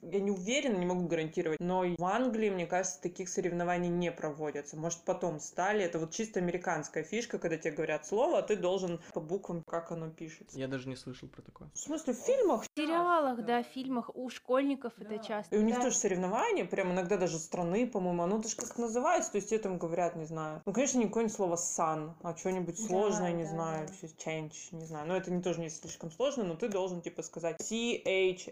Я 0.00 0.20
не 0.20 0.30
уверена, 0.30 0.78
не 0.78 0.86
могу 0.86 1.06
гарантировать, 1.06 1.60
но 1.60 1.84
в 1.98 2.04
Англии, 2.04 2.48
мне 2.48 2.66
кажется, 2.66 2.98
таких 3.02 3.28
соревнований 3.28 3.90
не 3.90 4.10
проводятся. 4.10 4.78
Может, 4.78 5.00
потом 5.04 5.38
стали. 5.38 5.84
Это 5.84 5.98
вот 5.98 6.12
чисто 6.12 6.40
американская 6.40 7.04
фишка, 7.04 7.38
когда 7.38 7.58
тебе 7.58 7.74
говорят 7.74 8.06
слово, 8.06 8.38
а 8.38 8.42
ты 8.42 8.56
должен 8.56 9.02
по 9.12 9.20
буквам, 9.20 9.62
как 9.66 9.92
оно 9.92 10.13
пишется. 10.14 10.58
Я 10.58 10.68
даже 10.68 10.88
не 10.88 10.96
слышал 10.96 11.28
про 11.28 11.42
такое. 11.42 11.68
В 11.74 11.78
смысле, 11.78 12.14
в 12.14 12.18
фильмах? 12.18 12.64
В 12.64 12.68
сериалах, 12.76 13.44
да, 13.44 13.62
в 13.62 13.66
фильмах, 13.66 14.10
у 14.14 14.28
школьников 14.30 14.92
это 14.98 15.10
Да. 15.10 15.18
часто. 15.18 15.54
И 15.54 15.58
у 15.58 15.62
них 15.62 15.76
Да. 15.76 15.82
тоже 15.82 15.96
соревнования, 15.96 16.64
прям 16.64 16.92
иногда 16.92 17.16
даже 17.16 17.38
страны, 17.38 17.86
по-моему, 17.86 18.22
оно 18.22 18.38
даже 18.38 18.56
как 18.56 18.76
называется, 18.78 19.32
то 19.32 19.36
есть 19.36 19.48
тебе 19.50 19.58
там 19.58 19.78
говорят, 19.78 20.16
не 20.16 20.24
знаю. 20.24 20.62
Ну, 20.64 20.72
конечно, 20.72 20.98
не 20.98 21.06
какое-нибудь 21.06 21.36
слово 21.36 21.56
sun, 21.56 22.12
а 22.22 22.34
что-нибудь 22.36 22.76
Да, 22.80 22.86
сложное, 22.86 23.32
не 23.32 23.44
да, 23.44 23.50
знаю, 23.50 23.88
да. 23.88 23.94
change, 24.24 24.52
не 24.72 24.86
знаю. 24.86 25.06
Но 25.08 25.16
это 25.16 25.30
не 25.30 25.42
тоже 25.42 25.60
не 25.60 25.68
слишком 25.68 26.10
сложно, 26.10 26.44
но 26.44 26.54
ты 26.54 26.68
должен, 26.68 27.02
типа, 27.02 27.22
сказать 27.22 27.60
C-H-A-J-E. 27.60 28.44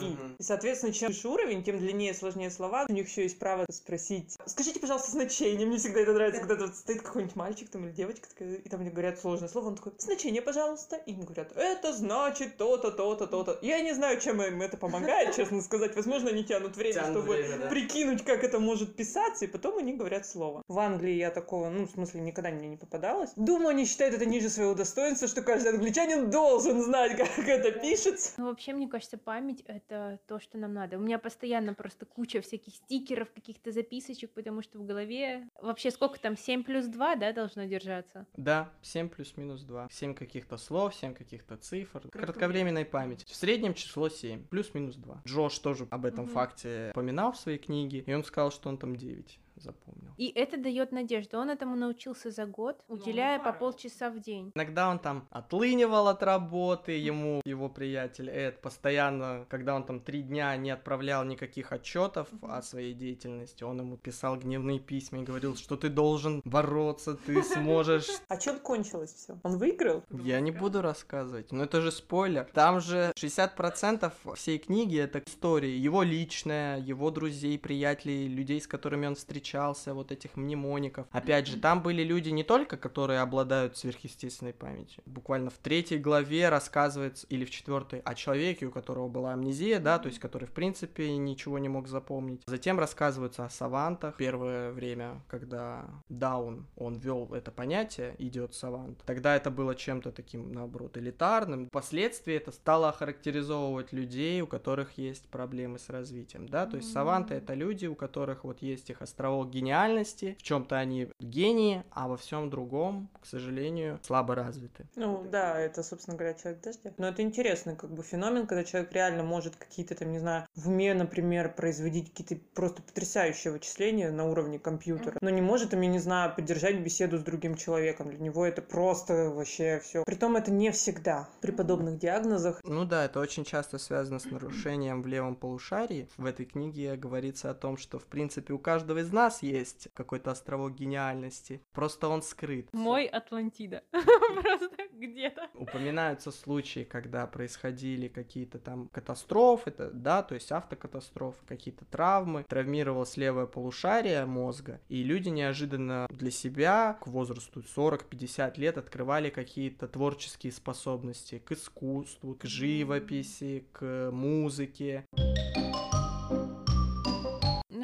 И. 0.00 0.04
Мгм. 0.04 0.36
И, 0.38 0.42
соответственно, 0.42 0.92
чем 0.92 1.08
выше 1.08 1.28
уровень, 1.28 1.62
тем 1.64 1.78
длиннее, 1.78 2.14
сложнее 2.14 2.50
слова. 2.50 2.86
У 2.88 2.92
них 2.92 3.08
еще 3.08 3.22
есть 3.22 3.38
право 3.38 3.64
спросить, 3.70 4.36
скажите, 4.46 4.80
пожалуйста, 4.80 5.10
значение. 5.10 5.66
Мне 5.66 5.78
всегда 5.78 6.00
это 6.00 6.12
нравится, 6.12 6.40
когда 6.40 6.56
тут 6.56 6.74
стоит 6.76 7.02
какой-нибудь 7.02 7.36
мальчик 7.36 7.68
там 7.70 7.84
или 7.86 7.92
девочка, 7.92 8.28
такая, 8.28 8.56
и 8.56 8.68
там 8.68 8.80
мне 8.80 8.90
говорят 8.90 9.18
сложное 9.18 9.48
слово, 9.48 9.68
он 9.68 9.76
такой, 9.76 9.92
значение, 10.10 10.42
пожалуйста. 10.42 10.96
И 11.06 11.12
им 11.12 11.24
говорят, 11.24 11.52
это 11.54 11.92
значит 11.92 12.56
то-то, 12.56 12.90
то-то, 12.90 13.26
то-то. 13.26 13.58
Я 13.62 13.80
не 13.80 13.92
знаю, 13.94 14.20
чем 14.20 14.42
им 14.42 14.60
это 14.60 14.76
помогает, 14.76 15.34
честно 15.36 15.62
сказать. 15.62 15.94
Возможно, 15.94 16.30
они 16.30 16.42
тянут 16.42 16.76
время, 16.76 16.94
Тянут 16.94 17.10
чтобы 17.10 17.36
время, 17.36 17.58
да. 17.58 17.68
прикинуть, 17.68 18.24
как 18.24 18.42
это 18.42 18.58
может 18.58 18.96
писаться, 18.96 19.44
и 19.44 19.48
потом 19.48 19.78
они 19.78 19.92
говорят 19.92 20.26
слово. 20.26 20.62
В 20.66 20.78
Англии 20.78 21.14
я 21.14 21.30
такого, 21.30 21.70
ну, 21.70 21.86
в 21.86 21.90
смысле, 21.90 22.22
никогда 22.22 22.50
мне 22.50 22.68
не 22.68 22.76
попадалось. 22.76 23.30
Думаю, 23.36 23.68
они 23.68 23.86
считают 23.86 24.14
это 24.14 24.26
ниже 24.26 24.50
своего 24.50 24.74
достоинства, 24.74 25.28
что 25.28 25.42
каждый 25.42 25.72
англичанин 25.72 26.30
должен 26.30 26.82
знать, 26.82 27.16
как 27.36 27.48
это 27.48 27.70
пишется. 27.70 28.32
Ну, 28.36 28.46
вообще, 28.46 28.72
мне 28.72 28.88
кажется, 28.88 29.16
память— 29.16 29.62
это 29.66 30.18
то, 30.26 30.40
что 30.40 30.58
нам 30.58 30.74
надо. 30.74 30.96
У 30.96 31.00
меня 31.00 31.20
постоянно 31.20 31.74
просто 31.74 32.04
куча 32.04 32.40
всяких 32.40 32.74
стикеров, 32.74 33.30
каких-то 33.32 33.70
записочек, 33.70 34.32
потому 34.32 34.62
что 34.62 34.78
в 34.78 34.84
голове... 34.84 35.48
Вообще, 35.62 35.92
сколько 35.92 36.18
там, 36.18 36.36
7 36.36 36.64
плюс 36.64 36.86
2, 36.86 37.16
да, 37.16 37.32
должно 37.32 37.64
держаться? 37.64 38.26
Да, 38.36 38.70
7 38.82 39.08
плюс-минус 39.08 39.62
2. 39.62 39.88
7 40.00 40.14
каких-то 40.14 40.56
слов, 40.56 40.94
7 40.94 41.14
каких-то 41.14 41.56
цифр. 41.56 42.08
Кратковременной 42.10 42.84
памяти. 42.86 43.24
В 43.26 43.34
среднем 43.36 43.74
число 43.74 44.08
7, 44.08 44.44
плюс-минус 44.46 44.96
2. 44.96 45.22
Джош 45.26 45.58
тоже 45.58 45.86
об 45.90 46.06
этом 46.06 46.24
Мгм. 46.24 46.32
факте 46.32 46.90
упоминал 46.92 47.32
в 47.32 47.36
своей 47.36 47.58
книге, 47.58 48.02
и 48.06 48.14
он 48.14 48.24
сказал, 48.24 48.50
что 48.50 48.70
он 48.70 48.78
там 48.78 48.96
9 48.96 49.38
запомнил. 49.60 50.10
И 50.16 50.28
это 50.34 50.56
дает 50.58 50.92
надежду. 50.92 51.38
Он 51.38 51.50
этому 51.50 51.76
научился 51.76 52.30
за 52.30 52.46
год, 52.46 52.82
Ну, 52.88 52.96
уделяя 52.96 53.38
по 53.38 53.44
здорово. 53.50 53.58
полчаса 53.58 54.10
в 54.10 54.20
день. 54.20 54.52
Иногда 54.54 54.88
он 54.90 54.98
там 54.98 55.26
отлынивал 55.30 56.08
от 56.08 56.22
работы, 56.22 56.92
ему 56.92 57.40
его 57.44 57.68
приятель 57.68 58.28
Эд 58.28 58.60
постоянно, 58.60 59.46
когда 59.48 59.74
он 59.74 59.84
там 59.84 60.00
три 60.00 60.22
дня 60.22 60.54
не 60.56 60.70
отправлял 60.70 61.24
никаких 61.24 61.72
отчетов 61.72 62.28
о 62.42 62.60
своей 62.62 62.92
деятельности, 62.94 63.64
он 63.64 63.80
ему 63.80 63.96
писал 63.96 64.36
гневные 64.36 64.78
письма 64.78 65.20
и 65.20 65.22
говорил, 65.24 65.56
что 65.56 65.76
ты 65.76 65.88
должен 65.88 66.42
бороться, 66.44 67.14
ты 67.14 67.42
сможешь. 67.42 68.08
А 68.28 68.36
чем 68.36 68.58
кончилось 68.60 69.12
все? 69.14 69.38
Он 69.42 69.58
выиграл? 69.58 70.02
Я 70.10 70.40
не 70.40 70.50
буду 70.50 70.82
рассказывать, 70.82 71.52
но 71.52 71.64
это 71.64 71.80
же 71.80 71.90
спойлер. 71.90 72.44
Там 72.52 72.80
же 72.80 73.12
60% 73.16 74.12
всей 74.34 74.58
книги 74.58 74.98
это 74.98 75.22
истории, 75.26 75.70
его 75.70 76.02
личная, 76.02 76.78
его 76.78 77.10
друзей, 77.10 77.58
приятелей, 77.58 78.28
людей, 78.28 78.60
с 78.60 78.66
которыми 78.66 79.06
он 79.06 79.16
встречался, 79.50 79.94
вот 79.94 80.12
этих 80.12 80.36
мнемоников. 80.36 81.06
Опять 81.10 81.46
же, 81.46 81.58
там 81.58 81.82
были 81.82 82.02
люди 82.02 82.30
не 82.30 82.44
только, 82.44 82.76
которые 82.76 83.20
обладают 83.20 83.76
сверхъестественной 83.76 84.52
памятью. 84.52 85.02
Буквально 85.06 85.50
в 85.50 85.58
третьей 85.58 85.98
главе 85.98 86.48
рассказывается, 86.48 87.26
или 87.30 87.44
в 87.44 87.50
четвертой, 87.50 88.00
о 88.00 88.14
человеке, 88.14 88.66
у 88.66 88.70
которого 88.70 89.08
была 89.08 89.32
амнезия, 89.32 89.80
да, 89.80 89.98
то 89.98 90.08
есть 90.08 90.20
который, 90.20 90.46
в 90.46 90.52
принципе, 90.52 91.16
ничего 91.16 91.58
не 91.58 91.68
мог 91.68 91.88
запомнить. 91.88 92.42
Затем 92.46 92.78
рассказывается 92.78 93.44
о 93.44 93.50
савантах. 93.50 94.16
Первое 94.16 94.70
время, 94.70 95.20
когда 95.28 95.86
Даун, 96.08 96.66
он 96.76 96.94
ввел 96.94 97.34
это 97.34 97.50
понятие, 97.50 98.14
идет 98.18 98.54
савант, 98.54 99.02
тогда 99.04 99.36
это 99.36 99.50
было 99.50 99.74
чем-то 99.74 100.12
таким, 100.12 100.52
наоборот, 100.52 100.96
элитарным. 100.96 101.66
Впоследствии 101.66 102.34
это 102.34 102.52
стало 102.52 102.92
характеризовывать 102.92 103.92
людей, 103.92 104.40
у 104.42 104.46
которых 104.46 104.98
есть 104.98 105.28
проблемы 105.28 105.78
с 105.78 105.88
развитием, 105.88 106.48
да, 106.48 106.66
то 106.66 106.76
есть 106.76 106.92
саванты 106.92 107.34
это 107.34 107.54
люди, 107.54 107.86
у 107.86 107.94
которых 107.94 108.44
вот 108.44 108.62
есть 108.62 108.90
их 108.90 109.02
островок 109.02 109.39
гениальности, 109.44 110.36
в 110.38 110.42
чем-то 110.42 110.76
они 110.76 111.08
гении, 111.20 111.84
а 111.90 112.08
во 112.08 112.16
всем 112.16 112.50
другом, 112.50 113.08
к 113.20 113.26
сожалению, 113.26 114.00
слабо 114.02 114.34
развиты. 114.34 114.86
Ну 114.96 115.24
да, 115.30 115.58
это, 115.58 115.82
собственно 115.82 116.16
говоря, 116.16 116.34
человек 116.34 116.62
дождя. 116.62 116.92
Но 116.98 117.08
это 117.08 117.22
интересный 117.22 117.76
как 117.76 117.90
бы 117.90 118.02
феномен, 118.02 118.46
когда 118.46 118.64
человек 118.64 118.92
реально 118.92 119.22
может 119.22 119.56
какие-то 119.56 119.94
там, 119.94 120.12
не 120.12 120.18
знаю, 120.18 120.46
в 120.54 120.68
уме, 120.68 120.94
например, 120.94 121.54
производить 121.54 122.10
какие-то 122.10 122.36
просто 122.54 122.82
потрясающие 122.82 123.52
вычисления 123.52 124.10
на 124.10 124.24
уровне 124.24 124.58
компьютера, 124.58 125.18
но 125.20 125.30
не 125.30 125.40
может 125.40 125.72
им, 125.74 125.80
я 125.82 125.88
не 125.88 125.98
знаю, 125.98 126.34
поддержать 126.34 126.80
беседу 126.80 127.18
с 127.18 127.22
другим 127.22 127.54
человеком. 127.54 128.10
Для 128.10 128.18
него 128.18 128.44
это 128.44 128.62
просто 128.62 129.30
вообще 129.30 129.80
все. 129.84 130.04
Притом 130.04 130.36
это 130.36 130.50
не 130.50 130.70
всегда. 130.70 131.28
При 131.40 131.50
подобных 131.50 131.98
диагнозах 131.98 132.60
Ну 132.64 132.84
да, 132.84 133.04
это 133.04 133.20
очень 133.20 133.44
часто 133.44 133.78
связано 133.78 134.18
с 134.18 134.24
нарушением 134.24 135.02
в 135.02 135.06
левом 135.06 135.36
полушарии. 135.36 136.08
В 136.16 136.26
этой 136.26 136.46
книге 136.46 136.96
говорится 136.96 137.50
о 137.50 137.54
том, 137.54 137.76
что 137.76 137.98
в 137.98 138.04
принципе 138.04 138.52
у 138.52 138.58
каждого 138.58 138.98
из 138.98 139.12
нас 139.12 139.29
есть 139.42 139.88
какой-то 139.94 140.30
островок 140.30 140.74
гениальности, 140.74 141.62
просто 141.72 142.08
он 142.08 142.22
скрыт. 142.22 142.68
Мой 142.72 143.06
Атлантида. 143.06 143.82
Просто 143.92 144.76
где-то. 144.92 145.48
Упоминаются 145.54 146.30
случаи, 146.30 146.84
когда 146.84 147.26
происходили 147.26 148.08
какие-то 148.08 148.58
там 148.58 148.88
катастрофы, 148.88 149.72
да, 149.92 150.22
то 150.22 150.34
есть 150.34 150.52
автокатастрофы, 150.52 151.40
какие-то 151.46 151.84
травмы, 151.84 152.44
травмировалось 152.48 153.16
левое 153.16 153.46
полушарие 153.46 154.26
мозга, 154.26 154.80
и 154.88 155.02
люди 155.02 155.28
неожиданно 155.28 156.06
для 156.10 156.30
себя 156.30 156.98
к 157.00 157.06
возрасту 157.06 157.60
40-50 157.60 158.58
лет 158.58 158.78
открывали 158.78 159.30
какие-то 159.30 159.88
творческие 159.88 160.52
способности 160.52 161.38
к 161.38 161.52
искусству, 161.52 162.34
к 162.34 162.44
живописи, 162.44 163.66
к 163.72 164.10
музыке. 164.12 165.06
Ну 165.16 165.59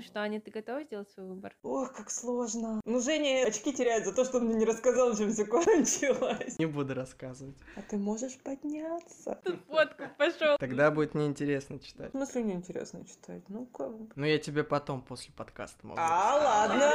что, 0.07 0.21
Аня, 0.21 0.41
ты 0.41 0.51
готова 0.51 0.83
сделать 0.85 1.11
свой 1.11 1.27
выбор? 1.27 1.55
Ох, 1.63 1.93
как 1.93 2.11
сложно. 2.11 2.81
Ну, 2.85 3.01
Женя 3.01 3.47
очки 3.47 3.73
теряет 3.73 4.05
за 4.07 4.13
то, 4.13 4.25
что 4.25 4.39
он 4.39 4.47
мне 4.47 4.55
не 4.55 4.65
рассказал, 4.65 5.15
чем 5.17 5.33
все 5.33 5.45
кончилось. 5.45 6.59
Не 6.59 6.67
буду 6.67 6.95
рассказывать. 6.95 7.57
А 7.77 7.83
ты 7.83 7.97
можешь 7.97 8.39
подняться? 8.39 9.39
Фотку 9.69 10.05
пошел. 10.19 10.57
Тогда 10.59 10.91
будет 10.91 11.15
неинтересно 11.15 11.79
В 11.79 11.85
читать. 11.85 12.11
смысле 12.13 12.43
неинтересно 12.45 13.05
читать? 13.05 13.43
Ну, 13.49 13.67
как. 13.67 13.91
Ну, 14.15 14.25
я 14.25 14.39
тебе 14.39 14.65
потом, 14.65 15.03
после 15.03 15.33
подкаста 15.35 15.87
могу. 15.87 16.01
А, 16.01 16.37
ладно. 16.37 16.93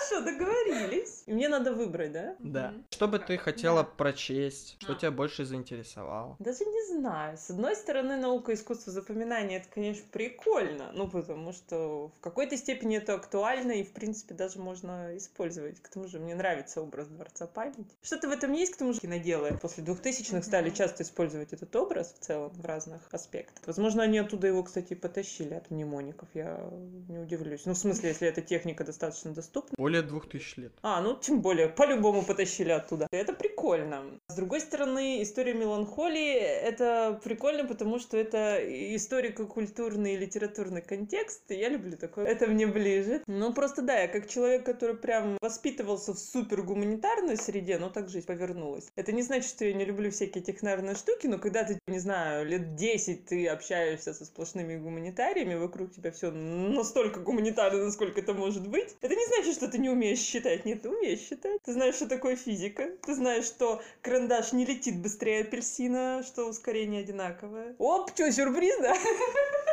Хорошо, 0.07 0.25
договорились. 0.25 1.23
И 1.25 1.33
мне 1.33 1.49
надо 1.49 1.73
выбрать, 1.73 2.11
да? 2.11 2.35
Да. 2.39 2.73
Что 2.91 3.07
бы 3.07 3.19
ты 3.19 3.37
хотела 3.37 3.83
прочесть? 3.83 4.77
Что 4.79 4.95
тебя 4.95 5.11
больше 5.11 5.45
заинтересовало? 5.45 6.35
Даже 6.39 6.65
не 6.65 6.97
знаю. 6.97 7.37
С 7.37 7.49
одной 7.49 7.75
стороны, 7.75 8.17
наука 8.17 8.51
и 8.51 8.55
искусство 8.55 8.91
запоминания 8.91 9.57
это, 9.57 9.67
конечно, 9.73 10.05
прикольно. 10.11 10.91
Ну, 10.93 11.09
потому 11.09 11.53
что 11.53 12.11
в 12.17 12.19
какой-то 12.21 12.57
степени 12.57 12.97
это 12.97 13.15
актуально 13.15 13.73
и, 13.73 13.83
в 13.83 13.91
принципе, 13.91 14.33
даже 14.33 14.59
можно 14.59 15.15
использовать. 15.17 15.81
К 15.81 15.89
тому 15.89 16.07
же 16.07 16.19
мне 16.19 16.35
нравится 16.35 16.81
образ 16.81 17.07
Дворца 17.07 17.47
памяти. 17.47 17.85
Что-то 18.01 18.27
в 18.27 18.31
этом 18.31 18.53
есть, 18.53 18.73
к 18.73 18.77
тому 18.77 18.93
же 18.93 18.99
киноделы 18.99 19.57
после 19.61 19.83
2000-х 19.83 20.41
стали 20.43 20.69
часто 20.69 21.03
использовать 21.03 21.53
этот 21.53 21.75
образ 21.75 22.13
в 22.13 22.23
целом 22.23 22.51
в 22.51 22.65
разных 22.65 23.01
аспектах. 23.11 23.65
Возможно, 23.65 24.03
они 24.03 24.19
оттуда 24.19 24.47
его, 24.47 24.63
кстати, 24.63 24.93
и 24.93 24.95
потащили 24.95 25.53
от 25.53 25.69
мнемоников. 25.71 26.29
Я 26.33 26.69
не 27.09 27.19
удивлюсь. 27.19 27.65
Ну, 27.65 27.73
в 27.73 27.77
смысле, 27.77 28.09
если 28.09 28.27
эта 28.27 28.41
техника 28.41 28.83
достаточно 28.83 29.33
доступна. 29.33 29.75
Более 29.77 29.96
двух 30.01 30.27
тысяч 30.27 30.57
лет. 30.57 30.71
А, 30.81 31.01
ну 31.01 31.15
тем 31.15 31.41
более, 31.41 31.67
по-любому 31.69 32.23
потащили 32.23 32.71
оттуда. 32.71 33.07
Это 33.11 33.33
прикольно. 33.33 34.03
С 34.29 34.35
другой 34.35 34.61
стороны, 34.61 35.21
история 35.21 35.53
меланхолии— 35.53 36.33
это 36.35 37.19
прикольно, 37.23 37.65
потому 37.65 37.99
что 37.99 38.17
это 38.17 38.59
историко-культурный 38.95 40.13
и 40.13 40.17
литературный 40.17 40.81
контекст, 40.81 41.41
я 41.49 41.69
люблю 41.69 41.97
такое. 41.97 42.25
Это 42.25 42.47
мне 42.47 42.67
ближе. 42.67 43.21
Ну, 43.27 43.53
просто 43.53 43.81
да, 43.81 43.99
я 43.99 44.07
как 44.07 44.27
человек, 44.27 44.65
который 44.65 44.95
прям 44.95 45.37
воспитывался 45.41 46.13
в 46.13 46.19
супер 46.19 46.61
гуманитарной 46.61 47.37
среде, 47.37 47.77
но 47.77 47.89
так 47.89 48.09
жизнь 48.09 48.25
повернулась. 48.25 48.87
Это 48.95 49.11
не 49.11 49.21
значит, 49.21 49.49
что 49.49 49.65
я 49.65 49.73
не 49.73 49.85
люблю 49.85 50.11
всякие 50.11 50.43
технарные 50.43 50.95
штуки, 50.95 51.27
но 51.27 51.37
когда 51.37 51.63
ты, 51.63 51.79
не 51.87 51.99
знаю, 51.99 52.45
лет 52.45 52.75
10 52.75 53.25
ты 53.25 53.47
общаешься 53.47 54.13
со 54.13 54.25
сплошными 54.25 54.77
гуманитариями, 54.77 55.55
вокруг 55.55 55.91
тебя 55.91 56.11
все 56.11 56.31
настолько 56.31 57.19
гуманитарно, 57.19 57.85
насколько 57.85 58.19
это 58.19 58.33
может 58.33 58.67
быть, 58.67 58.95
это 59.01 59.15
не 59.15 59.25
значит, 59.27 59.55
что 59.55 59.67
ты 59.67 59.77
не 59.77 59.86
умеешь 59.89 60.19
считать. 60.19 60.65
Нет, 60.65 60.81
ты 60.81 60.89
умеешь 60.89 61.19
считать. 61.19 61.61
Ты 61.63 61.73
знаешь, 61.73 61.95
что 61.95 62.07
такое 62.07 62.35
физика. 62.35 62.89
Ты 63.05 63.15
знаешь, 63.15 63.45
что 63.45 63.81
карандаш 64.01 64.53
не 64.53 64.65
летит 64.65 65.01
быстрее 65.01 65.41
апельсина, 65.41 66.23
что 66.25 66.45
ускорение 66.45 67.01
одинаковое. 67.01 67.75
Оп, 67.77 68.11
что, 68.13 68.31
сюрприз, 68.31 68.77
да? 68.79 68.95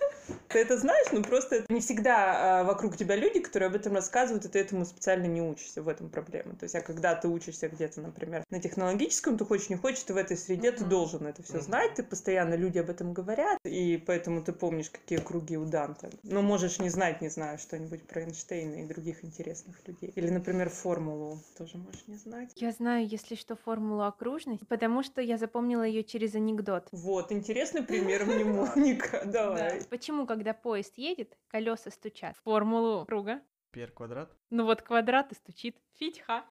Ты 0.52 0.58
это 0.58 0.76
знаешь, 0.76 1.06
но 1.12 1.22
просто 1.22 1.64
не 1.68 1.80
всегда 1.80 2.60
а, 2.60 2.64
вокруг 2.64 2.96
тебя 2.96 3.16
люди, 3.16 3.40
которые 3.40 3.68
об 3.68 3.74
этом 3.74 3.94
рассказывают, 3.94 4.44
и 4.44 4.48
ты 4.48 4.58
этому 4.58 4.84
специально 4.84 5.26
не 5.26 5.40
учишься. 5.40 5.82
В 5.82 5.88
этом 5.88 6.10
проблема. 6.10 6.54
То 6.56 6.64
есть, 6.64 6.74
а 6.74 6.80
когда 6.80 7.14
ты 7.14 7.28
учишься 7.28 7.68
где-то, 7.68 8.00
например, 8.00 8.44
на 8.50 8.60
технологическом, 8.60 9.38
ты 9.38 9.44
хочешь 9.44 9.70
не 9.70 9.76
хочешь, 9.76 10.02
ты 10.02 10.12
в 10.12 10.16
этой 10.16 10.36
среде, 10.36 10.72
ты 10.72 10.82
Мгм. 10.82 10.90
должен 10.90 11.26
это 11.26 11.42
все 11.42 11.54
Мгм. 11.54 11.62
знать, 11.62 11.94
ты 11.94 12.02
постоянно 12.02 12.54
люди 12.54 12.78
об 12.78 12.90
этом 12.90 13.12
говорят, 13.12 13.58
и 13.64 14.02
поэтому 14.06 14.42
ты 14.42 14.52
помнишь, 14.52 14.90
какие 14.90 15.18
круги 15.18 15.56
у 15.56 15.64
Данта. 15.64 16.10
Но 16.22 16.42
можешь 16.42 16.78
не 16.78 16.90
знать, 16.90 17.22
не 17.22 17.28
знаю, 17.28 17.58
что-нибудь 17.58 18.02
про 18.06 18.22
Эйнштейна 18.22 18.82
и 18.82 18.86
других 18.86 19.24
интересных 19.24 19.76
людей. 19.86 20.12
Или, 20.14 20.28
например, 20.28 20.68
формулу 20.68 21.38
тоже 21.56 21.78
можешь 21.78 22.04
не 22.06 22.16
знать. 22.16 22.50
Я 22.56 22.72
знаю, 22.72 23.06
если 23.06 23.34
что, 23.36 23.56
формулу 23.56 24.02
окружности, 24.02 24.64
потому 24.68 25.02
что 25.02 25.20
я 25.22 25.38
запомнила 25.38 25.82
ее 25.84 26.04
через 26.04 26.34
анекдот. 26.34 26.88
Вот, 26.92 27.32
интересный 27.32 27.82
пример 27.82 28.24
мнемоника. 28.26 29.22
Давай. 29.24 29.82
Почему, 29.88 30.26
когда 30.26 30.41
поезд 30.52 30.98
едет, 30.98 31.38
колеса 31.46 31.90
стучат? 31.90 32.36
Формулу 32.38 33.06
круга. 33.06 33.40
Пер 33.70 33.92
квадрат. 33.92 34.36
Ну 34.50 34.64
вот 34.64 34.82
квадрат 34.82 35.30
и 35.30 35.34
стучит. 35.36 35.78
Фитьха. 35.94 36.44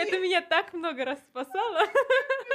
Это 0.00 0.18
меня 0.18 0.40
так 0.40 0.72
много 0.72 1.04
раз 1.04 1.18
спасало. 1.30 1.86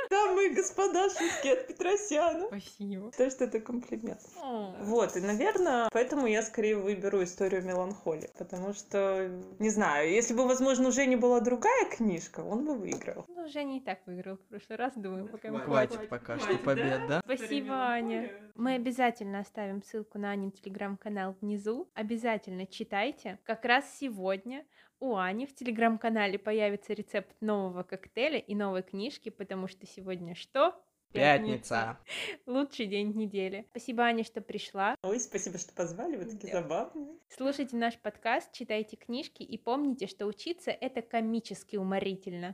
Дамы 0.09 0.47
и 0.47 0.49
господа, 0.49 1.09
шутки 1.09 1.47
от 1.47 1.67
Петросяна. 1.67 2.47
Спасибо. 2.47 3.11
То, 3.11 3.29
что 3.29 3.45
это 3.45 3.59
комплимент. 3.59 4.21
О. 4.41 4.75
Вот, 4.81 5.15
и, 5.15 5.21
наверное, 5.21 5.89
поэтому 5.91 6.27
я 6.27 6.41
скорее 6.41 6.75
выберу 6.75 7.23
историю 7.23 7.63
меланхолии. 7.63 8.29
Потому 8.37 8.73
что, 8.73 9.29
не 9.59 9.69
знаю, 9.69 10.11
если 10.11 10.33
бы, 10.33 10.47
возможно, 10.47 10.89
уже 10.89 11.05
не 11.05 11.15
была 11.15 11.39
другая 11.39 11.85
книжка, 11.85 12.41
он 12.41 12.65
бы 12.65 12.75
выиграл. 12.75 13.25
Ну, 13.27 13.47
Женя 13.47 13.77
и 13.77 13.79
так 13.79 13.99
выиграл 14.05 14.37
в 14.37 14.47
прошлый 14.47 14.77
раз, 14.77 14.93
думаю, 14.95 15.27
пока 15.27 15.51
мы 15.51 15.59
Хватит 15.59 15.95
Хватит, 15.95 16.09
пока 16.09 16.37
хватит, 16.37 16.55
что 16.55 16.63
побед, 16.63 17.07
да? 17.07 17.21
Спасибо, 17.23 17.73
Аня. 17.73 18.31
Мы 18.55 18.75
обязательно 18.75 19.39
оставим 19.39 19.83
ссылку 19.83 20.17
на 20.17 20.31
Анин 20.31 20.51
телеграм-канал 20.51 21.35
внизу. 21.41 21.89
Обязательно 21.93 22.65
читайте. 22.65 23.39
Как 23.43 23.65
раз 23.65 23.85
сегодня 23.99 24.65
у 24.99 25.15
Ани 25.15 25.45
в 25.45 25.53
телеграм-канале 25.55 26.37
появится 26.39 26.93
рецепт 26.93 27.35
нового 27.41 27.83
коктейля 27.83 28.39
и 28.39 28.55
новой 28.55 28.83
книжки, 28.83 29.29
потому 29.29 29.67
что 29.67 29.85
сегодня 29.85 30.35
что? 30.35 30.75
Пятница. 31.13 31.97
Лучший 32.45 32.87
день 32.87 33.13
недели. 33.15 33.65
Спасибо, 33.71 34.03
Аня, 34.03 34.25
что 34.25 34.41
пришла. 34.41 34.97
Ой, 35.01 35.17
спасибо, 35.21 35.57
что 35.57 35.73
позвали, 35.73 36.17
вы 36.17 36.25
такие 36.25 36.51
Да. 36.51 36.61
забавные. 36.61 37.15
Слушайте 37.29 37.77
наш 37.77 37.97
подкаст, 37.99 38.51
читайте 38.51 38.97
книжки 38.97 39.41
и 39.41 39.57
помните, 39.57 40.07
что 40.07 40.25
учиться— 40.25 40.71
это 40.81 41.01
комически 41.01 41.77
уморительно. 41.77 42.53